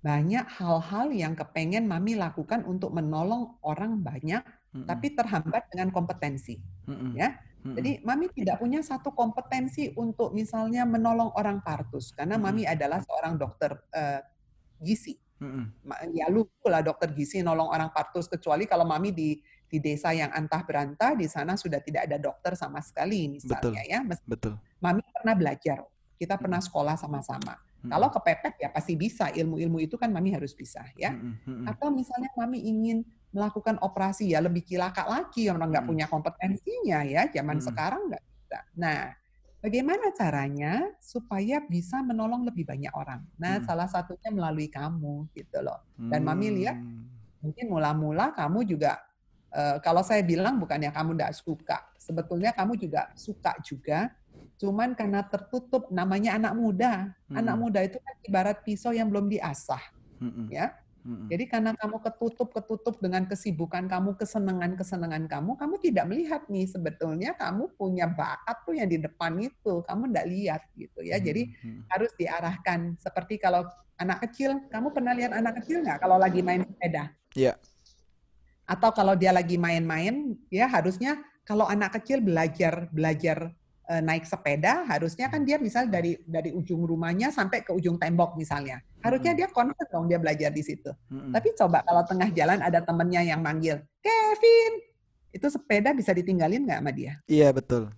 banyak 0.03 0.49
hal-hal 0.59 1.13
yang 1.15 1.39
kepengen 1.39 1.85
mami 1.85 2.17
lakukan 2.17 2.65
untuk 2.65 2.91
menolong 2.91 3.61
orang 3.61 4.01
banyak, 4.01 4.41
mm 4.41 4.81
-mm. 4.81 4.87
tapi 4.89 5.13
terhambat 5.13 5.69
dengan 5.69 5.93
kompetensi, 5.93 6.57
mm 6.89 6.97
-mm. 6.97 7.13
ya. 7.21 7.37
Mm 7.61 7.69
-mm. 7.69 7.75
Jadi 7.77 7.93
mami 8.03 8.27
tidak 8.33 8.57
punya 8.57 8.81
satu 8.81 9.13
kompetensi 9.13 9.93
untuk 9.97 10.33
misalnya 10.33 10.89
menolong 10.89 11.37
orang 11.37 11.61
partus, 11.61 12.17
karena 12.17 12.41
mm 12.41 12.43
-mm. 12.43 12.53
mami 12.57 12.63
adalah 12.65 13.05
seorang 13.05 13.37
dokter 13.37 13.77
uh, 13.93 14.21
gizi. 14.81 15.21
Mm 15.41 15.69
-mm. 15.85 16.13
Ya 16.17 16.27
lu 16.33 16.49
lah 16.65 16.81
dokter 16.81 17.13
gizi 17.13 17.45
nolong 17.45 17.69
orang 17.69 17.93
partus 17.93 18.29
kecuali 18.29 18.65
kalau 18.65 18.89
mami 18.89 19.13
di 19.13 19.37
di 19.71 19.79
desa 19.79 20.11
yang 20.11 20.35
antah 20.35 20.67
berantah 20.67 21.15
di 21.15 21.31
sana 21.31 21.55
sudah 21.55 21.79
tidak 21.79 22.11
ada 22.11 22.19
dokter 22.19 22.59
sama 22.59 22.83
sekali 22.83 23.31
misalnya 23.31 23.87
Betul. 23.87 23.93
ya. 23.93 24.01
Betul. 24.27 24.55
Mami 24.83 25.05
pernah 25.15 25.35
belajar, 25.37 25.79
kita 26.19 26.35
pernah 26.41 26.59
sekolah 26.59 26.99
sama-sama 26.99 27.55
kalau 27.89 28.13
kepepet 28.13 28.61
ya 28.61 28.69
pasti 28.69 28.93
bisa 28.93 29.33
ilmu-ilmu 29.33 29.81
itu 29.81 29.97
kan 29.97 30.13
mami 30.13 30.37
harus 30.37 30.53
bisa 30.53 30.85
ya. 31.01 31.17
Atau 31.65 31.89
misalnya 31.89 32.29
mami 32.37 32.61
ingin 32.61 33.09
melakukan 33.31 33.79
operasi 33.83 34.35
ya 34.35 34.43
lebih 34.43 34.67
cilaka 34.67 35.07
lagi 35.07 35.47
orang 35.47 35.71
nggak 35.71 35.87
punya 35.87 36.07
kompetensinya 36.11 37.07
ya 37.07 37.31
zaman 37.31 37.63
sekarang 37.63 38.11
nggak 38.11 38.23
bisa. 38.27 38.59
Nah, 38.75 39.15
bagaimana 39.63 40.11
caranya 40.15 40.91
supaya 40.99 41.63
bisa 41.63 42.03
menolong 42.03 42.43
lebih 42.43 42.67
banyak 42.67 42.91
orang? 42.91 43.23
Nah, 43.39 43.63
salah 43.63 43.87
satunya 43.87 44.35
melalui 44.35 44.67
kamu 44.67 45.31
gitu 45.35 45.63
loh. 45.63 45.87
Dan 45.95 46.27
mami 46.27 46.51
lihat 46.51 46.79
mungkin 47.39 47.71
mula-mula 47.71 48.35
kamu 48.35 48.67
juga 48.67 48.99
uh, 49.55 49.79
kalau 49.79 50.03
saya 50.03 50.27
bilang 50.27 50.59
bukannya 50.59 50.91
kamu 50.91 51.15
nggak 51.15 51.35
suka, 51.39 51.87
sebetulnya 52.03 52.51
kamu 52.51 52.75
juga 52.77 53.15
suka 53.15 53.55
juga 53.63 54.11
Cuman 54.61 54.93
karena 54.93 55.25
tertutup 55.25 55.89
namanya 55.89 56.37
anak 56.37 56.53
muda. 56.53 56.93
Hmm. 57.33 57.41
Anak 57.41 57.57
muda 57.57 57.81
itu 57.81 57.97
kan 57.97 58.15
ibarat 58.29 58.61
pisau 58.61 58.93
yang 58.93 59.09
belum 59.09 59.33
diasah. 59.33 59.81
Hmm. 60.21 60.53
Ya. 60.53 60.77
Jadi 61.05 61.45
karena 61.49 61.73
kamu 61.73 61.97
ketutup-ketutup 62.05 63.01
dengan 63.01 63.25
kesibukan 63.25 63.89
kamu, 63.89 64.21
kesenangan-kesenangan 64.21 65.25
kamu, 65.27 65.57
kamu 65.57 65.75
tidak 65.81 66.05
melihat 66.07 66.43
nih 66.53 66.69
sebetulnya 66.69 67.33
kamu 67.41 67.73
punya 67.75 68.05
bakat 68.05 68.57
tuh 68.69 68.77
yang 68.77 68.89
di 68.89 69.01
depan 69.01 69.41
itu, 69.41 69.81
kamu 69.89 70.13
tidak 70.13 70.27
lihat 70.29 70.63
gitu 70.77 71.01
ya. 71.01 71.17
Jadi 71.17 71.57
hmm. 71.57 71.89
harus 71.89 72.13
diarahkan. 72.21 73.01
Seperti 73.01 73.41
kalau 73.41 73.65
anak 73.97 74.29
kecil, 74.29 74.61
kamu 74.69 74.93
pernah 74.93 75.17
lihat 75.17 75.33
anak 75.33 75.65
kecil 75.65 75.81
nggak 75.81 76.05
kalau 76.05 76.21
lagi 76.21 76.41
main 76.45 76.65
sepeda? 76.69 77.13
Iya. 77.33 77.55
Yeah. 77.55 77.57
Atau 78.71 78.95
kalau 78.95 79.19
dia 79.19 79.35
lagi 79.35 79.59
main-main, 79.59 80.39
ya 80.47 80.71
harusnya 80.71 81.19
kalau 81.43 81.67
anak 81.67 81.99
kecil 81.99 82.23
belajar 82.23 82.87
belajar 82.95 83.51
naik 83.99 84.23
sepeda 84.23 84.87
harusnya 84.87 85.27
kan 85.27 85.43
dia 85.43 85.59
misal 85.59 85.91
dari 85.91 86.15
dari 86.23 86.55
ujung 86.55 86.87
rumahnya 86.87 87.35
sampai 87.35 87.67
ke 87.67 87.75
ujung 87.75 87.99
tembok 87.99 88.39
misalnya. 88.39 88.79
Harusnya 89.03 89.35
dia 89.35 89.51
konsen 89.51 89.83
dong 89.91 90.07
dia 90.07 90.23
belajar 90.23 90.55
di 90.55 90.63
situ. 90.63 90.95
Tapi 91.11 91.49
coba 91.59 91.83
kalau 91.83 92.07
tengah 92.07 92.31
jalan 92.31 92.63
ada 92.63 92.79
temennya 92.79 93.27
yang 93.27 93.43
manggil 93.43 93.83
Kevin! 93.99 94.73
Itu 95.35 95.51
sepeda 95.51 95.91
bisa 95.91 96.15
ditinggalin 96.15 96.71
nggak 96.71 96.79
sama 96.79 96.93
dia? 96.95 97.19
Iya 97.27 97.51
betul. 97.51 97.91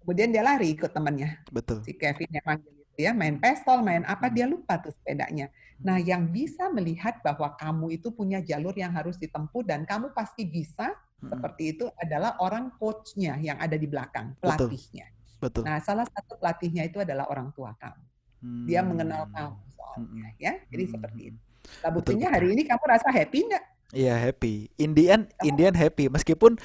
Kemudian 0.00 0.32
dia 0.32 0.40
lari 0.40 0.72
ikut 0.72 0.88
temennya. 0.88 1.44
Betul. 1.52 1.84
Si 1.84 1.92
Kevin 1.92 2.32
yang 2.32 2.46
manggil 2.48 2.72
itu 2.72 3.08
ya 3.08 3.12
main 3.16 3.36
pistol 3.40 3.80
main 3.80 4.04
apa 4.08 4.32
dia 4.32 4.48
lupa 4.48 4.80
tuh 4.80 4.92
sepedanya. 4.92 5.52
Nah 5.80 6.00
yang 6.00 6.28
bisa 6.28 6.68
melihat 6.72 7.20
bahwa 7.20 7.52
kamu 7.56 8.00
itu 8.00 8.08
punya 8.12 8.40
jalur 8.40 8.72
yang 8.76 8.92
harus 8.96 9.16
ditempuh 9.20 9.64
dan 9.64 9.84
kamu 9.84 10.12
pasti 10.16 10.48
bisa 10.48 10.92
seperti 11.22 11.62
itu 11.76 11.84
adalah 11.94 12.34
orang 12.42 12.74
coachnya 12.78 13.38
yang 13.38 13.58
ada 13.62 13.78
di 13.78 13.86
belakang, 13.86 14.34
pelatihnya. 14.42 15.06
Betul. 15.38 15.62
Nah, 15.66 15.78
salah 15.82 16.06
satu 16.06 16.38
pelatihnya 16.38 16.86
itu 16.86 17.02
adalah 17.02 17.26
orang 17.30 17.50
tua 17.54 17.74
kamu. 17.78 18.02
Hmm. 18.42 18.64
Dia 18.66 18.80
mengenal 18.82 19.30
kamu 19.30 19.58
soalnya, 19.74 20.28
hmm. 20.34 20.42
ya. 20.42 20.52
Jadi 20.70 20.84
hmm. 20.86 20.92
seperti 20.94 21.20
itu. 21.34 21.40
Nah, 21.82 21.90
buktinya 21.94 22.28
hari 22.30 22.46
ini 22.54 22.62
kamu 22.66 22.84
rasa 22.86 23.08
happy 23.10 23.38
nggak? 23.46 23.64
Iya 23.92 24.14
happy. 24.16 24.72
Indian 24.80 25.28
Indian 25.44 25.76
happy. 25.76 26.08
Meskipun 26.08 26.56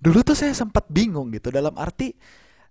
dulu 0.00 0.18
tuh 0.24 0.34
saya 0.34 0.56
sempat 0.56 0.88
bingung 0.88 1.28
gitu 1.30 1.52
dalam 1.52 1.76
arti 1.76 2.16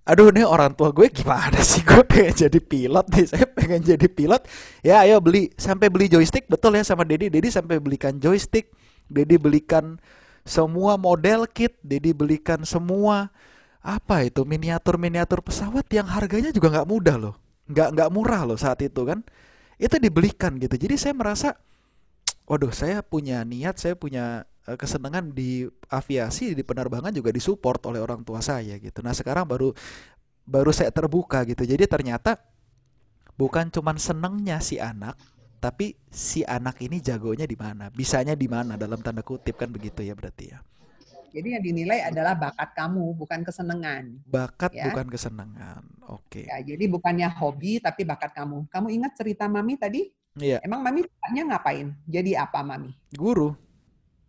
aduh 0.09 0.33
nih 0.33 0.41
orang 0.41 0.73
tua 0.73 0.89
gue 0.89 1.05
gimana 1.13 1.61
sih 1.61 1.85
gue 1.89 2.01
pengen 2.01 2.33
jadi 2.33 2.57
pilot 2.57 3.05
nih 3.13 3.25
saya 3.29 3.45
pengen 3.45 3.81
jadi 3.85 4.07
pilot 4.09 4.41
ya 4.81 5.05
ayo 5.05 5.21
beli 5.21 5.53
sampai 5.53 5.85
beli 5.93 6.09
joystick 6.09 6.49
betul 6.49 6.73
ya 6.73 6.81
sama 6.81 7.05
Dedi 7.05 7.29
Dedi 7.29 7.53
sampai 7.53 7.77
belikan 7.77 8.17
joystick 8.17 8.73
Dedi 9.05 9.37
belikan 9.37 10.01
semua 10.49 10.97
model 10.97 11.45
kit, 11.45 11.77
Dedi 11.85 12.09
belikan 12.09 12.65
semua 12.65 13.29
apa 13.79 14.25
itu 14.25 14.41
miniatur-miniatur 14.43 15.45
pesawat 15.45 15.85
yang 15.93 16.09
harganya 16.09 16.49
juga 16.49 16.73
nggak 16.73 16.89
mudah 16.89 17.15
loh, 17.21 17.35
nggak 17.69 17.89
nggak 17.95 18.09
murah 18.09 18.43
loh 18.49 18.57
saat 18.57 18.81
itu 18.81 19.05
kan, 19.05 19.21
itu 19.77 19.95
dibelikan 20.01 20.57
gitu. 20.57 20.75
Jadi 20.75 20.97
saya 20.97 21.13
merasa, 21.13 21.53
waduh 22.49 22.73
saya 22.73 23.05
punya 23.05 23.45
niat, 23.45 23.77
saya 23.77 23.93
punya 23.93 24.49
eh, 24.65 24.75
kesenangan 24.75 25.31
di 25.31 25.69
aviasi, 25.87 26.57
di 26.57 26.65
penerbangan 26.65 27.13
juga 27.13 27.29
disupport 27.29 27.79
oleh 27.93 28.01
orang 28.01 28.25
tua 28.25 28.41
saya 28.41 28.75
gitu. 28.81 29.05
Nah 29.05 29.13
sekarang 29.13 29.45
baru 29.45 29.71
baru 30.49 30.73
saya 30.73 30.89
terbuka 30.89 31.45
gitu. 31.45 31.61
Jadi 31.63 31.85
ternyata 31.85 32.41
bukan 33.37 33.69
cuman 33.71 33.95
senengnya 33.95 34.59
si 34.59 34.81
anak, 34.81 35.15
tapi 35.59 35.93
si 36.07 36.41
anak 36.47 36.79
ini 36.79 37.03
jagonya 37.03 37.43
di 37.43 37.59
mana, 37.59 37.91
bisanya 37.91 38.33
di 38.33 38.47
mana 38.47 38.79
dalam 38.79 39.03
tanda 39.03 39.19
kutip 39.19 39.59
kan 39.59 39.67
begitu 39.67 40.01
ya 40.01 40.15
berarti 40.15 40.55
ya. 40.55 40.59
Jadi 41.29 41.47
yang 41.53 41.61
dinilai 41.63 41.99
adalah 42.09 42.33
bakat 42.33 42.73
kamu, 42.73 43.13
bukan 43.13 43.45
kesenangan. 43.45 44.17
Bakat 44.25 44.73
ya? 44.73 44.89
bukan 44.89 45.07
kesenangan. 45.13 45.83
Oke. 46.09 46.41
Okay. 46.41 46.43
Ya, 46.49 46.57
jadi 46.73 46.89
bukannya 46.89 47.29
hobi 47.29 47.77
tapi 47.77 48.01
bakat 48.01 48.33
kamu. 48.33 48.65
Kamu 48.65 48.87
ingat 48.89 49.13
cerita 49.13 49.45
Mami 49.45 49.77
tadi? 49.77 50.09
Iya. 50.41 50.57
Emang 50.65 50.81
Mami 50.81 51.05
tanya 51.21 51.53
ngapain? 51.53 51.93
Jadi 52.09 52.33
apa 52.33 52.65
Mami? 52.65 52.89
Guru. 53.13 53.53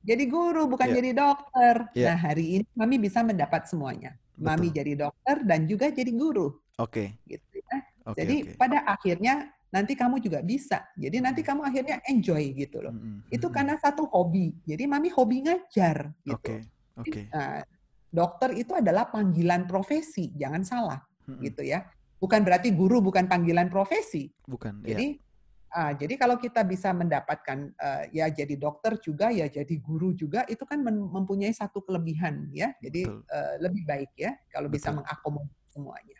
Jadi 0.00 0.24
guru, 0.28 0.68
bukan 0.68 0.88
yeah. 0.92 0.96
jadi 0.96 1.10
dokter. 1.12 1.74
Yeah. 1.92 2.08
Nah, 2.12 2.18
hari 2.20 2.44
ini 2.60 2.66
Mami 2.76 2.96
bisa 3.00 3.24
mendapat 3.24 3.64
semuanya. 3.68 4.16
Betul. 4.36 4.44
Mami 4.44 4.68
jadi 4.72 4.92
dokter 4.96 5.36
dan 5.44 5.64
juga 5.64 5.88
jadi 5.88 6.12
guru. 6.12 6.52
Oke. 6.80 7.16
Okay. 7.16 7.36
Gitu 7.36 7.56
ya. 7.64 7.78
Okay, 8.12 8.16
jadi 8.24 8.36
okay. 8.44 8.56
pada 8.56 8.78
akhirnya 8.88 9.34
nanti 9.70 9.94
kamu 9.94 10.18
juga 10.18 10.42
bisa. 10.42 10.82
Jadi 10.98 11.22
nanti 11.22 11.40
kamu 11.46 11.62
akhirnya 11.62 12.02
enjoy 12.10 12.54
gitu 12.58 12.82
loh. 12.82 12.94
Mm-hmm. 12.94 13.30
Itu 13.30 13.46
karena 13.48 13.78
satu 13.78 14.06
hobi. 14.10 14.54
Jadi 14.66 14.84
mami 14.90 15.08
hobi 15.14 15.46
ngajar 15.46 16.10
gitu. 16.26 16.36
Oke. 16.36 16.66
Okay. 17.00 17.06
Okay. 17.06 17.24
Nah, 17.32 17.62
dokter 18.10 18.50
itu 18.58 18.74
adalah 18.76 19.08
panggilan 19.08 19.64
profesi, 19.64 20.34
jangan 20.34 20.66
salah 20.66 21.00
mm-hmm. 21.00 21.42
gitu 21.46 21.62
ya. 21.62 21.86
Bukan 22.20 22.44
berarti 22.44 22.74
guru 22.74 23.00
bukan 23.00 23.30
panggilan 23.30 23.70
profesi. 23.72 24.28
Bukan. 24.44 24.84
Jadi 24.84 25.16
yeah. 25.16 25.28
Uh, 25.70 25.94
jadi 25.94 26.18
kalau 26.18 26.34
kita 26.34 26.66
bisa 26.66 26.90
mendapatkan 26.90 27.70
uh, 27.78 28.02
ya 28.10 28.26
jadi 28.26 28.58
dokter 28.58 28.98
juga 28.98 29.30
ya 29.30 29.46
jadi 29.46 29.70
guru 29.78 30.10
juga 30.18 30.42
itu 30.50 30.66
kan 30.66 30.82
mempunyai 30.82 31.54
satu 31.54 31.86
kelebihan 31.86 32.50
ya. 32.50 32.74
Jadi 32.82 33.06
uh, 33.06 33.54
lebih 33.62 33.86
baik 33.86 34.10
ya 34.18 34.34
kalau 34.50 34.66
betul. 34.66 34.82
bisa 34.82 34.90
mengakomodir 34.90 35.54
semuanya. 35.70 36.19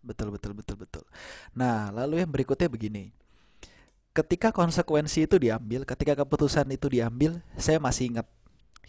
Betul 0.00 0.32
betul 0.32 0.56
betul 0.56 0.76
betul. 0.80 1.04
Nah, 1.52 1.92
lalu 1.92 2.24
yang 2.24 2.30
berikutnya 2.32 2.68
begini. 2.72 3.12
Ketika 4.10 4.50
konsekuensi 4.50 5.28
itu 5.28 5.38
diambil, 5.38 5.86
ketika 5.86 6.18
keputusan 6.18 6.66
itu 6.74 6.90
diambil, 6.90 7.38
saya 7.54 7.78
masih 7.78 8.10
ingat 8.10 8.26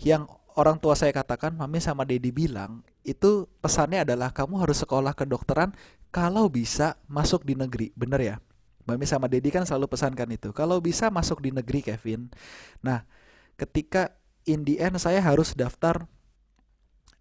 yang 0.02 0.26
orang 0.58 0.82
tua 0.82 0.98
saya 0.98 1.14
katakan, 1.14 1.54
mami 1.54 1.78
sama 1.78 2.02
dedi 2.08 2.34
bilang, 2.34 2.82
itu 3.06 3.46
pesannya 3.62 4.02
adalah 4.02 4.34
kamu 4.34 4.66
harus 4.66 4.82
sekolah 4.82 5.14
kedokteran 5.14 5.78
kalau 6.10 6.50
bisa 6.50 6.98
masuk 7.06 7.46
di 7.46 7.54
negeri. 7.54 7.94
Bener 7.94 8.20
ya? 8.20 8.36
Mami 8.86 9.06
sama 9.06 9.30
Dedi 9.30 9.54
kan 9.54 9.64
selalu 9.64 9.94
pesankan 9.94 10.30
itu. 10.34 10.50
Kalau 10.52 10.82
bisa 10.82 11.14
masuk 11.14 11.40
di 11.40 11.54
negeri 11.54 11.86
Kevin. 11.86 12.34
Nah, 12.82 13.06
ketika 13.56 14.18
in 14.46 14.66
the 14.66 14.82
saya 14.98 15.22
harus 15.22 15.54
daftar 15.54 16.10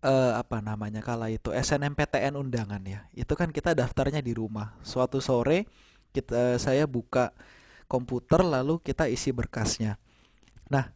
uh, 0.05 0.37
apa 0.37 0.61
namanya 0.61 1.05
kala 1.05 1.29
itu 1.33 1.53
SNMPTN 1.53 2.37
undangan 2.37 2.81
ya. 2.85 3.07
Itu 3.13 3.37
kan 3.37 3.53
kita 3.53 3.77
daftarnya 3.77 4.21
di 4.25 4.33
rumah. 4.37 4.77
Suatu 4.85 5.21
sore 5.21 5.69
kita 6.11 6.59
saya 6.59 6.85
buka 6.91 7.33
komputer 7.87 8.43
lalu 8.43 8.81
kita 8.83 9.07
isi 9.07 9.31
berkasnya. 9.31 9.99
Nah, 10.71 10.95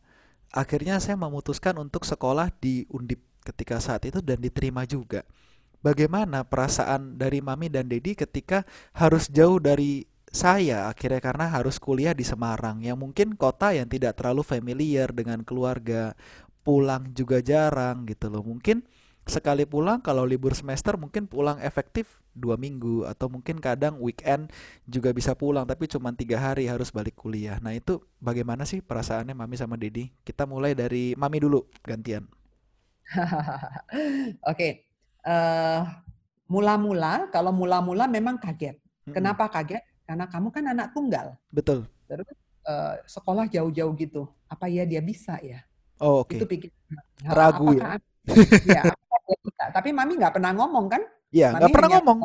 akhirnya 0.54 0.98
saya 1.02 1.18
memutuskan 1.18 1.74
untuk 1.78 2.06
sekolah 2.06 2.50
di 2.62 2.86
Undip 2.90 3.22
ketika 3.44 3.82
saat 3.82 4.06
itu 4.08 4.22
dan 4.24 4.40
diterima 4.40 4.86
juga. 4.88 5.26
Bagaimana 5.84 6.48
perasaan 6.48 7.20
dari 7.20 7.44
Mami 7.44 7.68
dan 7.68 7.92
Dedi 7.92 8.16
ketika 8.16 8.64
harus 8.96 9.28
jauh 9.28 9.60
dari 9.60 10.08
saya 10.34 10.90
akhirnya 10.90 11.22
karena 11.22 11.46
harus 11.46 11.78
kuliah 11.78 12.10
di 12.10 12.26
Semarang 12.26 12.82
yang 12.82 12.98
mungkin 12.98 13.38
kota 13.38 13.70
yang 13.70 13.86
tidak 13.86 14.18
terlalu 14.18 14.42
familiar 14.42 15.14
dengan 15.14 15.46
keluarga 15.46 16.18
pulang 16.66 17.14
juga 17.14 17.38
jarang 17.38 18.02
gitu 18.08 18.26
loh 18.32 18.42
mungkin 18.42 18.82
sekali 19.24 19.64
pulang 19.64 20.04
kalau 20.04 20.28
libur 20.28 20.52
semester 20.52 21.00
mungkin 21.00 21.24
pulang 21.24 21.56
efektif 21.64 22.20
dua 22.36 22.60
minggu 22.60 23.08
atau 23.08 23.30
mungkin 23.30 23.56
kadang 23.62 23.96
weekend 24.02 24.52
juga 24.84 25.14
bisa 25.14 25.32
pulang 25.32 25.64
tapi 25.64 25.88
cuma 25.88 26.12
tiga 26.12 26.36
hari 26.36 26.68
harus 26.68 26.92
balik 26.92 27.16
kuliah 27.16 27.56
nah 27.62 27.72
itu 27.72 28.02
bagaimana 28.20 28.68
sih 28.68 28.84
perasaannya 28.84 29.32
mami 29.32 29.56
sama 29.56 29.80
dedi 29.80 30.12
kita 30.26 30.44
mulai 30.44 30.76
dari 30.76 31.16
mami 31.16 31.40
dulu 31.40 31.64
gantian 31.86 32.26
oke 33.14 33.24
okay. 34.44 34.84
uh, 35.24 35.30
eh, 35.30 35.80
mula-mula 36.50 37.32
kalau 37.32 37.54
mula-mula 37.54 38.04
memang 38.10 38.36
kaget 38.36 38.76
kenapa 39.08 39.48
kaget 39.48 39.84
karena 40.04 40.24
kamu 40.28 40.48
kan 40.52 40.64
anak 40.68 40.86
tunggal. 40.92 41.26
Betul. 41.48 41.88
Terus 42.08 42.28
uh, 42.68 43.00
sekolah 43.08 43.48
jauh-jauh 43.48 43.92
gitu. 43.96 44.28
Apa 44.48 44.68
ya 44.68 44.84
dia 44.84 45.00
bisa 45.00 45.40
ya? 45.40 45.64
Oh, 46.00 46.22
oke. 46.24 46.36
Okay. 46.36 46.38
Itu 46.40 46.46
pikir. 46.48 46.70
Ragu 47.24 47.72
ya. 47.76 47.96
ya, 48.80 48.82
bisa. 49.24 49.64
Tapi 49.72 49.88
mami 49.90 50.20
nggak 50.20 50.34
pernah 50.36 50.52
ngomong 50.52 50.86
kan? 50.92 51.02
Iya, 51.32 51.56
nggak 51.56 51.70
pernah 51.72 51.90
ngomong. 51.98 52.18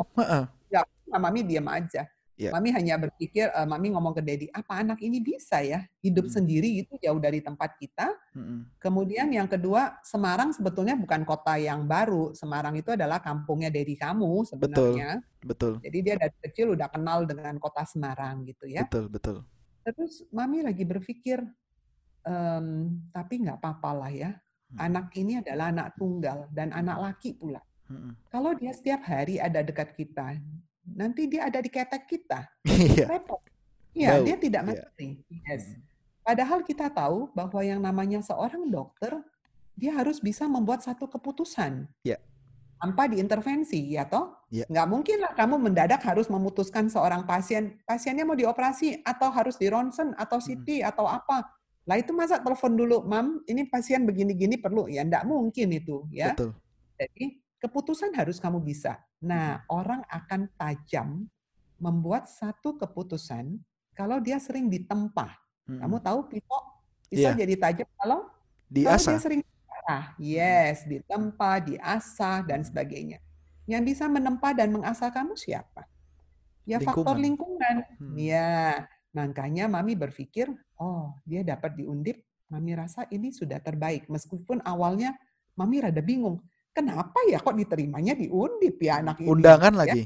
Ya, 0.70 0.82
mami 1.18 1.40
diam 1.42 1.66
aja. 1.66 2.06
Yeah. 2.40 2.56
Mami 2.56 2.72
hanya 2.72 2.96
berpikir, 2.96 3.52
uh, 3.52 3.68
Mami 3.68 3.92
ngomong 3.92 4.16
ke 4.16 4.24
Dedi, 4.24 4.48
apa 4.48 4.80
anak 4.80 5.04
ini 5.04 5.20
bisa 5.20 5.60
ya 5.60 5.84
hidup 6.00 6.24
hmm. 6.24 6.34
sendiri 6.40 6.70
itu 6.80 6.96
jauh 6.96 7.20
dari 7.20 7.44
tempat 7.44 7.76
kita. 7.76 8.08
Hmm. 8.32 8.64
Kemudian 8.80 9.28
yang 9.28 9.44
kedua, 9.44 10.00
Semarang 10.00 10.56
sebetulnya 10.56 10.96
bukan 10.96 11.28
kota 11.28 11.60
yang 11.60 11.84
baru. 11.84 12.32
Semarang 12.32 12.80
itu 12.80 12.96
adalah 12.96 13.20
kampungnya 13.20 13.68
Dedi 13.68 13.92
kamu 13.92 14.48
sebenarnya. 14.48 15.20
Betul. 15.44 15.76
Betul. 15.76 15.84
Jadi 15.84 15.98
dia 16.00 16.16
dari 16.16 16.36
kecil 16.40 16.66
udah 16.72 16.88
kenal 16.88 17.28
dengan 17.28 17.60
kota 17.60 17.84
Semarang 17.84 18.48
gitu 18.48 18.64
ya. 18.64 18.88
Betul 18.88 19.12
betul. 19.12 19.36
Terus 19.84 20.24
Mami 20.32 20.64
lagi 20.64 20.88
berpikir, 20.88 21.44
ehm, 22.24 23.04
tapi 23.12 23.44
nggak 23.44 23.60
apa-apa 23.60 23.90
lah 24.00 24.12
ya. 24.16 24.32
Hmm. 24.70 24.86
Anak 24.90 25.06
ini 25.18 25.42
adalah 25.42 25.74
anak 25.74 25.98
tunggal 25.98 26.46
dan 26.54 26.70
anak 26.70 26.98
laki 26.98 27.34
pula. 27.34 27.58
Hmm. 27.90 28.14
Kalau 28.30 28.54
dia 28.54 28.70
setiap 28.70 29.02
hari 29.02 29.42
ada 29.42 29.66
dekat 29.66 29.98
kita, 29.98 30.38
nanti 30.86 31.26
dia 31.26 31.50
ada 31.50 31.58
di 31.58 31.70
ketek 31.70 32.06
kita. 32.06 32.46
Iya. 32.70 33.06
Repot. 33.10 33.42
Iya, 33.90 34.22
dia 34.22 34.36
tidak 34.38 34.62
iya. 34.62 34.68
mengerti. 34.70 35.08
Yes. 35.42 35.74
Hmm. 35.74 35.82
Padahal 36.22 36.62
kita 36.62 36.86
tahu 36.94 37.26
bahwa 37.34 37.60
yang 37.66 37.82
namanya 37.82 38.22
seorang 38.22 38.70
dokter, 38.70 39.18
dia 39.74 39.90
harus 39.96 40.22
bisa 40.22 40.46
membuat 40.46 40.84
satu 40.84 41.10
keputusan. 41.10 41.90
Yeah. 42.06 42.22
Tanpa 42.78 43.10
diintervensi, 43.10 43.98
ya 43.98 44.06
toh? 44.06 44.38
Yeah. 44.48 44.68
Nggak 44.70 44.88
mungkin 44.88 45.16
lah 45.20 45.32
kamu 45.34 45.58
mendadak 45.58 46.00
harus 46.06 46.30
memutuskan 46.30 46.86
seorang 46.86 47.26
pasien, 47.26 47.80
pasiennya 47.82 48.22
mau 48.22 48.38
dioperasi, 48.38 49.02
atau 49.02 49.28
harus 49.32 49.58
di 49.58 49.66
ronsen, 49.66 50.14
atau 50.16 50.38
CT, 50.38 50.84
hmm. 50.84 50.90
atau 50.94 51.10
apa. 51.10 51.59
Lah 51.90 51.98
itu 51.98 52.14
masa 52.14 52.38
telepon 52.38 52.78
dulu, 52.78 53.02
mam, 53.02 53.42
ini 53.50 53.66
pasien 53.66 54.06
begini-gini 54.06 54.54
perlu. 54.62 54.86
Ya 54.86 55.02
nggak 55.02 55.26
mungkin 55.26 55.74
itu. 55.74 56.06
ya. 56.14 56.38
Betul. 56.38 56.54
Jadi 56.94 57.42
keputusan 57.58 58.14
harus 58.14 58.38
kamu 58.38 58.62
bisa. 58.62 59.02
Nah, 59.18 59.66
orang 59.66 60.06
akan 60.06 60.46
tajam 60.54 61.26
membuat 61.82 62.30
satu 62.30 62.78
keputusan 62.78 63.58
kalau 63.98 64.22
dia 64.22 64.38
sering 64.38 64.70
ditempa. 64.70 65.34
Hmm. 65.66 65.82
Kamu 65.82 65.98
tahu 65.98 66.30
pisau 66.30 66.62
bisa 67.10 67.34
yeah. 67.34 67.34
jadi 67.34 67.54
tajam 67.58 67.88
kalau 67.98 68.30
diasah. 68.70 68.94
Kalau 68.94 69.10
dia 69.10 69.18
sering 69.18 69.40
diasah. 69.42 70.02
Yes, 70.22 70.76
ditempa, 70.86 71.50
diasah 71.58 72.46
dan 72.46 72.62
sebagainya. 72.62 73.18
Yang 73.66 73.82
bisa 73.90 74.06
menempa 74.06 74.54
dan 74.54 74.70
mengasah 74.70 75.10
kamu 75.10 75.34
siapa? 75.34 75.90
Ya 76.70 76.78
lingkungan. 76.78 76.86
faktor 76.86 77.16
lingkungan. 77.18 77.76
Hmm. 77.98 78.14
Ya, 78.14 78.86
makanya 79.10 79.66
Mami 79.66 79.98
berpikir, 79.98 80.50
oh 80.78 81.14
dia 81.26 81.42
dapat 81.42 81.74
diundip, 81.78 82.22
Mami 82.50 82.74
rasa 82.74 83.06
ini 83.10 83.30
sudah 83.30 83.62
terbaik. 83.62 84.10
Meskipun 84.10 84.62
awalnya 84.66 85.14
Mami 85.54 85.82
rada 85.82 86.02
bingung 86.02 86.42
kenapa 86.74 87.18
ya 87.26 87.38
kok 87.42 87.56
diterimanya 87.58 88.14
di 88.14 88.30
Undip 88.30 88.78
ya 88.80 89.02
anak 89.02 89.22
ini? 89.22 89.28
Undangan 89.28 89.74
ya? 89.74 89.80
lagi. 89.84 90.02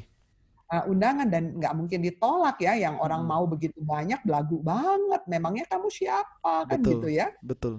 Uh, 0.65 0.85
undangan 0.89 1.29
dan 1.29 1.61
nggak 1.61 1.75
mungkin 1.77 2.01
ditolak 2.01 2.57
ya 2.57 2.73
yang 2.73 2.97
orang 2.97 3.21
hmm. 3.21 3.31
mau 3.31 3.45
begitu 3.45 3.79
banyak 3.85 4.21
belagu 4.25 4.59
banget. 4.65 5.23
Memangnya 5.29 5.65
kamu 5.69 5.89
siapa? 5.93 6.65
Kan 6.67 6.81
betul, 6.81 6.91
gitu 6.99 7.09
ya. 7.13 7.27
betul. 7.45 7.75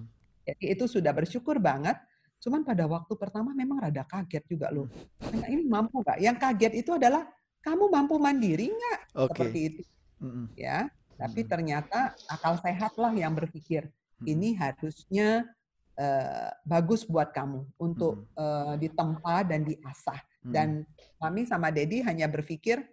Jadi 0.46 0.66
itu 0.70 0.86
sudah 0.86 1.12
bersyukur 1.12 1.58
banget. 1.58 1.98
Cuman 2.38 2.62
pada 2.62 2.86
waktu 2.86 3.14
pertama 3.18 3.58
memang 3.58 3.82
rada 3.82 4.06
kaget 4.06 4.46
juga 4.46 4.70
loh. 4.70 4.86
Karena 5.18 5.50
ini 5.50 5.66
mampu 5.66 6.06
nggak? 6.06 6.22
Yang 6.22 6.38
kaget 6.38 6.74
itu 6.86 6.92
adalah 6.94 7.26
kamu 7.66 7.90
mampu 7.90 8.22
mandiri 8.22 8.70
nggak? 8.70 9.00
Okay. 9.18 9.30
seperti 9.34 9.60
itu. 9.74 9.82
Mm 10.22 10.48
ya 10.56 10.88
tapi 11.16 11.42
mm 11.44 11.50
ternyata 11.50 12.00
akal 12.28 12.60
sehat 12.60 12.94
lah 13.00 13.12
yang 13.16 13.32
berpikir 13.36 13.88
mm 13.88 13.94
ini 14.26 14.56
harusnya 14.56 15.44
uh, 16.00 16.50
bagus 16.64 17.08
buat 17.08 17.32
kamu 17.32 17.64
untuk 17.80 18.28
hmm. 18.36 18.40
uh, 18.40 18.76
ditempa 18.80 19.48
dan 19.48 19.64
diasah. 19.64 20.20
Hmm. 20.46 20.54
Dan 20.54 20.68
Mami 21.18 21.48
sama 21.48 21.72
Dedi 21.72 22.04
hanya 22.04 22.30
berpikir 22.30 22.84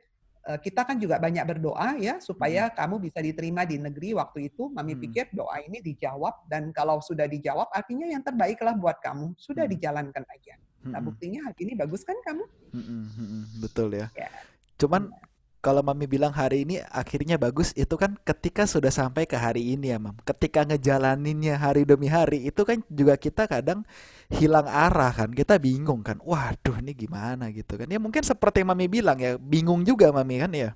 uh, 0.47 0.59
kita 0.59 0.87
kan 0.87 0.97
juga 0.97 1.19
banyak 1.19 1.43
berdoa 1.45 1.99
ya 1.99 2.19
supaya 2.23 2.71
hmm. 2.71 2.75
kamu 2.79 2.95
bisa 3.11 3.19
diterima 3.21 3.63
di 3.67 3.77
negeri 3.79 4.15
waktu 4.17 4.51
itu. 4.51 4.71
Mami 4.71 4.97
hmm. 4.97 5.03
pikir 5.09 5.25
doa 5.35 5.59
ini 5.63 5.83
dijawab 5.83 6.47
dan 6.49 6.71
kalau 6.71 7.03
sudah 7.03 7.27
dijawab 7.27 7.69
artinya 7.75 8.09
yang 8.09 8.23
terbaiklah 8.23 8.75
buat 8.79 9.03
kamu. 9.03 9.35
Sudah 9.37 9.67
hmm. 9.67 9.73
dijalankan 9.79 10.25
aja. 10.27 10.55
Nah 10.83 10.99
hmm. 10.99 11.07
buktinya 11.07 11.41
hari 11.47 11.61
ini 11.63 11.73
bagus 11.79 12.03
kan 12.03 12.19
kamu? 12.27 12.45
Hmm, 12.75 12.83
hmm, 12.83 13.07
hmm. 13.15 13.43
Betul 13.63 13.95
ya. 13.95 14.11
ya. 14.19 14.31
Cuman 14.79 15.15
kalau 15.63 15.79
mami 15.79 16.11
bilang 16.11 16.35
hari 16.35 16.67
ini 16.67 16.83
akhirnya 16.91 17.39
bagus 17.39 17.71
itu 17.79 17.95
kan 17.95 18.19
ketika 18.27 18.67
sudah 18.67 18.91
sampai 18.91 19.31
ke 19.31 19.39
hari 19.39 19.79
ini 19.79 19.95
ya 19.95 19.99
mam 20.03 20.19
ketika 20.27 20.67
ngejalaninnya 20.67 21.55
hari 21.55 21.87
demi 21.87 22.11
hari 22.11 22.43
itu 22.51 22.67
kan 22.67 22.83
juga 22.91 23.15
kita 23.15 23.47
kadang 23.47 23.87
hilang 24.27 24.67
arah 24.67 25.15
kan 25.15 25.31
kita 25.31 25.63
bingung 25.63 26.03
kan 26.03 26.19
waduh 26.19 26.83
ini 26.83 26.99
gimana 26.99 27.55
gitu 27.55 27.79
kan 27.79 27.87
ya 27.87 28.03
mungkin 28.03 28.27
seperti 28.27 28.67
yang 28.67 28.75
mami 28.75 28.91
bilang 28.91 29.17
ya 29.23 29.39
bingung 29.39 29.87
juga 29.87 30.11
mami 30.11 30.43
kan 30.43 30.51
ya 30.51 30.71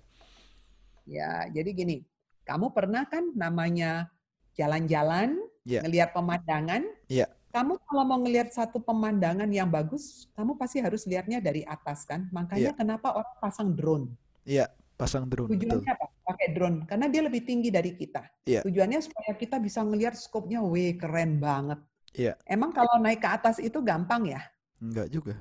ya 1.03 1.51
jadi 1.51 1.71
gini 1.75 2.07
kamu 2.47 2.71
pernah 2.71 3.03
kan 3.11 3.35
namanya 3.35 4.07
jalan-jalan 4.55 5.35
ya. 5.67 5.83
ngelihat 5.83 6.15
pemandangan 6.15 6.87
ya 7.11 7.27
kamu 7.51 7.81
kalau 7.89 8.05
mau 8.05 8.21
ngelihat 8.21 8.53
satu 8.53 8.85
pemandangan 8.85 9.49
yang 9.49 9.73
bagus, 9.73 10.29
kamu 10.37 10.61
pasti 10.61 10.77
harus 10.77 11.09
lihatnya 11.09 11.41
dari 11.41 11.65
atas 11.65 12.05
kan. 12.05 12.29
Makanya 12.29 12.77
ya. 12.77 12.77
kenapa 12.77 13.17
orang 13.17 13.33
pasang 13.41 13.73
drone? 13.73 14.13
Iya, 14.47 14.71
pasang 14.95 15.27
drone. 15.27 15.51
Tujuannya 15.51 15.83
betul. 15.83 15.97
apa? 15.99 16.07
Pakai 16.27 16.49
drone 16.55 16.79
karena 16.87 17.07
dia 17.11 17.23
lebih 17.27 17.43
tinggi 17.43 17.71
dari 17.71 17.99
kita. 17.99 18.23
Iya. 18.47 18.63
Tujuannya 18.63 19.03
supaya 19.03 19.35
kita 19.35 19.59
bisa 19.59 19.83
ngelihat 19.83 20.15
skopnya, 20.15 20.63
weh 20.63 20.95
keren 20.95 21.43
banget. 21.43 21.83
Iya. 22.15 22.39
Emang 22.47 22.71
kalau 22.71 22.97
naik 23.03 23.21
ke 23.21 23.29
atas 23.29 23.59
itu 23.59 23.83
gampang 23.83 24.31
ya? 24.31 24.41
Enggak 24.79 25.11
juga. 25.11 25.35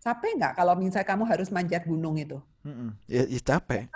Capek 0.00 0.32
nggak 0.40 0.52
kalau 0.56 0.74
misalnya 0.74 1.06
kamu 1.06 1.24
harus 1.28 1.48
manjat 1.52 1.84
gunung 1.84 2.16
itu? 2.16 2.40
Mm 2.64 2.74
-mm. 2.74 2.90
Ya, 3.06 3.22
ya 3.28 3.40
capek. 3.40 3.92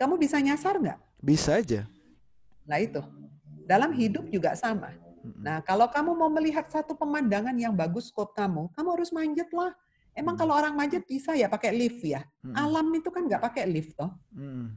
Kamu 0.00 0.16
bisa 0.16 0.40
nyasar 0.40 0.80
nggak? 0.80 0.98
Bisa 1.20 1.60
aja. 1.60 1.84
Nah 2.64 2.80
itu. 2.80 3.00
Dalam 3.66 3.90
hidup 3.92 4.28
juga 4.30 4.54
sama. 4.54 4.94
Nah, 5.42 5.58
kalau 5.66 5.90
kamu 5.90 6.14
mau 6.14 6.30
melihat 6.30 6.70
satu 6.70 6.94
pemandangan 6.94 7.56
yang 7.58 7.74
bagus 7.74 8.14
skop 8.14 8.30
kamu, 8.30 8.70
kamu 8.78 8.88
harus 8.94 9.10
manjat 9.10 9.50
lah. 9.50 9.74
Emang 10.16 10.32
hmm. 10.34 10.40
kalau 10.40 10.56
orang 10.56 10.72
manjat 10.72 11.04
bisa 11.04 11.36
ya 11.36 11.46
pakai 11.46 11.76
lift 11.76 12.00
ya? 12.00 12.24
Hmm. 12.40 12.56
Alam 12.56 12.88
itu 12.96 13.12
kan 13.12 13.28
nggak 13.28 13.42
pakai 13.52 13.68
lift 13.68 13.92
toh. 13.92 14.08
Hmm. 14.32 14.72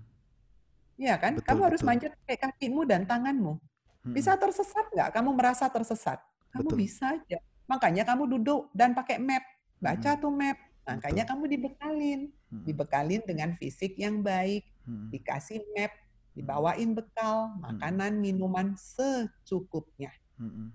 Iya 0.99 1.15
kan? 1.15 1.39
Betul, 1.39 1.47
kamu 1.47 1.59
betul. 1.63 1.67
harus 1.71 1.81
manjat 1.87 2.11
pakai 2.19 2.37
kakimu 2.43 2.81
dan 2.83 3.07
tanganmu. 3.07 3.55
Hmm. 3.55 4.11
Bisa 4.11 4.35
tersesat 4.35 4.85
nggak? 4.91 5.09
Kamu 5.15 5.31
merasa 5.31 5.71
tersesat? 5.71 6.19
Kamu 6.51 6.75
betul. 6.75 6.79
bisa 6.83 7.15
aja. 7.15 7.39
Makanya 7.71 8.03
kamu 8.03 8.35
duduk 8.35 8.67
dan 8.75 8.91
pakai 8.91 9.15
map. 9.15 9.47
Baca 9.79 10.11
hmm. 10.11 10.19
tuh 10.19 10.33
map. 10.35 10.57
Makanya 10.83 11.23
betul. 11.23 11.31
kamu 11.31 11.43
dibekalin. 11.55 12.19
Hmm. 12.51 12.63
Dibekalin 12.67 13.21
dengan 13.23 13.49
fisik 13.55 13.95
yang 13.95 14.19
baik. 14.19 14.67
Hmm. 14.83 15.07
Dikasih 15.07 15.63
map. 15.71 15.95
Dibawain 16.35 16.91
bekal, 16.91 17.55
makanan, 17.63 18.19
minuman 18.19 18.75
secukupnya. 18.75 20.11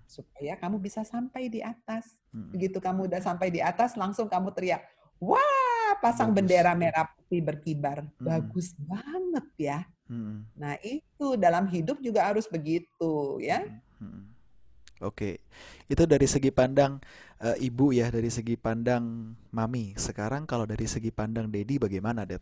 Supaya 0.05 0.55
kamu 0.61 0.77
bisa 0.79 1.03
sampai 1.03 1.49
di 1.49 1.65
atas. 1.65 2.21
Begitu 2.31 2.79
kamu 2.79 3.09
udah 3.09 3.21
sampai 3.25 3.49
di 3.49 3.65
atas, 3.65 3.97
langsung 3.97 4.29
kamu 4.29 4.53
teriak, 4.53 4.85
wah 5.23 5.97
pasang 6.03 6.35
Bagus. 6.35 6.39
bendera 6.43 6.73
merah 6.77 7.07
putih 7.09 7.41
berkibar. 7.41 8.05
Hmm. 8.19 8.25
Bagus 8.27 8.77
banget 8.77 9.47
ya. 9.57 9.79
Hmm. 10.05 10.45
Nah, 10.59 10.77
itu 10.85 11.39
dalam 11.41 11.65
hidup 11.71 11.97
juga 12.05 12.29
harus 12.29 12.45
begitu, 12.45 13.41
ya. 13.41 13.65
Hmm. 13.97 14.29
Oke, 15.03 15.43
itu 15.91 16.05
dari 16.07 16.25
segi 16.29 16.53
pandang 16.53 17.01
uh, 17.41 17.57
ibu 17.59 17.91
ya, 17.91 18.09
dari 18.13 18.29
segi 18.29 18.55
pandang 18.55 19.35
mami. 19.51 19.97
Sekarang 19.97 20.45
kalau 20.45 20.69
dari 20.69 20.85
segi 20.85 21.09
pandang 21.09 21.49
Dedi 21.49 21.81
bagaimana, 21.81 22.29
Ded? 22.29 22.41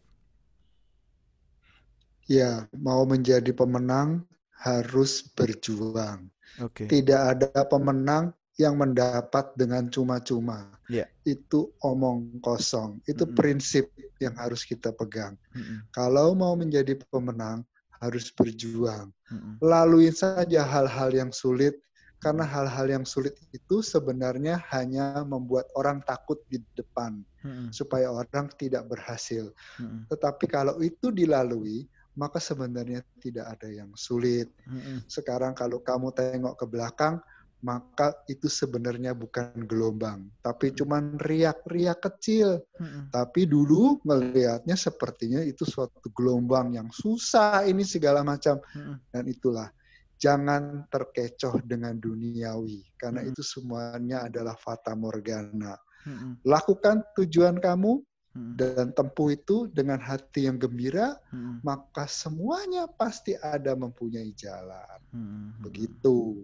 Ya, 2.31 2.71
mau 2.75 3.03
menjadi 3.03 3.51
pemenang 3.51 4.27
harus 4.63 5.27
berjuang. 5.35 6.31
Oke. 6.61 6.85
Tidak 6.91 7.21
ada 7.39 7.65
pemenang 7.65 8.35
yang 8.61 8.77
mendapat 8.77 9.57
dengan 9.57 9.89
cuma-cuma. 9.89 10.69
Yeah. 10.93 11.09
Itu 11.25 11.73
omong 11.81 12.43
kosong. 12.45 13.01
Itu 13.09 13.25
mm 13.25 13.31
-hmm. 13.33 13.39
prinsip 13.39 13.85
yang 14.21 14.37
harus 14.37 14.67
kita 14.69 14.93
pegang. 14.93 15.41
Mm 15.57 15.63
-hmm. 15.63 15.79
Kalau 15.97 16.37
mau 16.37 16.53
menjadi 16.53 17.01
pemenang, 17.09 17.65
harus 18.03 18.29
berjuang. 18.35 19.09
Mm 19.33 19.39
-hmm. 19.39 19.55
Laluin 19.65 20.13
saja 20.13 20.67
hal-hal 20.67 21.11
yang 21.17 21.33
sulit, 21.33 21.81
karena 22.21 22.45
hal-hal 22.47 22.87
yang 22.87 23.07
sulit 23.09 23.35
itu 23.51 23.83
sebenarnya 23.83 24.61
hanya 24.71 25.27
membuat 25.27 25.67
orang 25.75 26.05
takut 26.05 26.39
di 26.53 26.61
depan, 26.77 27.25
mm 27.41 27.49
-hmm. 27.49 27.69
supaya 27.73 28.13
orang 28.13 28.53
tidak 28.61 28.85
berhasil. 28.87 29.49
Mm 29.81 29.87
-hmm. 29.89 30.01
Tetapi 30.13 30.45
kalau 30.45 30.77
itu 30.85 31.09
dilalui, 31.09 31.89
maka 32.19 32.39
sebenarnya 32.41 33.01
tidak 33.21 33.57
ada 33.59 33.69
yang 33.73 33.91
sulit. 33.97 34.53
Mm 34.69 34.79
-hmm. 34.79 34.97
Sekarang 35.09 35.57
kalau 35.57 35.81
kamu 35.81 36.13
tengok 36.13 36.55
ke 36.61 36.67
belakang, 36.69 37.21
maka 37.63 38.19
itu 38.27 38.51
sebenarnya 38.51 39.15
bukan 39.15 39.55
gelombang, 39.71 40.27
tapi 40.43 40.75
cuma 40.75 40.99
riak-riak 41.23 42.03
kecil. 42.03 42.59
Hmm. 42.75 43.07
Tapi 43.15 43.47
dulu 43.47 44.03
melihatnya 44.03 44.75
sepertinya 44.75 45.39
itu 45.47 45.63
suatu 45.63 46.11
gelombang 46.11 46.75
yang 46.75 46.91
susah 46.91 47.63
ini 47.63 47.87
segala 47.87 48.27
macam. 48.27 48.59
Hmm. 48.75 48.99
Dan 49.15 49.31
itulah 49.31 49.71
jangan 50.19 50.91
terkecoh 50.91 51.63
dengan 51.63 51.95
duniawi 52.03 52.83
karena 52.99 53.23
hmm. 53.23 53.31
itu 53.31 53.43
semuanya 53.47 54.27
adalah 54.27 54.59
fata 54.59 54.99
morgana. 54.99 55.79
Hmm. 56.03 56.43
Lakukan 56.43 57.07
tujuan 57.15 57.63
kamu 57.63 58.03
hmm. 58.37 58.55
dan 58.57 58.87
tempuh 58.93 59.33
itu 59.33 59.69
dengan 59.71 60.01
hati 60.01 60.49
yang 60.49 60.61
gembira, 60.61 61.17
hmm. 61.33 61.65
maka 61.65 62.09
semuanya 62.09 62.89
pasti 62.89 63.37
ada 63.39 63.77
mempunyai 63.77 64.33
jalan. 64.37 64.99
Hmm. 65.13 65.57
Begitu. 65.61 66.41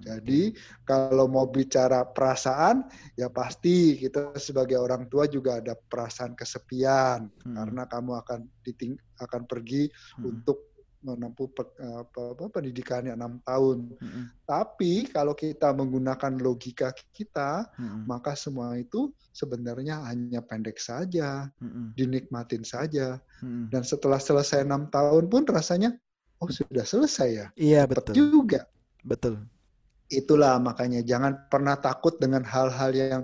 Jadi 0.00 0.56
kalau 0.88 1.28
mau 1.28 1.44
bicara 1.44 2.08
perasaan, 2.08 2.88
ya 3.20 3.28
pasti 3.28 4.00
kita 4.00 4.32
sebagai 4.40 4.80
orang 4.80 5.04
tua 5.12 5.28
juga 5.28 5.60
ada 5.60 5.76
perasaan 5.76 6.32
kesepian 6.32 7.28
hmm. 7.28 7.54
karena 7.60 7.82
kamu 7.84 8.12
akan 8.24 8.40
diting 8.64 8.96
akan 9.20 9.44
pergi 9.44 9.92
hmm. 9.92 10.24
untuk 10.24 10.69
menempuh 11.00 11.48
pe 11.52 11.64
apa, 11.80 12.36
apa, 12.36 12.44
pendidikannya 12.52 13.16
enam 13.16 13.40
tahun. 13.44 13.96
Hmm. 13.96 14.24
Tapi 14.44 15.08
kalau 15.08 15.32
kita 15.32 15.72
menggunakan 15.72 16.36
logika 16.40 16.92
kita, 17.12 17.68
hmm. 17.76 18.04
maka 18.04 18.36
semua 18.36 18.76
itu 18.76 19.12
sebenarnya 19.32 20.04
hanya 20.08 20.44
pendek 20.44 20.76
saja, 20.76 21.48
hmm. 21.60 21.96
dinikmatin 21.96 22.62
saja. 22.62 23.16
Hmm. 23.40 23.72
Dan 23.72 23.82
setelah 23.82 24.20
selesai 24.20 24.64
enam 24.64 24.92
tahun 24.92 25.32
pun 25.32 25.48
rasanya, 25.48 25.96
oh 26.40 26.48
sudah 26.52 26.84
selesai 26.84 27.28
ya. 27.28 27.46
Iya 27.56 27.82
betul. 27.88 28.14
Juga. 28.16 28.68
Betul 29.00 29.40
itulah 30.10 30.58
makanya 30.58 31.00
jangan 31.06 31.46
pernah 31.46 31.78
takut 31.78 32.18
dengan 32.18 32.42
hal-hal 32.42 32.90
yang 32.92 33.22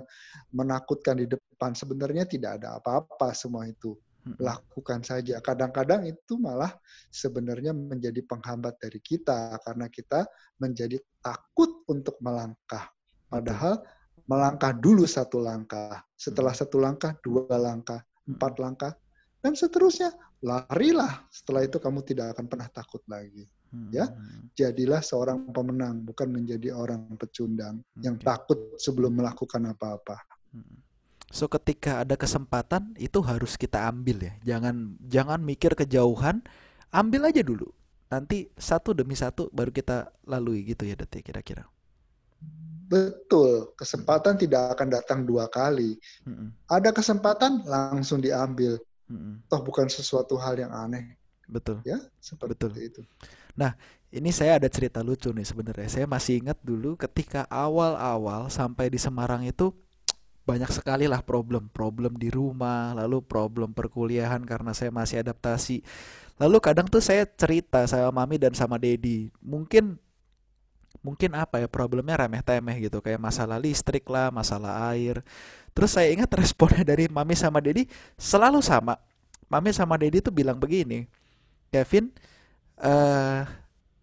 menakutkan 0.55 1.19
di 1.19 1.27
depan. 1.27 1.75
Sebenarnya 1.75 2.23
tidak 2.23 2.63
ada 2.63 2.79
apa-apa 2.79 3.35
semua 3.35 3.67
itu. 3.67 3.99
Lakukan 4.35 4.99
saja. 5.07 5.39
Kadang-kadang 5.39 6.03
itu 6.03 6.35
malah 6.35 6.75
sebenarnya 7.07 7.71
menjadi 7.71 8.19
penghambat 8.27 8.75
dari 8.81 8.99
kita 8.99 9.55
karena 9.63 9.87
kita 9.87 10.27
menjadi 10.59 10.99
takut 11.23 11.87
untuk 11.87 12.19
melangkah. 12.19 12.91
Padahal 13.31 13.79
melangkah 14.27 14.75
dulu 14.75 15.07
satu 15.07 15.39
langkah. 15.39 16.03
Setelah 16.19 16.51
satu 16.51 16.83
langkah, 16.83 17.15
dua 17.23 17.55
langkah, 17.55 18.03
empat 18.27 18.53
langkah, 18.59 18.91
dan 19.39 19.55
seterusnya. 19.55 20.11
Larilah. 20.43 21.25
Setelah 21.33 21.65
itu 21.65 21.81
kamu 21.81 22.05
tidak 22.05 22.37
akan 22.37 22.45
pernah 22.45 22.69
takut 22.69 23.01
lagi. 23.09 23.47
Ya, 23.91 24.07
jadilah 24.55 25.03
seorang 25.03 25.51
pemenang, 25.51 25.99
bukan 26.07 26.31
menjadi 26.31 26.71
orang 26.71 27.03
pecundang 27.19 27.83
yang 27.99 28.15
takut 28.15 28.79
sebelum 28.79 29.19
melakukan 29.19 29.59
apa-apa. 29.67 30.23
So 31.27 31.51
ketika 31.51 32.07
ada 32.07 32.15
kesempatan 32.15 32.95
itu 32.95 33.19
harus 33.19 33.59
kita 33.59 33.83
ambil 33.91 34.31
ya. 34.31 34.33
Jangan 34.55 34.95
jangan 35.03 35.39
mikir 35.43 35.75
kejauhan, 35.75 36.39
ambil 36.91 37.27
aja 37.27 37.43
dulu. 37.43 37.67
Nanti 38.07 38.47
satu 38.55 38.95
demi 38.95 39.19
satu 39.19 39.51
baru 39.51 39.75
kita 39.75 40.07
lalui 40.23 40.63
gitu 40.63 40.87
ya 40.87 40.95
detik 40.95 41.27
kira-kira. 41.27 41.67
Betul, 42.87 43.75
kesempatan 43.75 44.39
tidak 44.39 44.79
akan 44.79 44.87
datang 44.87 45.19
dua 45.27 45.51
kali. 45.51 45.99
Ada 46.71 46.95
kesempatan 46.95 47.67
langsung 47.67 48.23
diambil. 48.23 48.79
Toh 49.51 49.59
bukan 49.59 49.91
sesuatu 49.91 50.39
hal 50.39 50.55
yang 50.55 50.71
aneh. 50.71 51.19
Betul. 51.47 51.83
Ya, 51.83 51.99
seperti 52.23 52.55
Betul. 52.55 52.71
itu. 52.79 53.01
Nah, 53.59 53.75
ini 54.07 54.31
saya 54.31 54.55
ada 54.55 54.71
cerita 54.71 55.03
lucu 55.03 55.31
nih 55.35 55.43
sebenarnya. 55.43 55.87
Saya 55.91 56.07
masih 56.07 56.39
ingat 56.39 56.59
dulu 56.63 56.95
ketika 56.95 57.43
awal-awal 57.51 58.47
sampai 58.47 58.87
di 58.87 58.99
Semarang 58.99 59.43
itu 59.43 59.75
banyak 60.47 60.71
sekali 60.71 61.11
lah 61.11 61.19
problem, 61.19 61.67
problem 61.67 62.15
di 62.15 62.31
rumah, 62.31 62.95
lalu 62.95 63.19
problem 63.19 63.75
perkuliahan 63.75 64.39
karena 64.47 64.71
saya 64.71 64.95
masih 64.95 65.19
adaptasi. 65.19 65.83
Lalu 66.39 66.57
kadang 66.63 66.87
tuh 66.87 67.03
saya 67.03 67.27
cerita 67.27 67.83
sama 67.83 68.23
mami 68.23 68.39
dan 68.39 68.55
sama 68.55 68.79
dedi, 68.79 69.27
mungkin 69.43 69.99
mungkin 71.03 71.35
apa 71.35 71.59
ya 71.59 71.67
problemnya 71.67 72.15
remeh-temeh 72.15 72.87
gitu 72.87 73.03
kayak 73.03 73.19
masalah 73.19 73.59
listrik 73.59 74.07
lah, 74.07 74.31
masalah 74.31 74.87
air. 74.95 75.19
Terus 75.75 75.93
saya 75.93 76.07
ingat 76.15 76.31
responnya 76.31 76.87
dari 76.87 77.11
mami 77.11 77.35
sama 77.35 77.59
dedi 77.59 77.83
selalu 78.15 78.63
sama. 78.63 78.95
Mami 79.51 79.75
sama 79.75 79.99
dedi 79.99 80.23
tuh 80.23 80.31
bilang 80.31 80.59
begini, 80.59 81.07
Kevin, 81.71 82.11
uh, 82.79 83.47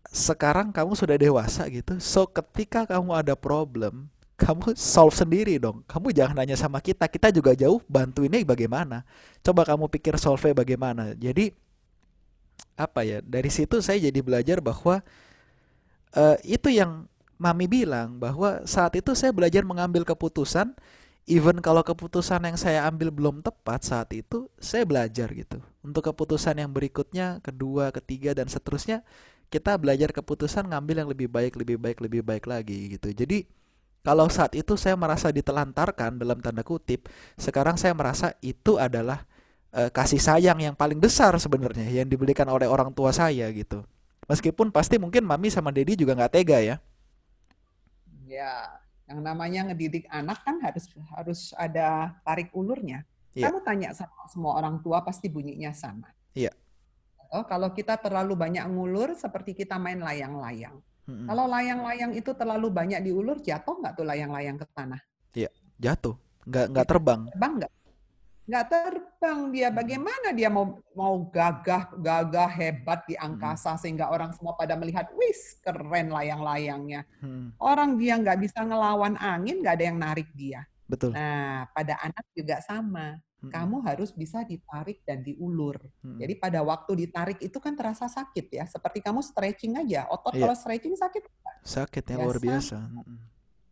sekarang 0.09 0.71
kamu 0.73 0.93
sudah 0.95 1.17
dewasa 1.17 1.67
gitu. 1.73 1.97
So 2.01 2.29
ketika 2.29 2.87
kamu 2.87 3.13
ada 3.25 3.35
problem, 3.37 4.09
kamu 4.45 4.77
solve 4.77 5.17
sendiri 5.17 5.57
dong. 5.57 5.81
Kamu 5.89 6.13
jangan 6.13 6.37
nanya 6.37 6.61
sama 6.61 6.85
kita. 6.85 7.09
Kita 7.09 7.33
juga 7.33 7.57
jauh 7.57 7.81
bantu 7.89 8.29
ini 8.29 8.45
bagaimana. 8.45 9.01
Coba 9.41 9.65
kamu 9.65 9.89
pikir 9.89 10.21
solve 10.21 10.53
bagaimana. 10.53 11.17
Jadi 11.17 11.49
apa 12.77 13.01
ya? 13.09 13.25
Dari 13.25 13.49
situ 13.49 13.81
saya 13.81 13.97
jadi 13.97 14.21
belajar 14.21 14.61
bahwa 14.61 15.01
uh, 16.13 16.37
itu 16.45 16.69
yang 16.69 17.09
Mami 17.35 17.67
bilang 17.67 18.21
bahwa 18.21 18.63
saat 18.69 18.95
itu 18.95 19.17
saya 19.17 19.35
belajar 19.35 19.67
mengambil 19.67 20.07
keputusan 20.07 20.71
even 21.25 21.59
kalau 21.65 21.81
keputusan 21.81 22.45
yang 22.45 22.57
saya 22.61 22.85
ambil 22.85 23.09
belum 23.09 23.41
tepat 23.41 23.81
saat 23.81 24.13
itu, 24.13 24.47
saya 24.61 24.85
belajar 24.85 25.33
gitu. 25.33 25.59
Untuk 25.81 26.05
keputusan 26.05 26.61
yang 26.61 26.71
berikutnya, 26.71 27.41
kedua, 27.41 27.89
ketiga 27.91 28.37
dan 28.37 28.49
seterusnya, 28.49 29.01
kita 29.49 29.77
belajar 29.81 30.13
keputusan 30.13 30.69
ngambil 30.69 31.05
yang 31.05 31.09
lebih 31.11 31.29
baik, 31.33 31.57
lebih 31.57 31.77
baik, 31.81 31.99
lebih 32.05 32.23
baik 32.23 32.45
lagi 32.45 32.97
gitu. 32.97 33.09
Jadi 33.13 33.49
kalau 34.05 34.29
saat 34.29 34.53
itu 34.53 34.77
saya 34.77 35.01
merasa 35.01 35.33
ditelantarkan 35.33 36.21
dalam 36.21 36.45
tanda 36.45 36.61
kutip, 36.61 37.09
sekarang 37.41 37.81
saya 37.81 37.97
merasa 37.97 38.37
itu 38.45 38.77
adalah 38.77 39.25
uh, 39.73 39.89
kasih 39.89 40.21
sayang 40.21 40.61
yang 40.61 40.77
paling 40.77 41.01
besar 41.01 41.33
sebenarnya 41.41 41.89
yang 41.89 42.05
diberikan 42.05 42.45
oleh 42.53 42.69
orang 42.69 42.93
tua 42.93 43.17
saya 43.17 43.49
gitu. 43.49 43.81
Meskipun 44.29 44.69
pasti 44.69 45.01
mungkin 45.01 45.25
mami 45.25 45.49
sama 45.49 45.73
dedi 45.73 45.97
juga 45.97 46.13
nggak 46.21 46.33
tega 46.37 46.61
ya. 46.61 46.77
Ya, 48.29 48.77
yang 49.09 49.25
namanya 49.25 49.73
ngedidik 49.73 50.05
anak 50.13 50.45
kan 50.45 50.61
harus 50.61 50.85
harus 51.17 51.41
ada 51.57 52.13
tarik 52.29 52.53
ulurnya. 52.53 53.09
Yeah. 53.33 53.49
Kamu 53.49 53.65
tanya 53.65 53.97
sama 53.97 54.29
semua 54.29 54.53
orang 54.61 54.85
tua 54.85 55.01
pasti 55.01 55.33
bunyinya 55.33 55.73
sama. 55.73 56.13
Iya. 56.37 56.53
Yeah. 56.53 56.55
Oh, 57.35 57.45
kalau 57.49 57.73
kita 57.73 57.99
terlalu 57.99 58.37
banyak 58.37 58.69
ngulur 58.69 59.17
seperti 59.19 59.57
kita 59.59 59.81
main 59.81 59.99
layang-layang. 59.99 60.79
Mm-hmm. 61.05 61.27
Kalau 61.29 61.45
layang-layang 61.49 62.13
itu 62.17 62.31
terlalu 62.33 62.69
banyak 62.73 63.01
diulur, 63.05 63.37
jatuh 63.45 63.77
nggak 63.81 63.93
tuh 63.93 64.07
layang-layang 64.09 64.57
ke 64.57 64.67
tanah? 64.73 65.01
Iya, 65.37 65.51
jatuh. 65.77 66.17
Nggak 66.49 66.67
nggak 66.73 66.87
terbang. 66.89 67.21
Terbang 67.33 67.53
nggak? 67.61 67.73
nggak 68.45 68.67
terbang 68.69 69.39
dia. 69.51 69.69
Hmm. 69.73 69.77
Bagaimana 69.81 70.29
dia 70.37 70.49
mau 70.53 70.77
mau 70.93 71.15
gagah 71.33 71.97
gagah 71.97 72.51
hebat 72.53 73.01
di 73.09 73.17
hmm. 73.17 73.25
angkasa 73.25 73.73
hmm. 73.75 73.81
sehingga 73.81 74.13
orang 74.13 74.37
semua 74.37 74.53
pada 74.57 74.77
melihat, 74.77 75.09
wis 75.17 75.57
keren 75.65 76.13
layang-layangnya. 76.13 77.09
Hmm. 77.25 77.57
Orang 77.57 77.97
dia 77.97 78.21
nggak 78.21 78.39
bisa 78.45 78.61
ngelawan 78.61 79.17
angin, 79.17 79.65
nggak 79.65 79.75
ada 79.81 79.85
yang 79.85 79.99
narik 79.99 80.29
dia. 80.37 80.61
Betul. 80.85 81.17
Nah, 81.17 81.65
pada 81.73 81.97
anak 82.05 82.25
juga 82.37 82.61
sama. 82.61 83.17
Hmm. 83.45 83.53
Kamu 83.53 83.77
harus 83.85 84.11
bisa 84.11 84.43
ditarik 84.43 85.05
dan 85.05 85.21
diulur. 85.21 85.77
Hmm. 86.01 86.17
Jadi 86.17 86.35
pada 86.41 86.65
waktu 86.65 87.07
ditarik 87.07 87.39
itu 87.45 87.59
kan 87.61 87.77
terasa 87.77 88.09
sakit 88.09 88.47
ya. 88.49 88.65
Seperti 88.65 89.05
kamu 89.05 89.21
stretching 89.21 89.77
aja. 89.77 90.09
Otot 90.09 90.33
yeah. 90.35 90.43
kalau 90.49 90.57
stretching 90.57 90.97
sakit 90.97 91.23
Sakit 91.65 92.05
ya, 92.05 92.21
luar 92.21 92.37
biasa. 92.37 92.77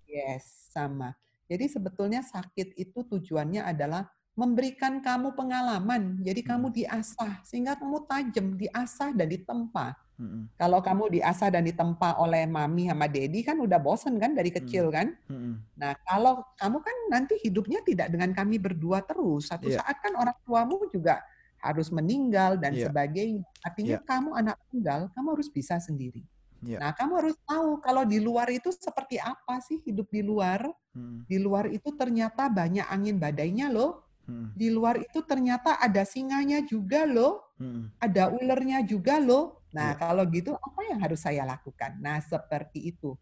Yes, 0.08 0.72
sama. 0.72 1.12
Jadi 1.44 1.68
sebetulnya 1.68 2.24
sakit 2.24 2.80
itu 2.80 3.04
tujuannya 3.04 3.60
adalah 3.60 4.08
memberikan 4.32 5.04
kamu 5.04 5.36
pengalaman. 5.36 6.16
Jadi 6.24 6.40
hmm. 6.40 6.48
kamu 6.48 6.66
diasah 6.72 7.44
sehingga 7.44 7.76
kamu 7.76 8.08
tajam, 8.08 8.46
diasah 8.56 9.12
dan 9.12 9.28
ditempa. 9.28 9.92
Hmm. 10.16 10.48
Kalau 10.56 10.80
kamu 10.80 11.20
diasah 11.20 11.52
dan 11.52 11.66
ditempa 11.68 12.16
oleh 12.16 12.48
mami 12.48 12.88
sama 12.88 13.10
dedi 13.10 13.44
kan 13.44 13.58
udah 13.60 13.76
bosen 13.76 14.16
kan 14.16 14.32
dari 14.32 14.48
kecil 14.48 14.88
hmm. 14.88 14.94
kan. 14.94 15.06
Hmm. 15.28 15.60
Nah 15.76 15.92
kalau 16.08 16.40
kamu 16.56 16.78
kan 16.80 16.96
nanti 17.12 17.34
hidupnya 17.44 17.84
tidak 17.84 18.08
dengan 18.08 18.32
kami 18.32 18.56
berdua 18.56 19.04
terus. 19.04 19.52
Satu 19.52 19.68
yeah. 19.68 19.84
saat 19.84 20.00
kan 20.00 20.16
orang 20.16 20.36
tuamu 20.48 20.88
juga 20.88 21.20
harus 21.62 21.92
meninggal 21.92 22.56
dan 22.56 22.72
yeah. 22.72 22.88
sebagainya. 22.88 23.44
Artinya 23.62 23.96
yeah. 24.00 24.04
kamu 24.08 24.30
anak 24.34 24.56
tunggal, 24.72 25.00
kamu 25.12 25.28
harus 25.38 25.48
bisa 25.52 25.76
sendiri. 25.78 26.24
Yeah. 26.62 26.78
Nah, 26.78 26.94
kamu 26.94 27.12
harus 27.18 27.36
tahu 27.42 27.82
kalau 27.82 28.06
di 28.06 28.22
luar 28.22 28.46
itu 28.50 28.70
seperti 28.70 29.18
apa 29.18 29.58
sih 29.62 29.82
hidup 29.82 30.06
di 30.10 30.22
luar. 30.22 30.62
Hmm. 30.94 31.26
Di 31.26 31.38
luar 31.42 31.66
itu 31.70 31.90
ternyata 31.94 32.46
banyak 32.46 32.86
angin 32.86 33.18
badainya 33.18 33.70
loh. 33.70 34.11
Hmm. 34.26 34.54
Di 34.54 34.70
luar 34.70 35.02
itu 35.02 35.20
ternyata 35.26 35.78
ada 35.78 36.06
singanya 36.06 36.62
juga 36.62 37.04
loh. 37.04 37.54
Hmm. 37.58 37.90
Ada 37.98 38.30
ulernya 38.30 38.82
juga 38.86 39.18
loh. 39.18 39.62
Nah, 39.72 39.94
yeah. 39.94 39.98
kalau 39.98 40.24
gitu 40.28 40.52
apa 40.52 40.80
yang 40.88 41.00
harus 41.00 41.20
saya 41.24 41.42
lakukan? 41.48 41.96
Nah, 41.98 42.20
seperti 42.20 42.92
itu. 42.92 43.16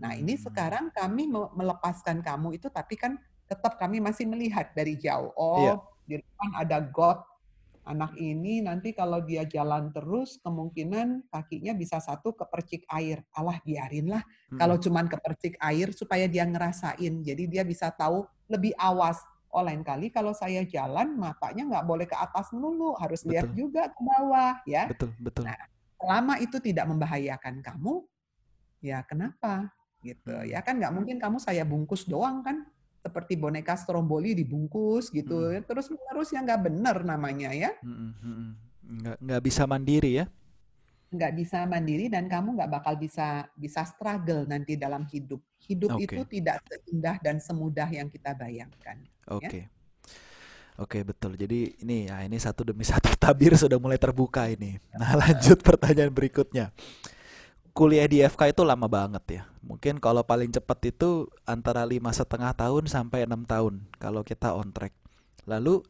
Nah, 0.00 0.16
ini 0.16 0.34
hmm. 0.34 0.42
sekarang 0.48 0.84
kami 0.90 1.28
melepaskan 1.30 2.24
kamu 2.24 2.56
itu 2.56 2.72
tapi 2.72 2.96
kan 2.96 3.20
tetap 3.44 3.76
kami 3.76 3.98
masih 4.00 4.24
melihat 4.26 4.72
dari 4.72 4.96
jauh. 4.96 5.30
Oh, 5.36 5.60
yeah. 5.60 5.78
di 6.08 6.14
depan 6.22 6.50
ada 6.56 6.78
God 6.80 7.20
anak 7.90 8.14
ini 8.20 8.62
nanti 8.62 8.92
kalau 8.92 9.18
dia 9.24 9.42
jalan 9.48 9.90
terus 9.90 10.38
kemungkinan 10.44 11.26
kakinya 11.32 11.72
bisa 11.74 11.98
satu 11.98 12.36
kepercik 12.36 12.84
air. 12.86 13.24
Allah 13.34 13.58
biarinlah 13.64 14.22
hmm. 14.22 14.58
kalau 14.60 14.76
cuman 14.76 15.10
kepercik 15.10 15.58
air 15.58 15.90
supaya 15.90 16.30
dia 16.30 16.46
ngerasain. 16.46 17.24
Jadi 17.24 17.50
dia 17.50 17.66
bisa 17.66 17.90
tahu 17.90 18.22
lebih 18.46 18.76
awas. 18.78 19.18
Oh 19.50 19.66
lain 19.66 19.82
kali 19.82 20.14
kalau 20.14 20.30
saya 20.30 20.62
jalan 20.62 21.18
matanya 21.18 21.66
nggak 21.66 21.86
boleh 21.86 22.06
ke 22.06 22.14
atas 22.14 22.54
dulu, 22.54 22.94
harus 22.98 23.26
betul. 23.26 23.30
lihat 23.34 23.48
juga 23.52 23.82
ke 23.90 24.00
bawah 24.00 24.54
ya. 24.62 24.86
Betul, 24.86 25.10
betul. 25.18 25.44
Nah, 25.46 25.58
selama 25.98 26.34
itu 26.38 26.56
tidak 26.62 26.86
membahayakan 26.86 27.58
kamu, 27.58 28.06
ya 28.78 29.02
kenapa? 29.02 29.68
Gitu 30.00 30.32
hmm. 30.32 30.48
ya 30.48 30.62
kan 30.62 30.78
nggak 30.78 30.94
mungkin 30.94 31.16
kamu 31.18 31.36
saya 31.42 31.66
bungkus 31.66 32.06
doang 32.06 32.46
kan? 32.46 32.62
seperti 33.00 33.32
boneka 33.40 33.74
stromboli 33.80 34.36
dibungkus 34.36 35.08
gitu 35.08 35.56
hmm. 35.56 35.64
terus 35.64 35.88
terus 35.88 36.28
yang 36.36 36.44
nggak 36.44 36.68
benar 36.68 36.96
namanya 37.00 37.48
ya 37.56 37.72
hmm, 37.80 38.12
hmm, 38.20 38.48
nggak 39.00 39.16
nggak 39.24 39.40
bisa 39.40 39.62
mandiri 39.64 40.20
ya 40.20 40.26
nggak 41.10 41.32
bisa 41.34 41.66
mandiri 41.66 42.06
dan 42.06 42.30
kamu 42.30 42.54
nggak 42.60 42.70
bakal 42.70 42.94
bisa 42.94 43.48
bisa 43.58 43.82
struggle 43.82 44.46
nanti 44.46 44.78
dalam 44.78 45.02
hidup 45.10 45.42
hidup 45.58 45.96
okay. 45.98 46.06
itu 46.06 46.22
tidak 46.38 46.62
seindah 46.70 47.16
dan 47.18 47.42
semudah 47.42 47.88
yang 47.90 48.06
kita 48.06 48.30
bayangkan 48.36 48.94
ya. 49.00 49.10
Oke 49.30 49.46
okay. 49.46 49.62
ya? 49.64 49.68
Oke 50.80 51.04
betul. 51.04 51.36
Jadi 51.36 51.76
ini 51.84 52.08
ya 52.08 52.24
ini 52.24 52.40
satu 52.40 52.64
demi 52.64 52.88
satu 52.90 53.12
tabir 53.14 53.52
sudah 53.52 53.76
mulai 53.76 54.00
terbuka 54.00 54.48
ini. 54.48 54.80
Nah 54.96 55.12
lanjut 55.12 55.60
pertanyaan 55.60 56.08
berikutnya 56.08 56.72
kuliah 57.70 58.06
di 58.10 58.20
FK 58.20 58.52
itu 58.52 58.62
lama 58.66 58.86
banget 58.90 59.24
ya. 59.40 59.42
Mungkin 59.62 60.02
kalau 60.02 60.26
paling 60.26 60.50
cepat 60.50 60.90
itu 60.90 61.30
antara 61.46 61.86
lima 61.86 62.10
setengah 62.10 62.52
tahun 62.54 62.90
sampai 62.90 63.24
enam 63.24 63.46
tahun 63.46 63.86
kalau 63.96 64.26
kita 64.26 64.52
on 64.52 64.74
track. 64.74 64.94
Lalu 65.46 65.80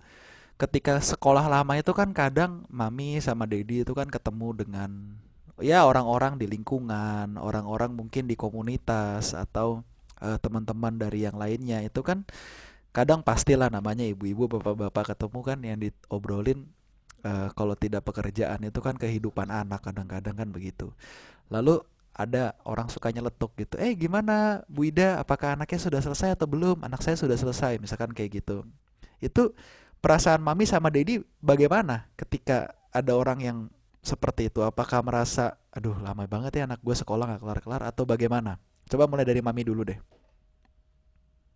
ketika 0.61 1.01
sekolah 1.01 1.49
lama 1.49 1.73
itu 1.81 1.91
kan 1.97 2.13
kadang 2.13 2.69
mami 2.69 3.19
sama 3.19 3.49
dedi 3.49 3.81
itu 3.81 3.97
kan 3.97 4.07
ketemu 4.13 4.63
dengan 4.63 4.91
ya 5.61 5.85
orang-orang 5.89 6.37
di 6.37 6.47
lingkungan, 6.49 7.41
orang-orang 7.41 7.97
mungkin 7.97 8.29
di 8.29 8.37
komunitas 8.37 9.33
atau 9.33 9.81
uh, 10.21 10.37
teman-teman 10.41 10.95
dari 11.01 11.25
yang 11.25 11.37
lainnya 11.37 11.81
itu 11.85 12.05
kan 12.05 12.29
kadang 12.91 13.23
pastilah 13.23 13.71
namanya 13.71 14.03
ibu-ibu 14.03 14.51
bapak-bapak 14.51 15.15
ketemu 15.15 15.39
kan 15.47 15.59
yang 15.63 15.79
diobrolin 15.79 16.67
uh, 17.23 17.49
kalau 17.55 17.79
tidak 17.79 18.03
pekerjaan 18.03 18.61
itu 18.67 18.81
kan 18.83 18.99
kehidupan 18.99 19.49
anak 19.51 19.85
kadang-kadang 19.85 20.35
kan 20.35 20.49
begitu. 20.51 20.91
Lalu 21.51 21.83
ada 22.15 22.59
orang 22.67 22.91
suka 22.91 23.09
nyeletuk 23.15 23.55
gitu. 23.57 23.79
Eh 23.79 23.95
gimana 23.95 24.67
Bu 24.67 24.91
Ida? 24.91 25.23
Apakah 25.23 25.55
anaknya 25.55 25.79
sudah 25.79 26.01
selesai 26.03 26.35
atau 26.35 26.51
belum? 26.51 26.83
Anak 26.83 27.01
saya 27.01 27.15
sudah 27.17 27.39
selesai, 27.39 27.79
misalkan 27.79 28.11
kayak 28.11 28.43
gitu. 28.43 28.67
Itu 29.23 29.55
perasaan 30.03 30.43
mami 30.43 30.67
sama 30.67 30.91
dedi 30.91 31.23
bagaimana 31.39 32.11
ketika 32.19 32.75
ada 32.91 33.15
orang 33.15 33.39
yang 33.41 33.59
seperti 34.03 34.51
itu? 34.51 34.61
Apakah 34.61 35.01
merasa, 35.07 35.57
aduh 35.71 35.97
lama 36.03 36.27
banget 36.27 36.61
ya 36.61 36.63
anak 36.67 36.83
gue 36.83 36.97
sekolah 36.97 37.37
gak 37.37 37.43
kelar-kelar 37.47 37.83
atau 37.87 38.03
bagaimana? 38.05 38.59
Coba 38.91 39.07
mulai 39.07 39.25
dari 39.25 39.39
mami 39.41 39.63
dulu 39.63 39.87
deh. 39.87 39.97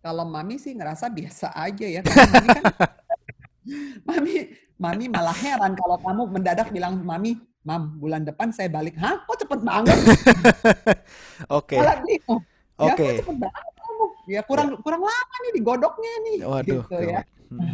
Kalau 0.05 0.21
mami 0.21 0.61
sih 0.61 0.77
ngerasa 0.77 1.09
biasa 1.09 1.49
aja 1.57 1.85
ya. 1.89 2.05
mami 2.05 2.47
kan, 2.53 2.63
mami, 4.07 4.33
mami 4.77 5.05
malah 5.09 5.33
heran 5.33 5.73
kalau 5.73 5.97
kamu 5.97 6.29
mendadak 6.29 6.69
bilang 6.69 7.01
mami 7.01 7.41
Mam, 7.65 7.97
bulan 7.97 8.21
depan 8.21 8.53
saya 8.53 8.69
balik. 8.69 8.93
Hah? 9.01 9.25
Kok 9.25 9.37
cepet 9.41 9.59
banget? 9.65 9.97
Oke. 11.57 11.81
Ya, 11.81 11.97
Oke. 11.97 12.13
Okay. 12.77 13.25
cepet 13.25 13.37
banget 13.41 13.73
kamu. 13.73 14.05
Ya 14.29 14.41
kurang 14.45 14.77
ya. 14.77 14.85
kurang 14.85 15.01
lama 15.01 15.35
nih 15.41 15.51
digodoknya 15.57 16.13
nih. 16.29 16.37
Waduh. 16.45 16.85
Gitu, 16.85 16.97
ya. 17.09 17.25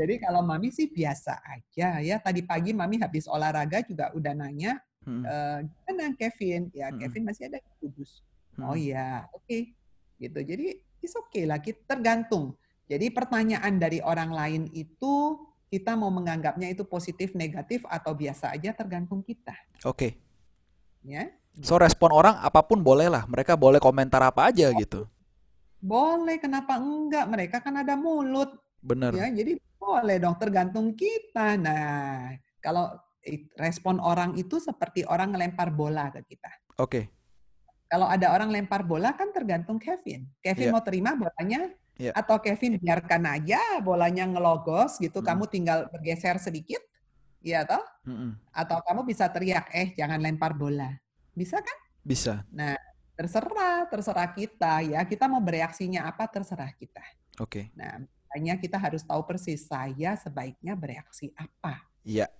Jadi 0.00 0.14
kalau 0.16 0.40
mami 0.40 0.72
sih 0.72 0.88
biasa 0.88 1.44
aja 1.44 2.00
ya. 2.00 2.16
Tadi 2.16 2.40
pagi 2.40 2.72
mami 2.72 2.96
habis 2.96 3.28
olahraga 3.28 3.84
juga 3.84 4.08
udah 4.16 4.32
nanya, 4.32 4.80
hmm. 5.04 5.20
e, 5.20 5.36
gimana 5.68 6.16
Kevin? 6.16 6.72
Ya 6.72 6.88
hmm. 6.88 7.04
Kevin 7.04 7.22
masih 7.28 7.52
ada 7.52 7.60
kudus. 7.84 8.24
Hmm. 8.56 8.64
Oh 8.64 8.76
iya, 8.80 9.28
oke. 9.36 9.44
Okay. 9.44 9.76
Gitu. 10.20 10.36
Jadi 10.44 10.66
it's 11.00 11.16
okay 11.16 11.48
lah. 11.48 11.58
Kita 11.58 11.96
tergantung. 11.96 12.54
Jadi 12.84 13.08
pertanyaan 13.08 13.80
dari 13.80 14.04
orang 14.04 14.30
lain 14.30 14.62
itu 14.76 15.40
kita 15.70 15.96
mau 15.96 16.10
menganggapnya 16.10 16.68
itu 16.68 16.82
positif, 16.84 17.32
negatif, 17.38 17.86
atau 17.86 18.12
biasa 18.12 18.52
aja 18.52 18.74
tergantung 18.74 19.22
kita. 19.24 19.54
Oke. 19.86 19.96
Okay. 19.96 20.10
Ya. 21.06 21.32
So 21.64 21.80
respon 21.80 22.12
orang 22.12 22.36
apa 22.42 22.60
pun 22.66 22.82
boleh 22.84 23.08
lah. 23.08 23.24
Mereka 23.24 23.56
boleh 23.56 23.80
komentar 23.80 24.20
apa 24.20 24.50
aja 24.52 24.68
gitu. 24.76 25.08
Boleh, 25.80 26.36
kenapa 26.36 26.76
enggak? 26.76 27.24
Mereka 27.24 27.56
kan 27.64 27.80
ada 27.80 27.96
mulut. 27.96 28.52
Benar. 28.84 29.16
Ya, 29.16 29.32
jadi 29.32 29.56
boleh 29.80 30.20
dong, 30.20 30.36
tergantung 30.36 30.92
kita. 30.92 31.56
Nah, 31.56 32.36
kalau 32.60 32.92
respon 33.56 33.96
orang 34.00 34.36
itu 34.36 34.60
seperti 34.60 35.08
orang 35.08 35.32
melempar 35.32 35.72
bola 35.72 36.12
ke 36.12 36.20
kita. 36.36 36.50
Oke. 36.76 36.84
Okay. 36.84 37.04
Kalau 37.90 38.06
ada 38.06 38.30
orang 38.30 38.54
lempar 38.54 38.86
bola 38.86 39.10
kan 39.18 39.34
tergantung 39.34 39.82
Kevin. 39.82 40.30
Kevin 40.38 40.70
yeah. 40.70 40.74
mau 40.74 40.82
terima 40.86 41.18
bolanya 41.18 41.66
Yeah. 42.00 42.16
Atau 42.16 42.40
Kevin 42.40 42.80
biarkan 42.80 43.28
aja 43.28 43.60
bolanya 43.84 44.24
ngelogos 44.24 44.96
gitu, 44.96 45.20
mm. 45.20 45.26
kamu 45.28 45.44
tinggal 45.52 45.78
bergeser 45.92 46.40
sedikit, 46.40 46.80
ya 47.44 47.60
toh? 47.68 47.84
Mm 48.08 48.16
-mm. 48.16 48.30
Atau 48.56 48.80
kamu 48.80 49.04
bisa 49.04 49.28
teriak, 49.28 49.68
eh 49.68 49.92
jangan 49.92 50.16
lempar 50.16 50.56
bola, 50.56 50.96
bisa 51.36 51.60
kan? 51.60 51.78
Bisa. 52.00 52.48
Nah 52.56 52.72
terserah, 53.12 53.84
terserah 53.92 54.32
kita 54.32 54.80
ya. 54.80 55.04
Kita 55.04 55.28
mau 55.28 55.44
bereaksinya 55.44 56.08
apa 56.08 56.24
terserah 56.24 56.72
kita. 56.72 57.04
Oke. 57.36 57.68
Okay. 57.68 57.76
Nah 57.76 58.00
hanya 58.32 58.56
kita 58.56 58.80
harus 58.80 59.04
tahu 59.04 59.20
persis 59.28 59.68
saya 59.68 60.16
sebaiknya 60.16 60.72
bereaksi 60.72 61.28
apa. 61.36 61.84
Iya. 62.00 62.32
Gitu. 62.32 62.39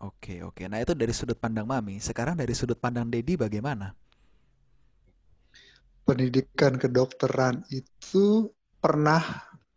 Oke 0.00 0.40
oke. 0.40 0.64
Nah 0.64 0.80
itu 0.80 0.96
dari 0.96 1.12
sudut 1.12 1.36
pandang 1.36 1.68
mami. 1.68 2.00
Sekarang 2.00 2.32
dari 2.32 2.56
sudut 2.56 2.80
pandang 2.80 3.08
Dedi 3.12 3.36
bagaimana? 3.36 3.92
pendidikan 6.10 6.74
kedokteran 6.74 7.62
itu 7.70 8.50
pernah 8.82 9.22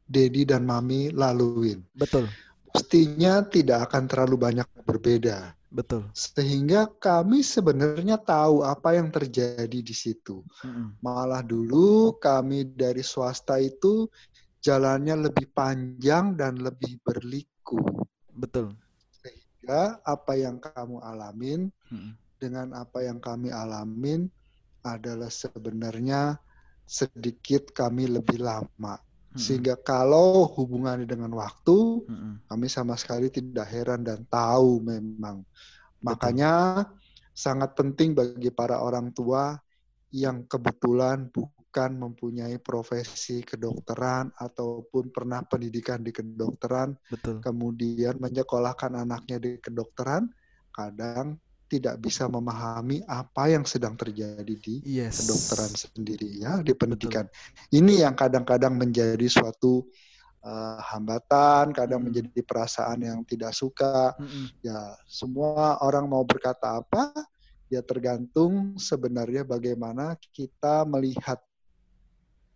Dedi 0.09 0.49
dan 0.49 0.65
Mami 0.65 1.13
laluin. 1.13 1.86
Betul. 1.93 2.26
Pastinya 2.74 3.45
tidak 3.45 3.93
akan 3.93 4.09
terlalu 4.09 4.36
banyak 4.41 4.67
berbeda. 4.82 5.53
Betul. 5.69 6.09
Sehingga 6.17 6.89
kami 6.97 7.45
sebenarnya 7.45 8.17
tahu 8.17 8.65
apa 8.65 8.97
yang 8.97 9.13
terjadi 9.13 9.69
di 9.69 9.93
situ. 9.93 10.41
Mm-hmm. 10.65 10.88
Malah 11.05 11.45
dulu 11.45 12.17
kami 12.17 12.74
dari 12.74 13.05
swasta 13.05 13.61
itu 13.61 14.09
jalannya 14.61 15.30
lebih 15.30 15.53
panjang 15.53 16.34
dan 16.34 16.57
lebih 16.57 16.97
berliku. 17.05 17.78
Betul. 18.34 18.74
Sehingga 19.64 20.03
apa 20.03 20.36
yang 20.36 20.59
kamu 20.59 20.99
alamin 20.99 21.72
mm-hmm. 21.88 22.11
dengan 22.36 22.68
apa 22.76 22.99
yang 22.99 23.24
kami 23.24 23.47
alamin 23.47 24.28
adalah 24.84 25.32
sebenarnya 25.32 26.36
sedikit 26.84 27.72
kami 27.72 28.11
lebih 28.11 28.43
lama. 28.43 28.99
Sehingga 29.34 29.80
kalau 29.80 30.45
hubungannya 30.45 31.09
dengan 31.09 31.34
waktu, 31.34 32.05
hmm. 32.05 32.45
kami 32.53 32.68
sama 32.70 32.93
sekali 32.93 33.34
tidak 33.34 33.66
heran 33.66 34.05
dan 34.05 34.22
tahu 34.30 34.78
memang. 34.78 35.41
Betul. 35.41 36.05
Makanya 36.05 36.53
sangat 37.34 37.74
penting 37.74 38.14
bagi 38.14 38.53
para 38.53 38.78
orang 38.78 39.09
tua 39.09 39.57
yang 40.14 40.45
kebetulan 40.45 41.34
bukan 41.34 41.62
mempunyai 41.74 42.61
profesi 42.61 43.41
kedokteran 43.41 44.30
ataupun 44.38 45.09
pernah 45.09 45.41
pendidikan 45.41 46.05
di 46.05 46.13
kedokteran, 46.13 46.93
Betul. 47.09 47.41
kemudian 47.41 48.21
menyekolahkan 48.21 48.93
anaknya 48.93 49.41
di 49.41 49.57
kedokteran, 49.57 50.30
kadang 50.69 51.41
tidak 51.65 51.97
bisa 51.97 52.30
memahami 52.30 53.01
apa 53.09 53.49
yang 53.49 53.65
sedang 53.65 53.97
terjadi 53.97 54.45
di 54.45 54.86
yes. 54.86 55.26
kedokteran 55.26 55.74
sendiri 55.74 56.30
ya 56.38 56.61
di 56.61 56.78
pendidikan. 56.78 57.26
Betul. 57.26 57.82
Ini 57.82 57.93
yang 58.05 58.13
kadang-kadang 58.13 58.78
menjadi 58.78 59.26
suatu 59.26 59.82
uh, 60.45 60.80
hambatan, 60.93 61.74
kadang 61.74 62.05
hmm. 62.05 62.07
menjadi 62.13 62.39
perasaan 62.45 62.99
yang 63.01 63.19
tidak 63.26 63.57
suka. 63.57 64.13
Hmm. 64.13 64.53
Ya, 64.61 64.93
semua 65.09 65.82
orang 65.82 66.05
mau 66.05 66.21
berkata 66.21 66.78
apa, 66.78 67.09
ya 67.74 67.82
tergantung 67.82 68.78
sebenarnya 68.78 69.41
bagaimana 69.41 70.13
kita 70.30 70.86
melihat 70.86 71.41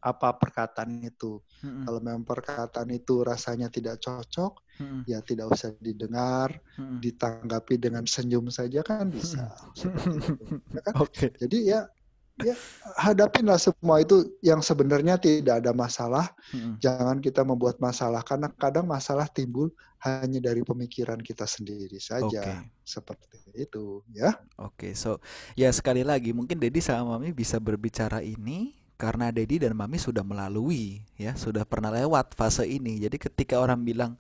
apa 0.02 0.34
perkataan 0.38 1.02
itu. 1.02 1.42
hmm 1.64 1.90
Kalau 1.90 2.00
memang 2.00 2.26
perkataan 2.26 2.90
itu 2.94 3.26
rasanya 3.26 3.68
tidak 3.68 4.02
cocok, 4.02 4.62
hmm 4.78 5.02
ya 5.10 5.20
tidak 5.26 5.52
usah 5.52 5.74
didengar, 5.82 6.54
hmm 6.78 7.02
ditanggapi 7.02 7.76
dengan 7.82 8.06
senyum 8.06 8.48
saja 8.54 8.86
kan 8.86 9.10
bisa. 9.10 9.50
hmm 9.76 10.70
Ya 10.76 10.82
kan? 10.86 10.94
Okay. 11.08 11.30
Jadi 11.38 11.58
ya 11.74 11.90
ya 12.38 12.54
hadapinlah 13.02 13.58
semua 13.58 13.98
itu 14.02 14.38
yang 14.46 14.62
sebenarnya 14.62 15.18
tidak 15.18 15.66
ada 15.66 15.74
masalah. 15.74 16.30
Hmm. 16.54 16.78
Jangan 16.78 17.18
kita 17.18 17.42
membuat 17.42 17.82
masalah 17.82 18.22
karena 18.22 18.54
kadang 18.54 18.86
masalah 18.86 19.26
timbul 19.26 19.74
hanya 20.06 20.38
dari 20.38 20.62
pemikiran 20.62 21.18
kita 21.18 21.50
sendiri 21.50 21.98
saja. 21.98 22.42
Okay. 22.46 22.62
Seperti 22.86 23.42
itu 23.58 24.06
ya. 24.14 24.38
Oke, 24.62 24.92
okay, 24.92 24.92
so 24.94 25.18
ya 25.58 25.74
sekali 25.74 26.06
lagi 26.06 26.30
mungkin 26.32 26.62
Dedi 26.62 26.78
sama 26.78 27.18
Mami 27.18 27.34
bisa 27.34 27.58
berbicara 27.58 28.22
ini 28.22 28.77
karena 28.98 29.30
Dedi 29.30 29.62
dan 29.62 29.78
Mami 29.78 30.02
sudah 30.02 30.26
melalui 30.26 31.06
ya 31.16 31.38
sudah 31.38 31.64
pernah 31.64 31.94
lewat 31.94 32.34
fase 32.34 32.66
ini. 32.66 32.98
Jadi 32.98 33.22
ketika 33.22 33.62
orang 33.62 33.86
bilang 33.86 34.18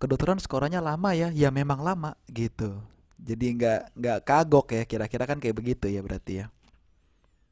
kedokteran 0.00 0.40
skornya 0.40 0.80
lama 0.80 1.12
ya? 1.12 1.28
Ya 1.36 1.52
memang 1.52 1.84
lama 1.84 2.16
gitu. 2.32 2.80
Jadi 3.20 3.60
nggak 3.60 3.80
nggak 3.96 4.18
kagok 4.24 4.66
ya 4.72 4.82
kira-kira 4.88 5.24
kan 5.28 5.38
kayak 5.40 5.56
begitu 5.56 5.86
ya 5.92 6.00
berarti 6.00 6.32
ya. 6.44 6.46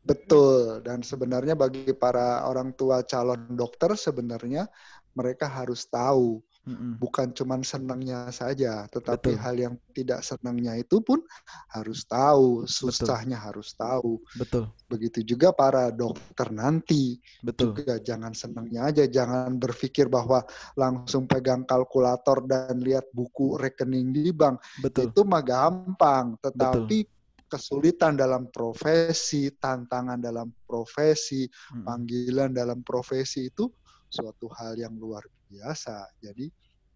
Betul. 0.04 0.84
Dan 0.84 1.00
sebenarnya 1.00 1.56
bagi 1.56 1.92
para 1.96 2.44
orang 2.48 2.76
tua 2.76 3.04
calon 3.04 3.56
dokter 3.56 3.96
sebenarnya 3.96 4.68
mereka 5.16 5.48
harus 5.48 5.88
tahu 5.88 6.44
Mm-mm. 6.64 6.96
Bukan 6.96 7.36
cuman 7.36 7.60
senangnya 7.60 8.32
saja, 8.32 8.88
tetapi 8.88 9.36
Betul. 9.36 9.42
hal 9.44 9.56
yang 9.60 9.74
tidak 9.92 10.24
senangnya 10.24 10.80
itu 10.80 11.04
pun 11.04 11.20
harus 11.68 12.08
tahu, 12.08 12.64
susahnya 12.64 13.36
Betul. 13.36 13.46
harus 13.52 13.68
tahu. 13.76 14.12
Betul. 14.40 14.64
Begitu 14.88 15.36
juga 15.36 15.52
para 15.52 15.92
dokter 15.92 16.48
nanti. 16.56 17.20
Betul. 17.44 17.76
Juga 17.76 18.00
jangan 18.00 18.32
senangnya 18.32 18.88
aja, 18.88 19.04
jangan 19.04 19.60
berpikir 19.60 20.08
bahwa 20.08 20.40
langsung 20.72 21.28
pegang 21.28 21.68
kalkulator 21.68 22.48
dan 22.48 22.80
lihat 22.80 23.12
buku 23.12 23.60
rekening 23.60 24.16
di 24.16 24.32
bank. 24.32 24.56
Betul. 24.80 25.12
Itu 25.12 25.28
mah 25.28 25.44
gampang, 25.44 26.40
tetapi 26.40 26.98
Betul 27.04 27.12
kesulitan 27.44 28.18
dalam 28.18 28.50
profesi, 28.50 29.46
tantangan 29.54 30.18
dalam 30.18 30.50
profesi, 30.66 31.46
hmm. 31.46 31.86
panggilan 31.86 32.50
dalam 32.50 32.82
profesi 32.82 33.46
itu 33.46 33.70
suatu 34.10 34.50
hal 34.58 34.74
yang 34.74 34.98
luar 34.98 35.22
biasa. 35.48 36.08
Jadi 36.20 36.50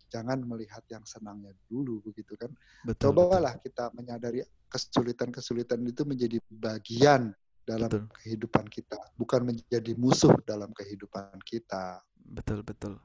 jangan 0.09 0.41
melihat 0.43 0.83
yang 0.89 1.05
senangnya 1.05 1.53
dulu 1.69 2.01
begitu 2.03 2.35
kan. 2.35 2.51
Betul, 2.85 3.13
Cobalah 3.13 3.55
betul. 3.61 3.65
kita 3.69 3.85
menyadari 3.93 4.41
kesulitan-kesulitan 4.69 5.81
itu 5.85 6.03
menjadi 6.05 6.37
bagian 6.49 7.33
dalam 7.69 7.89
betul. 7.93 8.05
kehidupan 8.25 8.67
kita, 8.73 8.97
bukan 9.21 9.53
menjadi 9.53 9.93
musuh 9.97 10.33
dalam 10.49 10.73
kehidupan 10.73 11.37
kita. 11.45 12.01
Betul 12.17 12.65
betul. 12.65 12.97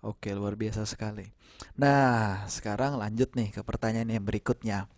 Oke, 0.00 0.32
luar 0.32 0.56
biasa 0.56 0.88
sekali. 0.88 1.28
Nah, 1.76 2.48
sekarang 2.48 2.96
lanjut 2.96 3.36
nih 3.36 3.52
ke 3.52 3.60
pertanyaan 3.60 4.08
yang 4.08 4.24
berikutnya. 4.24 4.88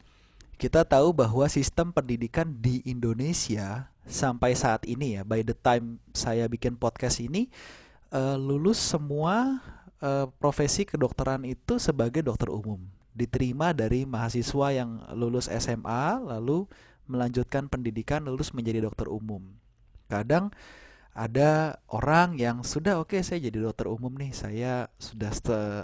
Kita 0.55 0.87
tahu 0.87 1.11
bahwa 1.11 1.43
sistem 1.51 1.91
pendidikan 1.91 2.55
di 2.63 2.87
Indonesia 2.87 3.91
sampai 4.07 4.55
saat 4.55 4.87
ini 4.87 5.19
ya, 5.19 5.27
by 5.27 5.43
the 5.43 5.59
time 5.59 5.99
saya 6.15 6.47
bikin 6.47 6.79
podcast 6.79 7.19
ini, 7.19 7.51
uh, 8.13 8.37
lulus 8.37 8.79
semua 8.79 9.59
uh, 10.05 10.29
profesi 10.39 10.85
kedokteran 10.85 11.43
itu 11.49 11.81
sebagai 11.81 12.21
dokter 12.21 12.53
umum. 12.53 12.79
Diterima 13.13 13.73
dari 13.73 14.05
mahasiswa 14.05 14.73
yang 14.73 15.03
lulus 15.17 15.49
SMA 15.49 16.21
lalu 16.21 16.69
melanjutkan 17.09 17.67
pendidikan 17.67 18.25
lulus 18.25 18.55
menjadi 18.55 18.85
dokter 18.85 19.09
umum. 19.09 19.43
Kadang 20.07 20.53
ada 21.13 21.77
orang 21.93 22.41
yang 22.41 22.65
sudah 22.65 22.97
oke 22.97 23.13
okay, 23.13 23.21
saya 23.21 23.45
jadi 23.45 23.61
dokter 23.61 23.85
umum 23.85 24.09
nih 24.17 24.33
saya 24.33 24.89
sudah 24.97 25.29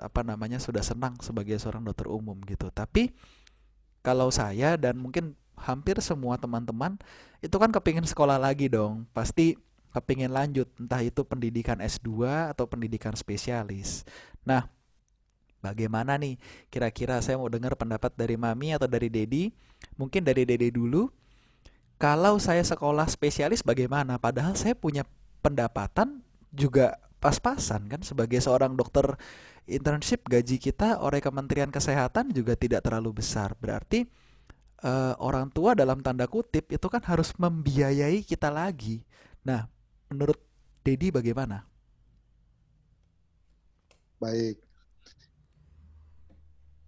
apa 0.01 0.25
namanya 0.25 0.57
sudah 0.57 0.81
senang 0.81 1.21
sebagai 1.21 1.61
seorang 1.61 1.85
dokter 1.85 2.09
umum 2.09 2.41
gitu 2.49 2.73
tapi 2.73 3.13
kalau 4.01 4.33
saya 4.33 4.81
dan 4.81 4.97
mungkin 4.97 5.37
hampir 5.53 6.01
semua 6.01 6.41
teman-teman 6.41 6.97
itu 7.45 7.53
kan 7.61 7.69
kepingin 7.69 8.09
sekolah 8.09 8.41
lagi 8.41 8.73
dong 8.73 9.05
pasti 9.13 9.61
kepingin 9.93 10.33
lanjut 10.33 10.69
entah 10.77 11.01
itu 11.01 11.25
pendidikan 11.25 11.81
S2 11.81 12.25
atau 12.53 12.65
pendidikan 12.69 13.13
spesialis. 13.17 14.05
Nah, 14.45 14.69
bagaimana 15.65 16.17
nih 16.21 16.39
kira-kira 16.69 17.19
saya 17.25 17.41
mau 17.41 17.51
dengar 17.51 17.75
pendapat 17.75 18.15
dari 18.15 18.37
Mami 18.39 18.77
atau 18.77 18.87
dari 18.87 19.09
Dedi? 19.09 19.51
Mungkin 19.97 20.23
dari 20.23 20.45
Dedi 20.45 20.71
dulu. 20.71 21.09
Kalau 21.99 22.39
saya 22.39 22.63
sekolah 22.63 23.11
spesialis 23.11 23.67
bagaimana? 23.67 24.23
Padahal 24.23 24.55
saya 24.55 24.79
punya 24.79 25.03
pendapatan 25.43 26.23
juga 26.55 26.95
pas-pasan 27.19 27.91
kan 27.91 28.01
sebagai 28.07 28.39
seorang 28.39 28.79
dokter 28.79 29.19
internship 29.67 30.23
gaji 30.31 30.63
kita 30.63 31.03
oleh 31.03 31.19
Kementerian 31.19 31.69
Kesehatan 31.69 32.31
juga 32.31 32.55
tidak 32.55 32.87
terlalu 32.87 33.19
besar. 33.19 33.59
Berarti 33.59 34.07
uh, 34.83 35.15
orang 35.19 35.51
tua 35.51 35.75
dalam 35.75 36.01
tanda 36.01 36.31
kutip 36.31 36.71
itu 36.71 36.87
kan 36.87 37.03
harus 37.05 37.35
membiayai 37.35 38.23
kita 38.23 38.49
lagi. 38.49 39.03
Nah, 39.43 39.67
menurut 40.13 40.39
Dedi 40.83 41.13
bagaimana? 41.13 41.61
Baik. 44.19 44.57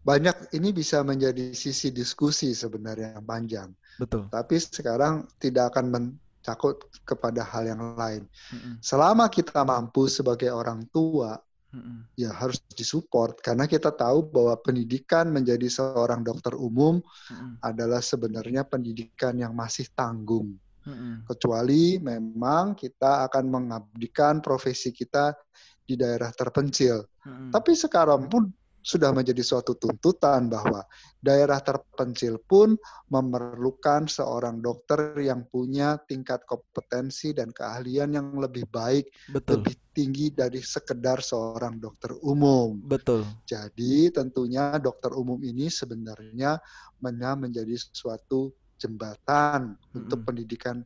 Banyak 0.01 0.57
ini 0.57 0.73
bisa 0.73 1.05
menjadi 1.05 1.53
sisi 1.53 1.93
diskusi 1.93 2.57
sebenarnya 2.57 3.21
yang 3.21 3.27
panjang. 3.29 3.69
Betul. 4.01 4.33
Tapi 4.33 4.57
sekarang 4.57 5.29
tidak 5.37 5.77
akan 5.77 5.87
mencakup 5.93 6.89
kepada 7.05 7.45
hal 7.45 7.69
yang 7.69 7.83
lain. 7.95 8.25
Mm 8.51 8.59
-mm. 8.59 8.75
Selama 8.81 9.29
kita 9.29 9.61
mampu 9.61 10.09
sebagai 10.09 10.49
orang 10.49 10.89
tua, 10.89 11.37
mm 11.77 11.79
-mm. 11.79 11.99
ya 12.17 12.33
harus 12.33 12.65
disupport 12.73 13.37
karena 13.45 13.69
kita 13.69 13.93
tahu 13.93 14.25
bahwa 14.33 14.57
pendidikan 14.65 15.29
menjadi 15.29 15.69
seorang 15.69 16.25
dokter 16.25 16.57
umum 16.57 17.05
mm 17.05 17.37
-mm. 17.37 17.53
adalah 17.61 18.01
sebenarnya 18.01 18.65
pendidikan 18.65 19.37
yang 19.37 19.53
masih 19.53 19.85
tanggung 19.93 20.57
hmm 20.87 21.29
Kecuali 21.29 22.01
memang 22.01 22.75
kita 22.75 23.27
akan 23.29 23.45
mengabdikan 23.51 24.41
profesi 24.41 24.91
kita 24.91 25.37
di 25.85 25.99
daerah 25.99 26.31
terpencil. 26.31 27.03
Mm-hmm. 27.27 27.51
Tapi 27.51 27.73
sekarang 27.75 28.31
pun 28.31 28.47
sudah 28.81 29.13
menjadi 29.13 29.45
suatu 29.45 29.77
tuntutan 29.77 30.49
bahwa 30.49 30.81
daerah 31.21 31.61
terpencil 31.61 32.41
pun 32.41 32.81
memerlukan 33.13 34.09
seorang 34.09 34.65
dokter 34.65 35.13
yang 35.21 35.45
punya 35.53 36.01
tingkat 36.09 36.41
kompetensi 36.49 37.37
dan 37.37 37.53
keahlian 37.53 38.17
yang 38.17 38.33
lebih 38.41 38.65
baik, 38.73 39.13
Betul. 39.29 39.61
lebih 39.61 39.75
tinggi 39.93 40.27
dari 40.33 40.65
sekedar 40.65 41.21
seorang 41.21 41.77
dokter 41.77 42.17
umum. 42.25 42.81
Betul. 42.81 43.29
Jadi 43.45 44.09
tentunya 44.17 44.81
dokter 44.81 45.13
umum 45.13 45.37
ini 45.45 45.69
sebenarnya 45.69 46.57
menjadi 47.05 47.77
suatu 47.77 48.49
jembatan 48.81 49.77
hmm. 49.77 49.99
untuk 50.01 50.25
pendidikan 50.25 50.81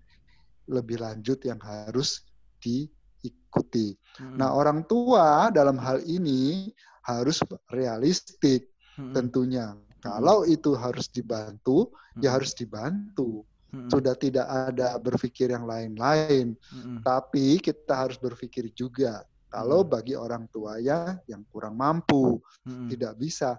lebih 0.67 0.99
lanjut 0.99 1.39
yang 1.47 1.61
harus 1.63 2.27
diikuti. 2.59 3.95
Hmm. 4.19 4.37
Nah, 4.41 4.53
orang 4.53 4.83
tua 4.91 5.55
dalam 5.55 5.79
hal 5.79 6.03
ini 6.03 6.73
harus 7.07 7.39
realistik 7.71 8.73
hmm. 8.99 9.15
tentunya. 9.15 9.77
Kalau 10.05 10.45
itu 10.45 10.77
harus 10.77 11.09
dibantu, 11.09 11.89
ya 11.89 11.97
hmm. 11.97 12.23
ya 12.27 12.31
harus 12.37 12.53
dibantu. 12.53 13.31
Hmm. 13.73 13.89
Sudah 13.89 14.15
tidak 14.19 14.47
ada 14.47 15.01
berpikir 15.01 15.55
yang 15.55 15.65
lain-lain. 15.65 16.59
Hmm. 16.71 17.01
Tapi 17.01 17.63
kita 17.63 18.07
harus 18.07 18.21
berpikir 18.21 18.69
juga 18.77 19.25
kalau 19.55 19.87
bagi 19.87 20.19
orang 20.19 20.51
tua 20.51 20.83
ya 20.83 21.15
yang 21.31 21.47
kurang 21.47 21.79
mampu, 21.79 22.43
hmm. 22.67 22.91
tidak 22.91 23.15
bisa 23.17 23.55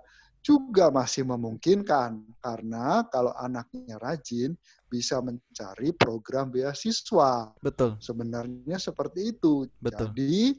juga 0.46 0.94
masih 0.94 1.26
memungkinkan 1.26 2.22
karena 2.38 3.02
kalau 3.10 3.34
anaknya 3.34 3.98
rajin 3.98 4.54
bisa 4.86 5.18
mencari 5.18 5.90
program 5.98 6.54
beasiswa. 6.54 7.50
Betul. 7.66 7.98
Sebenarnya 7.98 8.78
seperti 8.78 9.34
itu. 9.34 9.66
Betul. 9.82 10.14
Jadi 10.14 10.54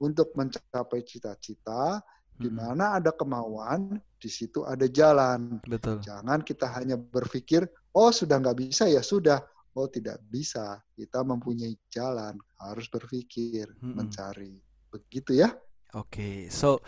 untuk 0.00 0.32
mencapai 0.32 1.04
cita-cita. 1.04 2.00
Di 2.38 2.46
mana 2.54 2.94
ada 2.94 3.10
kemauan, 3.10 3.98
di 4.14 4.30
situ 4.30 4.62
ada 4.62 4.86
jalan. 4.86 5.58
Betul. 5.66 5.98
Jangan 5.98 6.46
kita 6.46 6.70
hanya 6.70 6.94
berpikir, 6.94 7.66
oh 7.98 8.14
sudah 8.14 8.38
nggak 8.38 8.62
bisa 8.62 8.86
ya 8.86 9.02
sudah. 9.02 9.42
Oh 9.74 9.90
tidak 9.90 10.22
bisa. 10.30 10.78
Kita 10.94 11.26
mempunyai 11.26 11.74
jalan, 11.90 12.38
harus 12.62 12.86
berpikir, 12.86 13.66
hmm. 13.82 13.90
mencari. 13.90 14.54
Begitu 14.86 15.42
ya. 15.42 15.50
Oke, 15.98 16.14
okay. 16.14 16.36
so 16.46 16.78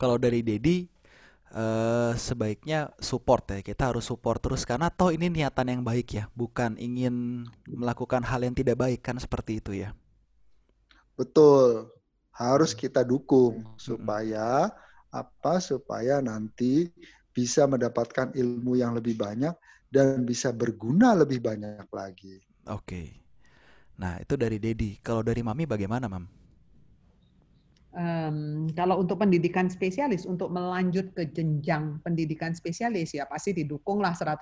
kalau 0.00 0.16
dari 0.16 0.40
Dedi 0.40 0.88
uh, 1.54 2.12
sebaiknya 2.18 2.90
support 2.98 3.46
ya. 3.48 3.62
Kita 3.62 3.94
harus 3.94 4.04
support 4.04 4.42
terus 4.42 4.66
karena 4.66 4.90
toh 4.90 5.14
ini 5.14 5.30
niatan 5.30 5.70
yang 5.70 5.82
baik 5.86 6.08
ya, 6.10 6.24
bukan 6.34 6.76
ingin 6.76 7.46
melakukan 7.70 8.26
hal 8.26 8.42
yang 8.42 8.52
tidak 8.52 8.76
baik 8.76 9.00
kan 9.00 9.16
seperti 9.16 9.62
itu 9.62 9.72
ya. 9.72 9.94
Betul. 11.14 11.94
Harus 12.34 12.74
kita 12.74 13.06
dukung 13.06 13.62
supaya 13.78 14.74
apa 15.14 15.62
supaya 15.62 16.18
nanti 16.18 16.90
bisa 17.30 17.70
mendapatkan 17.70 18.34
ilmu 18.34 18.74
yang 18.74 18.98
lebih 18.98 19.14
banyak 19.14 19.54
dan 19.86 20.26
bisa 20.26 20.50
berguna 20.50 21.14
lebih 21.14 21.38
banyak 21.38 21.86
lagi. 21.94 22.42
Oke. 22.66 23.22
Nah, 23.94 24.18
itu 24.18 24.34
dari 24.34 24.58
Dedi. 24.58 24.98
Kalau 24.98 25.22
dari 25.22 25.38
Mami 25.46 25.70
bagaimana, 25.70 26.10
Mam? 26.10 26.26
Um, 27.94 28.66
kalau 28.74 28.98
untuk 28.98 29.22
pendidikan 29.22 29.70
spesialis, 29.70 30.26
untuk 30.26 30.50
melanjut 30.50 31.14
ke 31.14 31.30
jenjang 31.30 32.02
pendidikan 32.02 32.50
spesialis, 32.50 33.14
ya 33.14 33.24
pasti 33.30 33.54
didukunglah 33.54 34.12
100%. 34.18 34.34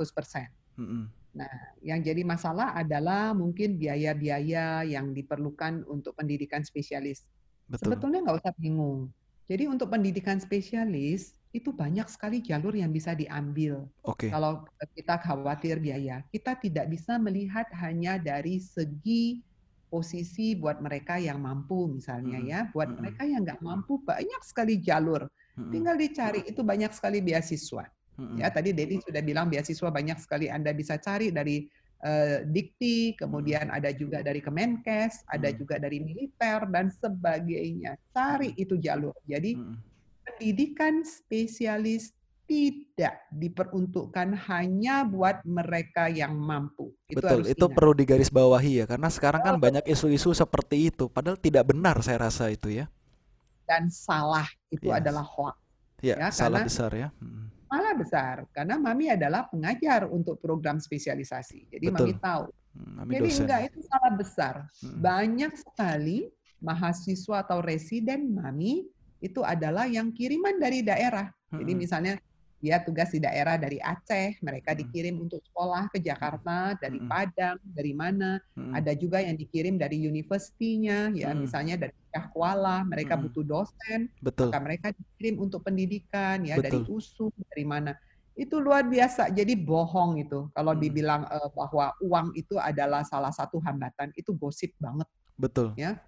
Mm 0.81 0.87
-hmm. 0.89 1.05
Nah, 1.33 1.55
yang 1.81 2.01
jadi 2.01 2.25
masalah 2.25 2.77
adalah 2.77 3.33
mungkin 3.37 3.77
biaya-biaya 3.77 4.85
yang 4.89 5.13
diperlukan 5.13 5.85
untuk 5.89 6.17
pendidikan 6.17 6.65
spesialis. 6.65 7.29
Betul. 7.69 7.93
Sebetulnya 7.93 8.25
nggak 8.25 8.41
usah 8.41 8.53
bingung 8.57 9.13
jadi 9.51 9.67
untuk 9.67 9.91
pendidikan 9.91 10.39
spesialis 10.39 11.37
itu 11.53 11.75
banyak 11.75 12.09
sekali 12.09 12.41
jalur 12.41 12.73
yang 12.73 12.89
bisa 12.89 13.13
diambil. 13.13 13.85
Okay. 14.01 14.33
Kalau 14.33 14.65
kita 14.97 15.21
khawatir 15.21 15.77
biaya, 15.83 16.25
kita 16.33 16.57
tidak 16.57 16.89
bisa 16.89 17.21
melihat 17.21 17.69
hanya 17.77 18.17
dari 18.17 18.57
segi 18.57 19.45
posisi 19.93 20.57
buat 20.57 20.81
mereka 20.81 21.21
yang 21.21 21.45
mampu 21.45 21.93
misalnya 21.93 22.41
hmm. 22.41 22.49
ya. 22.49 22.61
Buat 22.73 22.97
hmm. 22.97 22.99
mereka 23.05 23.23
yang 23.29 23.45
nggak 23.45 23.61
mampu 23.61 24.01
banyak 24.01 24.41
sekali 24.41 24.81
jalur. 24.81 25.29
Hmm. 25.61 25.69
Tinggal 25.69 26.01
dicari 26.01 26.41
itu 26.49 26.65
banyak 26.65 26.97
sekali 26.97 27.21
beasiswa. 27.21 27.85
Hmm. 28.17 28.41
Ya 28.41 28.49
tadi 28.49 28.73
Dedi 28.73 29.05
sudah 29.05 29.21
bilang 29.21 29.53
beasiswa 29.53 29.93
banyak 29.93 30.17
sekali 30.17 30.49
Anda 30.49 30.73
bisa 30.73 30.97
cari 30.97 31.29
dari 31.29 31.69
uh, 32.01 32.41
Dikti, 32.49 33.21
kemudian 33.21 33.69
ada 33.69 33.93
juga 33.93 34.25
dari 34.25 34.41
Kemenkes, 34.41 35.29
ada 35.29 35.53
hmm. 35.53 35.57
juga 35.61 35.77
dari 35.77 36.01
militer 36.01 36.65
dan 36.73 36.89
sebagainya. 36.89 38.01
Cari 38.17 38.57
itu 38.57 38.81
jalur. 38.81 39.13
Jadi 39.29 39.61
hmm. 39.61 39.77
pendidikan 40.25 41.05
spesialis 41.05 42.17
tidak 42.45 43.17
diperuntukkan 43.33 44.37
hanya 44.51 45.07
buat 45.07 45.41
mereka 45.47 46.13
yang 46.13 46.37
mampu. 46.37 46.93
Itu 47.09 47.23
Betul, 47.23 47.41
itu 47.49 47.65
ingat. 47.65 47.77
perlu 47.77 47.93
digarisbawahi 47.97 48.73
ya 48.83 48.85
karena 48.85 49.09
sekarang 49.09 49.41
kan 49.41 49.55
oh, 49.57 49.61
banyak 49.63 49.85
isu-isu 49.89 50.37
seperti 50.37 50.93
itu 50.93 51.09
padahal 51.09 51.41
tidak 51.41 51.73
benar 51.73 51.99
saya 52.05 52.29
rasa 52.29 52.53
itu 52.53 52.69
ya. 52.69 52.91
Dan 53.65 53.89
salah 53.89 54.45
itu 54.69 54.91
yes. 54.91 54.99
adalah 55.01 55.25
hoax. 55.25 55.57
Ya, 56.03 56.19
ya 56.19 56.29
salah 56.35 56.67
besar 56.67 56.91
ya. 56.93 57.09
Hmm 57.23 57.53
malah 57.73 57.97
besar 57.97 58.45
karena 58.53 58.77
Mami 58.77 59.09
adalah 59.09 59.49
pengajar 59.49 60.05
untuk 60.05 60.37
program 60.45 60.77
spesialisasi. 60.77 61.73
Jadi 61.73 61.89
Betul. 61.89 62.13
Mami 62.13 62.15
tahu. 62.21 62.45
Hmm, 62.77 62.93
Mami 63.01 63.13
Jadi 63.17 63.31
dosen. 63.33 63.41
enggak 63.49 63.61
itu 63.73 63.79
salah 63.89 64.13
besar. 64.13 64.55
Hmm. 64.85 64.99
Banyak 65.01 65.53
sekali 65.57 66.19
mahasiswa 66.61 67.37
atau 67.41 67.65
residen 67.65 68.37
Mami 68.37 68.85
itu 69.25 69.41
adalah 69.41 69.89
yang 69.89 70.13
kiriman 70.13 70.61
dari 70.61 70.85
daerah. 70.85 71.33
Hmm. 71.49 71.65
Jadi 71.65 71.73
misalnya 71.73 72.15
dia 72.63 72.79
tugas 72.79 73.11
di 73.11 73.19
daerah 73.19 73.59
dari 73.59 73.83
Aceh, 73.83 74.39
mereka 74.39 74.71
hmm. 74.71 74.79
dikirim 74.87 75.19
untuk 75.19 75.43
sekolah 75.51 75.91
ke 75.91 75.99
Jakarta 75.99 76.79
dari 76.79 77.03
hmm. 77.03 77.11
Padang, 77.11 77.59
dari 77.59 77.91
mana. 77.91 78.39
Hmm. 78.55 78.71
Ada 78.71 78.95
juga 78.95 79.19
yang 79.19 79.35
dikirim 79.35 79.83
dari 79.83 79.99
universitinya, 80.07 81.11
ya 81.11 81.35
misalnya 81.35 81.75
dari 81.75 81.91
Kuala, 82.31 82.87
mereka 82.87 83.19
butuh 83.19 83.43
dosen, 83.43 84.07
Betul. 84.23 84.55
maka 84.55 84.63
mereka 84.63 84.87
dikirim 84.95 85.43
untuk 85.43 85.67
pendidikan, 85.67 86.47
ya 86.47 86.55
Betul. 86.55 86.65
dari 86.71 86.79
USU, 86.87 87.27
dari 87.51 87.67
mana. 87.67 87.99
Itu 88.39 88.63
luar 88.63 88.87
biasa. 88.87 89.35
Jadi 89.35 89.59
bohong 89.59 90.23
itu 90.23 90.47
kalau 90.55 90.79
dibilang 90.79 91.27
uh, 91.27 91.51
bahwa 91.51 91.91
uang 91.99 92.31
itu 92.39 92.63
adalah 92.63 93.03
salah 93.03 93.35
satu 93.35 93.59
hambatan, 93.59 94.15
itu 94.15 94.31
gosip 94.39 94.71
banget. 94.79 95.11
Betul. 95.35 95.75
Ya, 95.75 95.99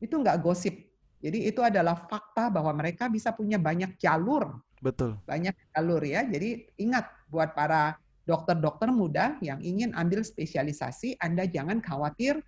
itu 0.00 0.16
nggak 0.16 0.40
gosip. 0.40 0.80
Jadi 1.20 1.44
itu 1.44 1.60
adalah 1.60 2.08
fakta 2.08 2.48
bahwa 2.48 2.72
mereka 2.72 3.04
bisa 3.12 3.36
punya 3.36 3.60
banyak 3.60 4.00
jalur 4.00 4.56
Betul. 4.80 5.20
Banyak 5.28 5.54
jalur 5.76 6.02
ya. 6.02 6.24
Jadi 6.24 6.64
ingat 6.80 7.08
buat 7.28 7.52
para 7.52 8.00
dokter-dokter 8.24 8.88
muda 8.92 9.36
yang 9.44 9.60
ingin 9.60 9.92
ambil 9.92 10.24
spesialisasi, 10.24 11.20
Anda 11.20 11.44
jangan 11.48 11.84
khawatir 11.84 12.40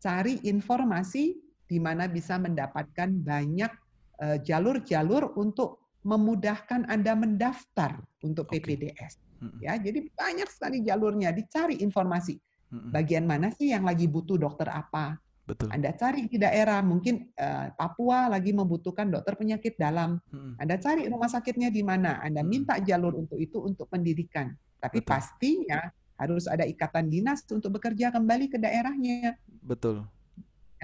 cari 0.00 0.40
informasi 0.46 1.36
di 1.68 1.78
mana 1.78 2.08
bisa 2.08 2.40
mendapatkan 2.40 3.12
banyak 3.20 3.72
eh, 4.24 4.38
jalur-jalur 4.40 5.34
uh, 5.34 5.34
untuk 5.36 5.92
memudahkan 6.06 6.88
Anda 6.88 7.12
mendaftar 7.12 8.00
untuk 8.24 8.48
PPDS. 8.48 9.20
Okay. 9.38 9.68
Ya, 9.68 9.76
jadi 9.76 10.08
banyak 10.08 10.48
sekali 10.48 10.80
jalurnya, 10.80 11.30
dicari 11.30 11.78
informasi. 11.84 12.40
Bagian 12.68 13.24
mana 13.24 13.48
sih 13.48 13.72
yang 13.72 13.88
lagi 13.88 14.04
butuh 14.04 14.36
dokter 14.36 14.68
apa? 14.68 15.16
Betul. 15.48 15.72
Anda 15.72 15.96
cari 15.96 16.28
di 16.28 16.36
daerah, 16.36 16.84
mungkin 16.84 17.32
uh, 17.32 17.72
Papua 17.72 18.28
lagi 18.28 18.52
membutuhkan 18.52 19.08
dokter 19.08 19.32
penyakit 19.32 19.80
dalam. 19.80 20.20
Hmm. 20.28 20.60
Anda 20.60 20.76
cari 20.76 21.08
rumah 21.08 21.32
sakitnya 21.32 21.72
di 21.72 21.80
mana. 21.80 22.20
Anda 22.20 22.44
minta 22.44 22.76
jalur 22.76 23.16
untuk 23.16 23.40
itu 23.40 23.56
untuk 23.64 23.88
pendidikan. 23.88 24.52
Tapi 24.76 25.00
Betul. 25.00 25.08
pastinya 25.08 25.80
harus 26.20 26.44
ada 26.44 26.68
ikatan 26.68 27.08
dinas 27.08 27.48
untuk 27.48 27.80
bekerja 27.80 28.12
kembali 28.12 28.52
ke 28.52 28.60
daerahnya. 28.60 29.40
Betul. 29.64 30.04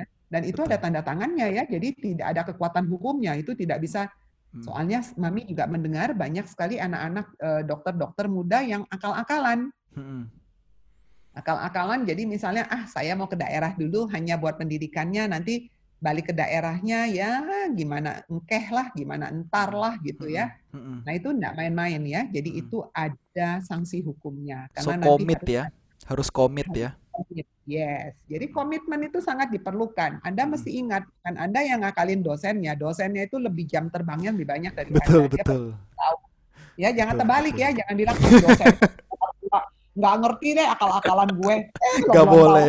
Ya, 0.01 0.09
dan 0.33 0.43
itu 0.49 0.65
Betul. 0.65 0.73
ada 0.73 0.77
tanda 0.81 1.01
tangannya 1.05 1.47
ya. 1.61 1.63
Jadi 1.69 1.89
tidak 2.01 2.27
ada 2.33 2.43
kekuatan 2.49 2.89
hukumnya. 2.89 3.37
Itu 3.37 3.53
tidak 3.53 3.85
bisa. 3.85 4.09
Hmm. 4.57 4.65
Soalnya 4.65 5.05
Mami 5.21 5.45
juga 5.45 5.69
mendengar 5.69 6.17
banyak 6.17 6.49
sekali 6.49 6.81
anak-anak 6.81 7.27
uh, 7.37 7.63
dokter-dokter 7.69 8.33
muda 8.33 8.65
yang 8.65 8.89
akal-akalan. 8.89 9.69
Hmm 9.93 10.33
akal-akalan 11.35 12.07
jadi 12.07 12.23
misalnya 12.25 12.65
ah 12.71 12.87
saya 12.87 13.19
mau 13.19 13.27
ke 13.27 13.35
daerah 13.35 13.75
dulu 13.75 14.07
hanya 14.15 14.39
buat 14.39 14.57
pendidikannya 14.57 15.27
nanti 15.29 15.69
balik 15.99 16.31
ke 16.31 16.35
daerahnya 16.37 17.09
ya 17.09 17.43
gimana 17.73 18.23
engkeh 18.29 18.65
lah 18.69 18.93
gimana 18.93 19.33
entar 19.33 19.73
lah 19.73 19.97
gitu 20.05 20.29
ya. 20.29 20.53
Nah 20.75 21.13
itu 21.17 21.33
enggak 21.33 21.57
main-main 21.57 22.03
ya 22.05 22.29
jadi 22.29 22.51
itu 22.61 22.85
ada 22.93 23.65
sanksi 23.65 24.05
hukumnya 24.05 24.69
karena 24.77 25.01
so 25.01 25.17
komit 25.17 25.41
harus, 25.41 25.57
ya. 25.57 25.65
Harus 26.05 26.29
komit 26.29 26.69
ya 26.77 26.93
yes. 27.65 28.13
Jadi 28.29 28.47
komitmen 28.51 29.09
itu 29.09 29.23
sangat 29.23 29.49
diperlukan. 29.55 30.21
Anda 30.25 30.45
mesti 30.45 30.71
ingat 30.77 31.05
kan 31.25 31.35
anda 31.41 31.61
yang 31.65 31.83
ngakalin 31.83 32.21
dosennya 32.21 32.77
dosennya 32.77 33.27
itu 33.27 33.41
lebih 33.41 33.65
jam 33.65 33.89
terbangnya 33.89 34.35
lebih 34.35 34.49
banyak 34.49 34.73
dari 34.77 34.91
betul 34.93 35.25
anda. 35.27 35.35
betul. 35.41 35.65
ya 36.75 36.91
jangan 36.91 37.15
betul, 37.15 37.23
terbalik 37.23 37.55
betul. 37.55 37.65
ya 37.65 37.69
jangan 37.79 37.95
bilang 37.95 38.17
dosen 38.19 38.67
nggak 39.95 40.15
ngerti 40.21 40.49
deh 40.59 40.67
akal-akalan 40.67 41.31
gue. 41.39 41.57
Eh, 41.71 41.95
nggak 42.11 42.27
boleh. 42.27 42.69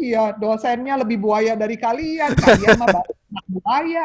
Iya, 0.00 0.36
dosennya 0.36 1.00
lebih 1.00 1.16
buaya 1.20 1.56
dari 1.56 1.76
kalian. 1.80 2.36
Kalian 2.36 2.76
mah 2.80 2.88
baru 3.00 3.12
buaya. 3.48 4.04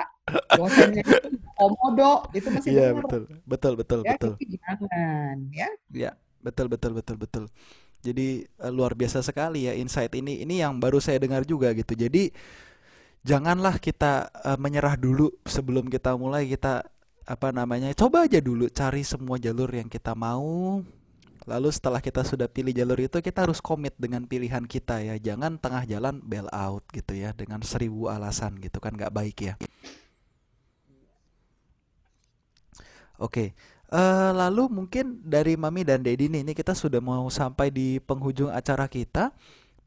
Dosennya 0.55 1.03
itu 1.03 1.27
komodo, 1.55 2.13
itu 2.31 2.47
masih 2.51 2.69
Iya, 2.71 2.87
betul. 2.95 3.21
Betul, 3.43 3.73
betul, 3.75 3.99
ya, 4.03 4.15
betul. 4.15 4.31
Jangan, 4.39 5.35
ya. 5.51 5.69
Iya, 5.91 6.11
betul, 6.39 6.65
betul, 6.71 6.91
betul, 6.95 7.15
betul. 7.19 7.43
Jadi 8.05 8.45
uh, 8.61 8.71
luar 8.71 8.93
biasa 8.93 9.25
sekali 9.25 9.65
ya 9.65 9.73
insight 9.75 10.13
ini. 10.15 10.45
Ini 10.45 10.67
yang 10.67 10.77
baru 10.77 11.01
saya 11.01 11.17
dengar 11.19 11.43
juga 11.43 11.73
gitu. 11.73 11.97
Jadi 11.97 12.29
janganlah 13.25 13.81
kita 13.81 14.29
uh, 14.45 14.57
menyerah 14.61 14.95
dulu 14.95 15.33
sebelum 15.43 15.89
kita 15.89 16.13
mulai 16.13 16.45
kita 16.45 16.85
apa 17.25 17.49
namanya 17.49 17.89
coba 17.97 18.29
aja 18.29 18.37
dulu 18.37 18.69
cari 18.69 19.01
semua 19.01 19.41
jalur 19.41 19.65
yang 19.73 19.89
kita 19.89 20.13
mau 20.13 20.85
Lalu 21.45 21.69
setelah 21.69 22.01
kita 22.01 22.25
sudah 22.25 22.49
pilih 22.49 22.73
jalur 22.73 22.97
itu 22.97 23.21
kita 23.21 23.45
harus 23.45 23.61
komit 23.61 23.93
dengan 24.01 24.25
pilihan 24.25 24.65
kita 24.65 25.01
ya. 25.05 25.15
Jangan 25.21 25.61
tengah 25.61 25.85
jalan 25.85 26.17
bail 26.25 26.49
out 26.49 26.81
gitu 26.89 27.13
ya 27.13 27.37
dengan 27.37 27.61
seribu 27.61 28.09
alasan 28.09 28.57
gitu 28.57 28.81
kan 28.81 28.97
nggak 28.97 29.13
baik 29.13 29.37
ya. 29.41 29.53
Oke, 33.15 33.55
uh, 33.95 34.35
lalu 34.35 34.67
mungkin 34.67 35.23
dari 35.23 35.55
Mami 35.55 35.87
dan 35.87 36.03
Dedi 36.03 36.27
nih, 36.27 36.43
ini 36.43 36.51
kita 36.51 36.75
sudah 36.75 36.99
mau 36.99 37.31
sampai 37.31 37.71
di 37.71 38.03
penghujung 38.03 38.51
acara 38.51 38.91
kita, 38.91 39.31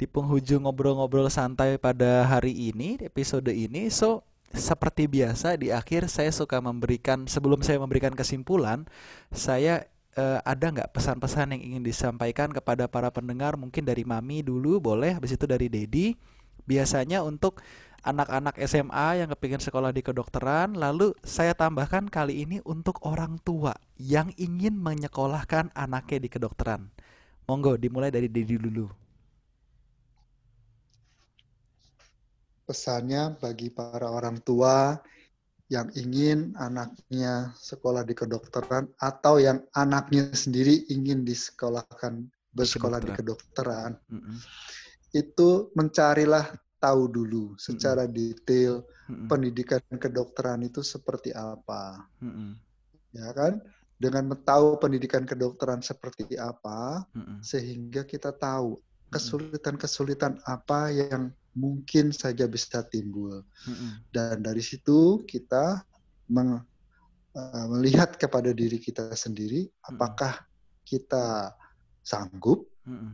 di 0.00 0.08
penghujung 0.08 0.64
ngobrol-ngobrol 0.64 1.28
santai 1.28 1.76
pada 1.76 2.24
hari 2.24 2.72
ini, 2.72 2.96
episode 3.04 3.52
ini. 3.52 3.92
So, 3.92 4.24
seperti 4.56 5.04
biasa 5.12 5.60
di 5.60 5.68
akhir 5.68 6.08
saya 6.08 6.32
suka 6.32 6.56
memberikan, 6.64 7.28
sebelum 7.28 7.60
saya 7.60 7.76
memberikan 7.76 8.16
kesimpulan, 8.16 8.88
saya 9.28 9.84
uh, 10.18 10.42
ada 10.42 10.66
nggak 10.74 10.90
pesan-pesan 10.90 11.54
yang 11.54 11.62
ingin 11.62 11.82
disampaikan 11.86 12.50
kepada 12.50 12.90
para 12.90 13.08
pendengar 13.14 13.54
mungkin 13.54 13.86
dari 13.86 14.02
Mami 14.02 14.42
dulu 14.42 14.82
boleh 14.82 15.14
habis 15.14 15.38
itu 15.38 15.46
dari 15.46 15.70
Dedi 15.70 16.18
biasanya 16.66 17.22
untuk 17.22 17.62
anak-anak 18.02 18.58
SMA 18.66 19.24
yang 19.24 19.28
kepingin 19.32 19.62
sekolah 19.62 19.90
di 19.94 20.02
kedokteran. 20.04 20.76
Lalu 20.76 21.14
saya 21.24 21.54
tambahkan 21.54 22.10
kali 22.10 22.44
ini 22.44 22.58
untuk 22.66 23.00
orang 23.06 23.40
tua 23.42 23.74
yang 23.98 24.30
ingin 24.36 24.76
menyekolahkan 24.76 25.72
anaknya 25.74 26.18
di 26.22 26.28
kedokteran. 26.28 26.90
Monggo 27.48 27.80
dimulai 27.80 28.12
dari 28.12 28.28
Dedi 28.28 28.60
dulu. 28.60 28.86
Pesannya 32.68 33.40
bagi 33.40 33.72
para 33.72 34.12
orang 34.12 34.44
tua 34.44 35.00
yang 35.68 35.92
ingin 35.92 36.56
anaknya 36.56 37.52
sekolah 37.60 38.00
di 38.00 38.16
kedokteran 38.16 38.88
atau 38.96 39.36
yang 39.36 39.60
anaknya 39.76 40.32
sendiri 40.32 40.88
ingin 40.88 41.28
disekolahkan 41.28 42.24
bersekolah 42.56 43.04
di 43.04 43.12
kedokteran, 43.12 44.00
mm 44.08 44.18
-hmm. 44.18 44.36
itu 45.12 45.68
mencarilah 45.76 46.56
tahu 46.80 47.12
dulu 47.12 47.52
secara 47.60 48.08
mm 48.08 48.10
-hmm. 48.10 48.16
detail 48.16 48.72
mm 48.80 49.12
-hmm. 49.12 49.26
pendidikan 49.28 49.82
kedokteran 49.92 50.64
itu 50.64 50.80
seperti 50.80 51.36
apa, 51.36 52.00
mm 52.24 52.32
-hmm. 52.32 52.50
ya 53.12 53.28
kan? 53.36 53.60
Dengan 53.98 54.30
tahu 54.40 54.80
pendidikan 54.80 55.28
kedokteran 55.28 55.84
seperti 55.84 56.32
apa, 56.40 57.04
mm 57.12 57.20
-hmm. 57.20 57.38
sehingga 57.44 58.08
kita 58.08 58.32
tahu 58.32 58.80
kesulitan-kesulitan 59.12 60.40
apa 60.48 60.92
yang 60.92 61.32
mungkin 61.58 62.14
saja 62.14 62.46
bisa 62.46 62.86
timbul. 62.86 63.42
Mm-hmm. 63.66 63.90
Dan 64.14 64.46
dari 64.46 64.62
situ 64.62 65.26
kita 65.26 65.82
meng, 66.30 66.62
uh, 67.34 67.66
melihat 67.74 68.14
kepada 68.14 68.54
diri 68.54 68.78
kita 68.78 69.10
sendiri, 69.18 69.66
apakah 69.90 70.38
kita 70.86 71.50
sanggup 72.06 72.62
mm-hmm. 72.86 73.12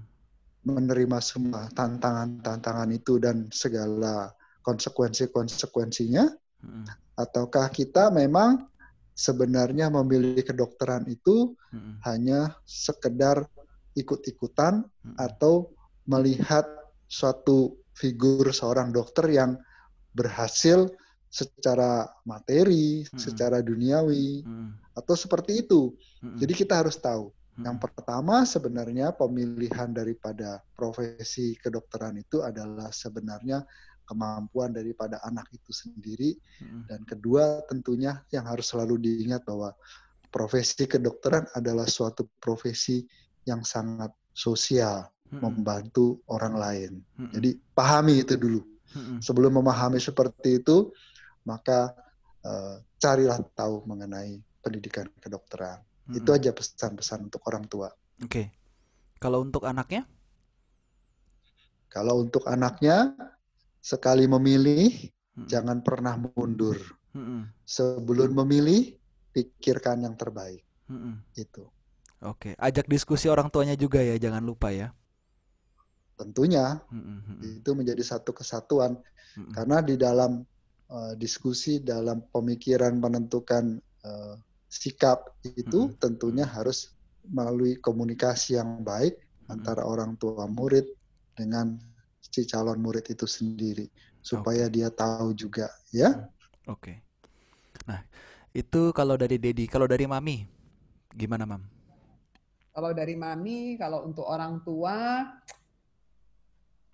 menerima 0.69 1.19
semua 1.25 1.73
tantangan-tantangan 1.73 2.91
itu 2.93 3.17
dan 3.17 3.49
segala 3.49 4.37
konsekuensi-konsekuensinya, 4.61 6.25
mm-hmm. 6.29 6.85
ataukah 7.17 7.73
kita 7.73 8.13
memang 8.13 8.69
sebenarnya 9.17 9.89
memilih 9.89 10.45
kedokteran 10.45 11.09
itu 11.09 11.57
mm-hmm. 11.73 11.95
hanya 12.05 12.53
sekedar 12.69 13.49
ikut-ikutan 13.97 14.85
mm-hmm. 14.85 15.17
atau 15.17 15.71
melihat 16.05 16.69
suatu 17.09 17.79
figur 17.95 18.51
seorang 18.51 18.91
dokter 18.91 19.31
yang 19.31 19.57
berhasil 20.15 20.91
secara 21.35 22.07
materi, 22.23 23.03
hmm. 23.03 23.19
secara 23.19 23.59
duniawi, 23.59 24.47
hmm. 24.47 24.95
atau 24.95 25.15
seperti 25.19 25.67
itu. 25.67 25.91
Hmm. 26.23 26.39
Jadi 26.39 26.53
kita 26.55 26.87
harus 26.87 26.95
tahu. 26.95 27.35
Hmm. 27.59 27.67
Yang 27.67 27.79
pertama 27.91 28.47
sebenarnya 28.47 29.11
pemilihan 29.15 29.91
daripada 29.91 30.63
profesi 30.79 31.59
kedokteran 31.59 32.19
itu 32.23 32.43
adalah 32.43 32.95
sebenarnya 32.95 33.67
kemampuan 34.07 34.71
daripada 34.71 35.19
anak 35.27 35.51
itu 35.51 35.75
sendiri. 35.75 36.39
Hmm. 36.63 36.87
Dan 36.87 37.03
kedua 37.03 37.67
tentunya 37.67 38.23
yang 38.31 38.47
harus 38.47 38.71
selalu 38.71 39.03
diingat 39.03 39.43
bahwa 39.43 39.75
profesi 40.31 40.87
kedokteran 40.87 41.51
adalah 41.59 41.91
suatu 41.91 42.31
profesi 42.39 43.03
yang 43.43 43.67
sangat 43.67 44.15
sosial 44.35 45.14
membantu 45.41 46.23
orang 46.31 46.55
lain. 46.55 46.93
Jadi 47.33 47.57
pahami 47.75 48.23
itu 48.23 48.35
dulu. 48.39 48.61
Sebelum 49.19 49.59
memahami 49.59 49.99
seperti 49.99 50.63
itu, 50.63 50.95
maka 51.43 51.91
uh, 52.47 52.79
carilah 53.03 53.43
tahu 53.59 53.83
mengenai 53.91 54.39
pendidikan 54.63 55.11
kedokteran. 55.19 55.83
Itu 56.15 56.31
aja 56.31 56.55
pesan-pesan 56.55 57.27
untuk 57.33 57.43
orang 57.51 57.65
tua. 57.67 57.91
Oke. 58.23 58.29
Okay. 58.29 58.47
Kalau 59.19 59.43
untuk 59.43 59.65
anaknya? 59.65 60.05
Kalau 61.91 62.23
untuk 62.23 62.45
anaknya, 62.47 63.15
sekali 63.81 64.29
memilih, 64.29 64.91
hmm. 65.39 65.47
jangan 65.49 65.81
pernah 65.81 66.15
mundur. 66.15 66.77
Hmm. 67.15 67.51
Sebelum 67.65 68.37
memilih, 68.45 68.95
pikirkan 69.33 70.05
yang 70.05 70.15
terbaik. 70.15 70.63
Hmm. 70.87 71.25
Itu. 71.35 71.67
Oke, 72.25 72.55
ajak 72.57 72.87
diskusi 72.89 73.27
orang 73.29 73.51
tuanya 73.51 73.77
juga 73.77 74.01
ya, 74.01 74.17
jangan 74.17 74.45
lupa 74.45 74.73
ya 74.73 74.95
tentunya 76.15 76.79
mm-hmm. 76.91 77.63
itu 77.63 77.71
menjadi 77.75 78.03
satu 78.03 78.31
kesatuan 78.31 78.99
mm-hmm. 78.99 79.53
karena 79.55 79.77
di 79.83 79.95
dalam 79.99 80.47
uh, 80.91 81.13
diskusi 81.19 81.83
dalam 81.83 82.23
pemikiran 82.31 82.99
menentukan 82.99 83.79
uh, 84.07 84.35
sikap 84.71 85.35
itu 85.43 85.91
mm-hmm. 85.91 85.99
tentunya 85.99 86.47
harus 86.47 86.95
melalui 87.27 87.79
komunikasi 87.83 88.59
yang 88.59 88.83
baik 88.87 89.19
mm-hmm. 89.19 89.55
antara 89.55 89.83
orang 89.83 90.15
tua 90.19 90.47
murid 90.47 90.87
dengan 91.35 91.79
si 92.23 92.47
calon 92.47 92.79
murid 92.83 93.07
itu 93.11 93.27
sendiri 93.27 93.87
supaya 94.25 94.67
okay. 94.67 94.75
dia 94.75 94.89
tahu 94.89 95.37
juga 95.37 95.69
ya. 95.93 96.31
Oke. 96.67 96.97
Okay. 96.97 96.97
Nah, 97.85 98.01
itu 98.57 98.91
kalau 98.97 99.15
dari 99.21 99.37
Dedi, 99.37 99.69
kalau 99.69 99.85
dari 99.85 100.09
Mami 100.09 100.49
gimana, 101.13 101.45
Mam? 101.45 101.63
Kalau 102.75 102.91
dari 102.91 103.15
Mami, 103.15 103.79
kalau 103.79 104.03
untuk 104.03 104.27
orang 104.27 104.59
tua 104.67 105.29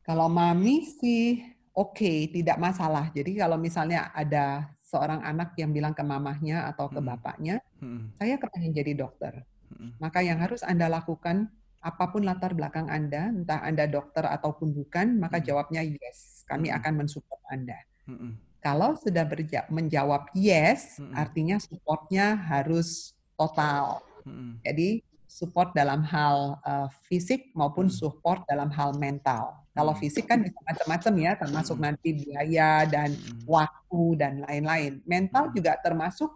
kalau 0.04 0.26
mami 0.26 0.88
sih 1.00 1.44
oke, 1.76 1.96
okay, 1.96 2.28
tidak 2.32 2.56
masalah. 2.60 3.08
Jadi 3.14 3.38
kalau 3.38 3.56
misalnya 3.60 4.10
ada 4.12 4.68
seorang 4.80 5.22
anak 5.22 5.54
yang 5.54 5.70
bilang 5.70 5.94
ke 5.94 6.02
mamahnya 6.02 6.66
atau 6.66 6.90
ke 6.90 6.98
hmm. 6.98 7.08
bapaknya, 7.08 7.56
hmm. 7.78 8.18
saya 8.18 8.36
kepengen 8.36 8.74
jadi 8.74 8.92
dokter. 8.98 9.46
Hmm. 9.70 9.94
Maka 10.02 10.20
yang 10.20 10.42
harus 10.42 10.66
Anda 10.66 10.90
lakukan, 10.90 11.46
apa 11.80 12.04
pun 12.10 12.26
latar 12.26 12.52
belakang 12.52 12.90
Anda, 12.90 13.30
entah 13.30 13.62
Anda 13.62 13.86
dokter 13.86 14.26
ataupun 14.26 14.74
bukan, 14.74 15.16
maka 15.22 15.38
hmm. 15.38 15.46
jawabnya 15.46 15.82
yes. 15.86 16.42
Kami 16.50 16.68
hmm. 16.68 16.76
akan 16.82 16.92
mensupport 17.06 17.42
Anda. 17.54 17.78
Hmm. 18.10 18.34
Kalau 18.60 18.92
sudah 18.98 19.24
menjawab 19.72 20.28
yes, 20.36 21.00
hmm. 21.00 21.16
artinya 21.16 21.56
supportnya 21.56 22.36
harus 22.36 23.16
total. 23.38 24.04
Hmm. 24.26 24.60
Jadi 24.60 25.00
support 25.24 25.72
dalam 25.72 26.04
hal 26.04 26.60
uh, 26.66 26.90
fisik 27.08 27.54
maupun 27.56 27.88
hmm. 27.88 27.96
support 27.96 28.44
dalam 28.50 28.68
hal 28.68 28.92
mental. 29.00 29.59
Kalau 29.70 29.94
hmm. 29.94 30.02
fisik 30.02 30.26
kan 30.26 30.42
bisa 30.42 30.58
macam-macam 30.66 31.14
ya, 31.22 31.32
termasuk 31.38 31.76
hmm. 31.78 31.84
nanti 31.86 32.08
biaya 32.10 32.70
dan 32.90 33.14
hmm. 33.14 33.46
waktu 33.46 34.02
dan 34.18 34.32
lain-lain. 34.42 34.92
Mental 35.06 35.54
juga 35.54 35.78
termasuk 35.78 36.30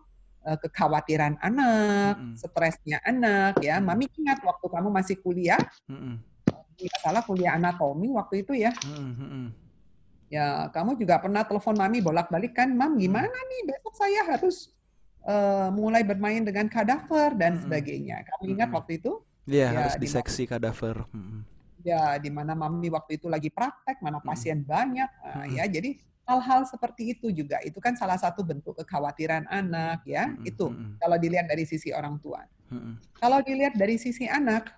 uh, 0.46 0.58
kekhawatiran 0.62 1.42
anak, 1.42 2.38
stresnya 2.38 3.02
anak 3.02 3.58
ya. 3.58 3.82
Mami 3.82 4.06
ingat 4.14 4.38
waktu 4.46 4.66
kamu 4.70 4.88
masih 4.94 5.18
kuliah, 5.18 5.58
tidak 6.78 6.98
salah 7.02 7.22
kuliah 7.26 7.58
anatomi 7.58 8.14
waktu 8.14 8.46
itu 8.46 8.54
ya. 8.54 8.70
Ya, 10.30 10.66
kamu 10.70 10.98
juga 10.98 11.18
pernah 11.22 11.46
telepon 11.46 11.78
mami 11.78 12.02
bolak-balik 12.02 12.54
kan, 12.58 12.70
mam 12.70 12.98
gimana 12.98 13.30
nih 13.30 13.70
besok 13.70 13.94
saya 13.94 14.34
harus 14.34 14.74
uh, 15.26 15.70
mulai 15.70 16.02
bermain 16.02 16.42
dengan 16.42 16.66
kadaver 16.70 17.34
dan 17.34 17.58
sebagainya. 17.58 18.22
Kamu 18.22 18.42
ingat 18.58 18.70
waktu 18.70 18.98
itu? 19.02 19.22
Iya, 19.44 19.70
ya, 19.70 19.78
harus 19.78 19.98
diseksi 19.98 20.46
kadaver. 20.46 21.06
Hmm 21.10 21.53
ya 21.84 22.16
di 22.16 22.32
mana 22.32 22.56
mami 22.56 22.88
waktu 22.88 23.20
itu 23.20 23.28
lagi 23.28 23.52
praktek, 23.52 24.00
mana 24.00 24.18
hmm. 24.18 24.26
pasien 24.26 24.58
hmm. 24.64 24.68
banyak, 24.68 25.10
nah, 25.20 25.46
ya 25.52 25.64
jadi 25.68 26.00
hal-hal 26.24 26.64
seperti 26.64 27.12
itu 27.12 27.28
juga 27.28 27.60
itu 27.60 27.76
kan 27.78 27.92
salah 28.00 28.16
satu 28.16 28.40
bentuk 28.40 28.72
kekhawatiran 28.80 29.44
anak 29.52 30.00
ya 30.08 30.32
hmm. 30.32 30.48
itu 30.48 30.72
hmm. 30.72 30.96
kalau 30.96 31.16
dilihat 31.20 31.46
dari 31.46 31.64
sisi 31.68 31.92
orang 31.92 32.16
tua. 32.18 32.40
Hmm. 32.72 32.96
Kalau 33.20 33.44
dilihat 33.44 33.76
dari 33.76 34.00
sisi 34.00 34.24
anak, 34.24 34.72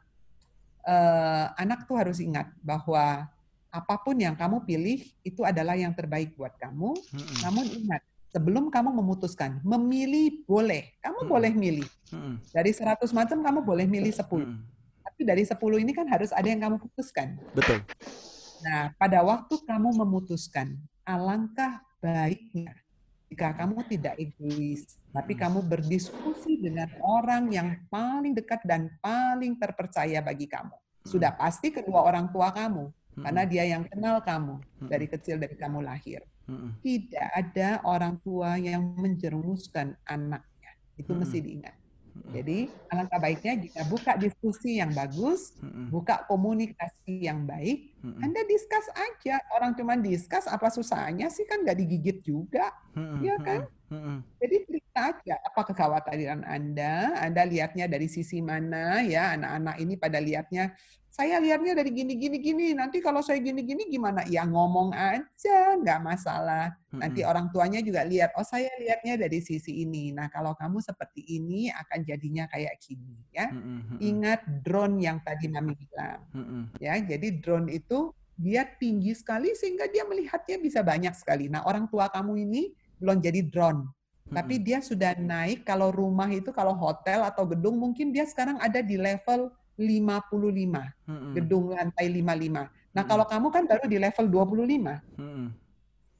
eh, 0.82 1.46
anak 1.54 1.86
tuh 1.86 1.96
harus 2.02 2.18
ingat 2.18 2.50
bahwa 2.60 3.30
apa 3.70 3.94
pun 4.02 4.18
yang 4.18 4.34
kamu 4.34 4.66
pilih 4.66 5.06
itu 5.22 5.46
adalah 5.46 5.78
yang 5.78 5.94
terbaik 5.94 6.34
buat 6.34 6.58
kamu. 6.58 6.98
Hmm. 6.98 7.36
Namun 7.46 7.64
ingat 7.70 8.02
sebelum 8.34 8.66
kamu 8.68 8.90
memutuskan 8.90 9.62
memilih 9.62 10.42
boleh, 10.50 10.98
kamu 10.98 11.20
hmm. 11.22 11.30
boleh 11.30 11.52
milih 11.54 11.88
hmm. 12.10 12.42
dari 12.50 12.74
100 12.74 13.06
macam 13.14 13.38
kamu 13.38 13.60
boleh 13.62 13.86
milih 13.86 14.10
10. 14.10 14.26
Hmm 14.26 14.75
tapi 15.16 15.24
dari 15.24 15.48
10 15.48 15.56
ini 15.80 15.96
kan 15.96 16.04
harus 16.12 16.28
ada 16.28 16.44
yang 16.44 16.60
kamu 16.60 16.76
putuskan. 16.76 17.40
Betul. 17.56 17.80
Nah, 18.60 18.92
pada 19.00 19.24
waktu 19.24 19.56
kamu 19.64 19.96
memutuskan, 20.04 20.76
alangkah 21.08 21.80
baiknya 22.04 22.76
jika 23.32 23.56
kamu 23.56 23.80
tidak 23.88 24.12
egois, 24.20 25.00
tapi 25.16 25.32
hmm. 25.32 25.40
kamu 25.40 25.58
berdiskusi 25.64 26.60
dengan 26.60 26.92
orang 27.00 27.48
yang 27.48 27.80
paling 27.88 28.36
dekat 28.36 28.60
dan 28.68 28.92
paling 29.00 29.56
terpercaya 29.56 30.20
bagi 30.20 30.44
kamu. 30.44 30.76
Hmm. 30.76 31.08
Sudah 31.08 31.32
pasti 31.32 31.72
kedua 31.72 32.04
orang 32.04 32.28
tua 32.28 32.52
kamu, 32.52 32.92
hmm. 32.92 33.24
karena 33.24 33.42
dia 33.48 33.64
yang 33.64 33.88
kenal 33.88 34.20
kamu 34.20 34.60
dari 34.84 35.08
kecil 35.08 35.40
dari 35.40 35.56
kamu 35.56 35.80
lahir. 35.80 36.20
Tidak 36.84 37.28
ada 37.32 37.80
orang 37.88 38.20
tua 38.20 38.60
yang 38.60 38.84
menjerumuskan 39.00 39.96
anaknya. 40.04 40.76
Itu 41.00 41.16
mesti 41.16 41.40
diingat. 41.40 41.85
Jadi 42.32 42.68
alangkah 42.90 43.20
baiknya 43.22 43.54
jika 43.56 43.80
buka 43.86 44.12
diskusi 44.18 44.82
yang 44.82 44.92
bagus, 44.92 45.54
buka 45.88 46.26
komunikasi 46.26 47.24
yang 47.24 47.46
baik, 47.46 47.94
Anda 48.02 48.42
diskus 48.44 48.86
aja. 48.92 49.40
Orang 49.56 49.78
cuma 49.78 49.96
diskus 49.96 50.44
apa 50.50 50.68
susahnya 50.68 51.30
sih? 51.32 51.46
Kan 51.46 51.62
nggak 51.62 51.78
digigit 51.78 52.18
juga, 52.26 52.72
ya 53.22 53.36
kan? 53.40 53.68
Jadi 54.42 54.56
cerita 54.66 55.00
aja 55.14 55.34
apa 55.38 55.60
kekhawatiran 55.70 56.42
Anda, 56.42 57.16
Anda 57.22 57.42
lihatnya 57.46 57.86
dari 57.86 58.10
sisi 58.10 58.42
mana 58.42 59.00
ya? 59.06 59.36
Anak-anak 59.38 59.76
ini 59.78 59.94
pada 59.94 60.18
lihatnya 60.18 60.74
saya 61.16 61.40
lihatnya 61.40 61.72
dari 61.72 61.96
gini 61.96 62.12
gini 62.20 62.36
gini. 62.36 62.66
Nanti 62.76 63.00
kalau 63.00 63.24
saya 63.24 63.40
gini 63.40 63.64
gini 63.64 63.88
gimana? 63.88 64.20
Ya 64.28 64.44
ngomong 64.44 64.92
aja, 64.92 65.80
nggak 65.80 66.00
masalah. 66.04 66.76
Nanti 66.92 67.24
orang 67.24 67.48
tuanya 67.48 67.80
juga 67.80 68.04
lihat, 68.04 68.36
oh 68.36 68.44
saya 68.44 68.68
lihatnya 68.76 69.16
dari 69.16 69.40
sisi 69.40 69.80
ini. 69.80 70.12
Nah 70.12 70.28
kalau 70.28 70.52
kamu 70.52 70.84
seperti 70.84 71.24
ini 71.24 71.72
akan 71.72 72.04
jadinya 72.04 72.44
kayak 72.52 72.76
gini 72.84 73.16
ya. 73.32 73.48
Ingat 73.96 74.44
drone 74.60 75.00
yang 75.00 75.24
tadi 75.24 75.48
Mami 75.48 75.72
bilang. 75.72 76.20
Ya, 76.76 77.00
jadi 77.00 77.40
drone 77.40 77.72
itu 77.72 78.12
dia 78.36 78.68
tinggi 78.76 79.16
sekali 79.16 79.56
sehingga 79.56 79.88
dia 79.88 80.04
melihatnya 80.04 80.60
bisa 80.60 80.84
banyak 80.84 81.16
sekali. 81.16 81.48
Nah 81.48 81.64
orang 81.64 81.88
tua 81.88 82.12
kamu 82.12 82.44
ini 82.44 82.76
belum 83.00 83.24
jadi 83.24 83.40
drone. 83.48 83.88
Tapi 84.28 84.60
dia 84.60 84.84
sudah 84.84 85.16
naik 85.16 85.64
kalau 85.64 85.88
rumah 85.88 86.28
itu 86.28 86.52
kalau 86.52 86.76
hotel 86.76 87.24
atau 87.24 87.48
gedung 87.48 87.80
mungkin 87.80 88.12
dia 88.12 88.28
sekarang 88.28 88.60
ada 88.60 88.84
di 88.84 89.00
level 89.00 89.48
55. 89.76 91.06
Hmm. 91.06 91.32
Gedung 91.36 91.72
lantai 91.72 92.08
55. 92.08 92.26
Nah, 92.96 93.04
hmm. 93.04 93.08
kalau 93.08 93.24
kamu 93.28 93.46
kan 93.52 93.62
baru 93.68 93.84
di 93.84 93.98
level 94.00 94.26
25. 94.28 95.20
Hmm. 95.20 95.46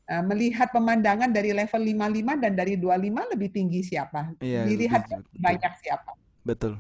Nah, 0.07 0.23
melihat 0.23 0.71
pemandangan 0.71 1.35
dari 1.35 1.51
level 1.51 1.83
55 1.83 2.43
dan 2.45 2.53
dari 2.55 2.79
25 2.79 3.33
lebih 3.35 3.49
tinggi 3.51 3.81
siapa? 3.83 4.39
Iya, 4.39 4.63
Dilihat 4.63 5.03
betul, 5.11 5.43
banyak 5.43 5.73
siapa? 5.83 6.11
Betul. 6.47 6.73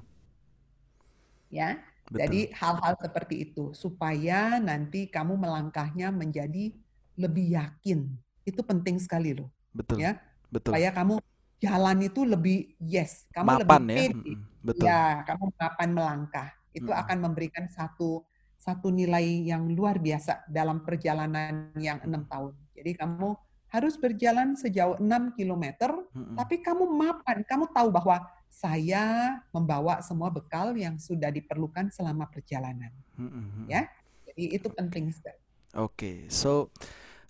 Ya. 1.50 1.82
Betul. 2.06 2.22
Jadi 2.22 2.40
hal-hal 2.54 2.94
seperti 3.02 3.50
itu 3.50 3.74
supaya 3.74 4.62
nanti 4.62 5.10
kamu 5.10 5.34
melangkahnya 5.34 6.14
menjadi 6.14 6.70
lebih 7.18 7.58
yakin. 7.58 8.06
Itu 8.46 8.62
penting 8.62 9.02
sekali 9.02 9.34
loh. 9.34 9.50
Betul. 9.74 10.06
Ya. 10.06 10.22
Betul. 10.46 10.70
Supaya 10.70 10.94
kamu 10.94 11.18
jalan 11.58 11.98
itu 12.04 12.20
lebih 12.22 12.78
yes, 12.78 13.26
kamu 13.32 13.46
mapan 13.58 13.58
lebih 13.58 13.74
ya. 13.74 13.80
Pede. 13.82 14.32
Betul. 14.66 14.86
Ya, 14.86 15.02
kamu 15.26 15.44
mapan 15.54 15.88
melangkah 15.94 16.48
itu 16.76 16.92
hmm. 16.92 17.00
akan 17.00 17.18
memberikan 17.24 17.64
satu 17.72 18.20
satu 18.60 18.90
nilai 18.90 19.46
yang 19.46 19.68
luar 19.72 20.00
biasa 20.00 20.44
dalam 20.50 20.82
perjalanan 20.82 21.70
yang 21.78 22.02
enam 22.02 22.26
tahun. 22.26 22.52
Jadi 22.74 22.92
kamu 22.98 23.28
harus 23.70 23.94
berjalan 23.98 24.58
sejauh 24.58 24.98
6 24.98 25.36
km, 25.36 25.64
hmm. 26.10 26.34
tapi 26.38 26.62
kamu 26.62 26.86
mapan, 26.86 27.46
kamu 27.46 27.70
tahu 27.70 27.88
bahwa 27.92 28.24
saya 28.50 29.36
membawa 29.52 30.00
semua 30.00 30.32
bekal 30.32 30.72
yang 30.74 30.96
sudah 30.96 31.28
diperlukan 31.28 31.92
selama 31.92 32.26
perjalanan. 32.30 32.90
Hmm. 33.18 33.68
Ya, 33.68 33.90
jadi 34.32 34.56
itu 34.56 34.68
penting 34.72 35.12
sekali. 35.12 35.38
Oke, 35.76 35.76
okay. 35.76 36.16
so 36.32 36.72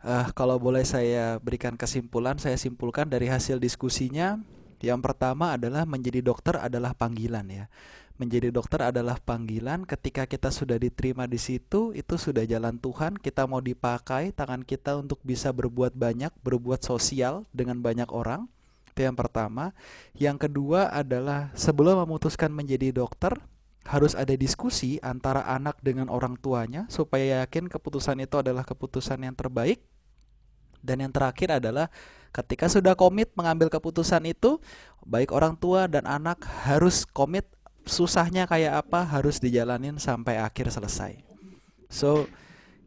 uh, 0.07 0.29
kalau 0.37 0.61
boleh 0.61 0.87
saya 0.87 1.43
berikan 1.43 1.75
kesimpulan, 1.75 2.39
saya 2.39 2.55
simpulkan 2.55 3.11
dari 3.11 3.27
hasil 3.27 3.59
diskusinya, 3.59 4.39
yang 4.79 5.03
pertama 5.03 5.57
adalah 5.57 5.83
menjadi 5.89 6.21
dokter 6.21 6.61
adalah 6.61 6.93
panggilan 6.93 7.49
ya 7.49 7.67
menjadi 8.17 8.49
dokter 8.53 8.81
adalah 8.81 9.21
panggilan. 9.21 9.85
Ketika 9.85 10.25
kita 10.25 10.49
sudah 10.49 10.81
diterima 10.81 11.29
di 11.29 11.37
situ 11.37 11.93
itu 11.93 12.17
sudah 12.17 12.45
jalan 12.49 12.81
Tuhan. 12.81 13.17
Kita 13.21 13.45
mau 13.45 13.61
dipakai 13.61 14.33
tangan 14.33 14.65
kita 14.65 14.97
untuk 14.97 15.21
bisa 15.23 15.53
berbuat 15.53 15.93
banyak 15.97 16.33
berbuat 16.41 16.85
sosial 16.85 17.45
dengan 17.53 17.81
banyak 17.81 18.09
orang. 18.13 18.49
Itu 18.93 19.05
yang 19.05 19.17
pertama. 19.17 19.77
Yang 20.17 20.49
kedua 20.49 20.89
adalah 20.89 21.53
sebelum 21.53 22.05
memutuskan 22.05 22.49
menjadi 22.49 22.93
dokter 22.93 23.37
harus 23.87 24.19
ada 24.19 24.35
diskusi 24.35 24.99
antara 24.99 25.47
anak 25.47 25.79
dengan 25.79 26.11
orang 26.11 26.35
tuanya 26.43 26.91
supaya 26.91 27.47
yakin 27.47 27.71
keputusan 27.71 28.19
itu 28.19 28.35
adalah 28.43 28.67
keputusan 28.67 29.23
yang 29.23 29.37
terbaik. 29.37 29.79
Dan 30.83 31.03
yang 31.03 31.13
terakhir 31.13 31.59
adalah 31.59 31.91
ketika 32.31 32.69
sudah 32.71 32.95
komit 32.95 33.33
mengambil 33.35 33.73
keputusan 33.73 34.23
itu 34.29 34.61
baik 35.03 35.33
orang 35.33 35.57
tua 35.57 35.89
dan 35.89 36.05
anak 36.05 36.45
harus 36.69 37.09
komit 37.09 37.49
susahnya 37.87 38.51
kayak 38.51 38.83
apa 38.85 39.07
harus 39.07 39.39
dijalanin 39.39 39.97
sampai 39.97 40.43
akhir 40.43 40.75
selesai. 40.75 41.23
So, 41.87 42.27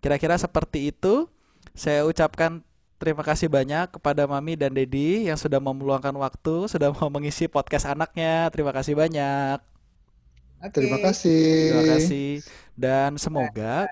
kira-kira 0.04 0.36
seperti 0.36 0.92
itu. 0.92 1.32
Saya 1.72 2.04
ucapkan 2.04 2.60
terima 3.00 3.24
kasih 3.24 3.48
banyak 3.48 3.96
kepada 3.96 4.28
Mami 4.28 4.60
dan 4.60 4.76
Dedi 4.76 5.32
yang 5.32 5.40
sudah 5.40 5.64
meluangkan 5.64 6.12
waktu, 6.20 6.68
sudah 6.68 6.92
mau 6.92 7.08
mengisi 7.08 7.48
podcast 7.48 7.88
anaknya. 7.88 8.52
Terima 8.52 8.76
kasih 8.76 9.00
banyak. 9.00 9.64
Okay. 10.60 10.76
Terima 10.76 11.00
kasih. 11.00 11.48
Terima 11.72 11.86
kasih. 11.96 12.30
Dan 12.76 13.16
semoga 13.16 13.88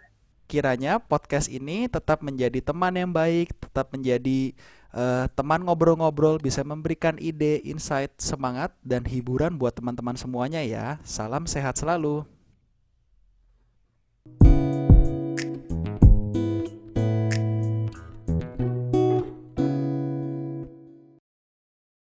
kiranya 0.52 1.00
podcast 1.00 1.48
ini 1.48 1.88
tetap 1.88 2.20
menjadi 2.20 2.60
teman 2.60 2.92
yang 2.92 3.12
baik, 3.12 3.56
tetap 3.56 3.88
menjadi 3.96 4.52
uh, 4.94 5.26
teman 5.34 5.66
ngobrol-ngobrol 5.66 6.40
bisa 6.40 6.62
memberikan 6.62 7.18
ide, 7.20 7.60
insight, 7.66 8.14
semangat 8.22 8.72
dan 8.86 9.04
hiburan 9.04 9.58
buat 9.58 9.76
teman-teman 9.76 10.16
semuanya 10.16 10.62
ya. 10.64 11.02
Salam 11.04 11.50
sehat 11.50 11.80
selalu. 11.80 12.37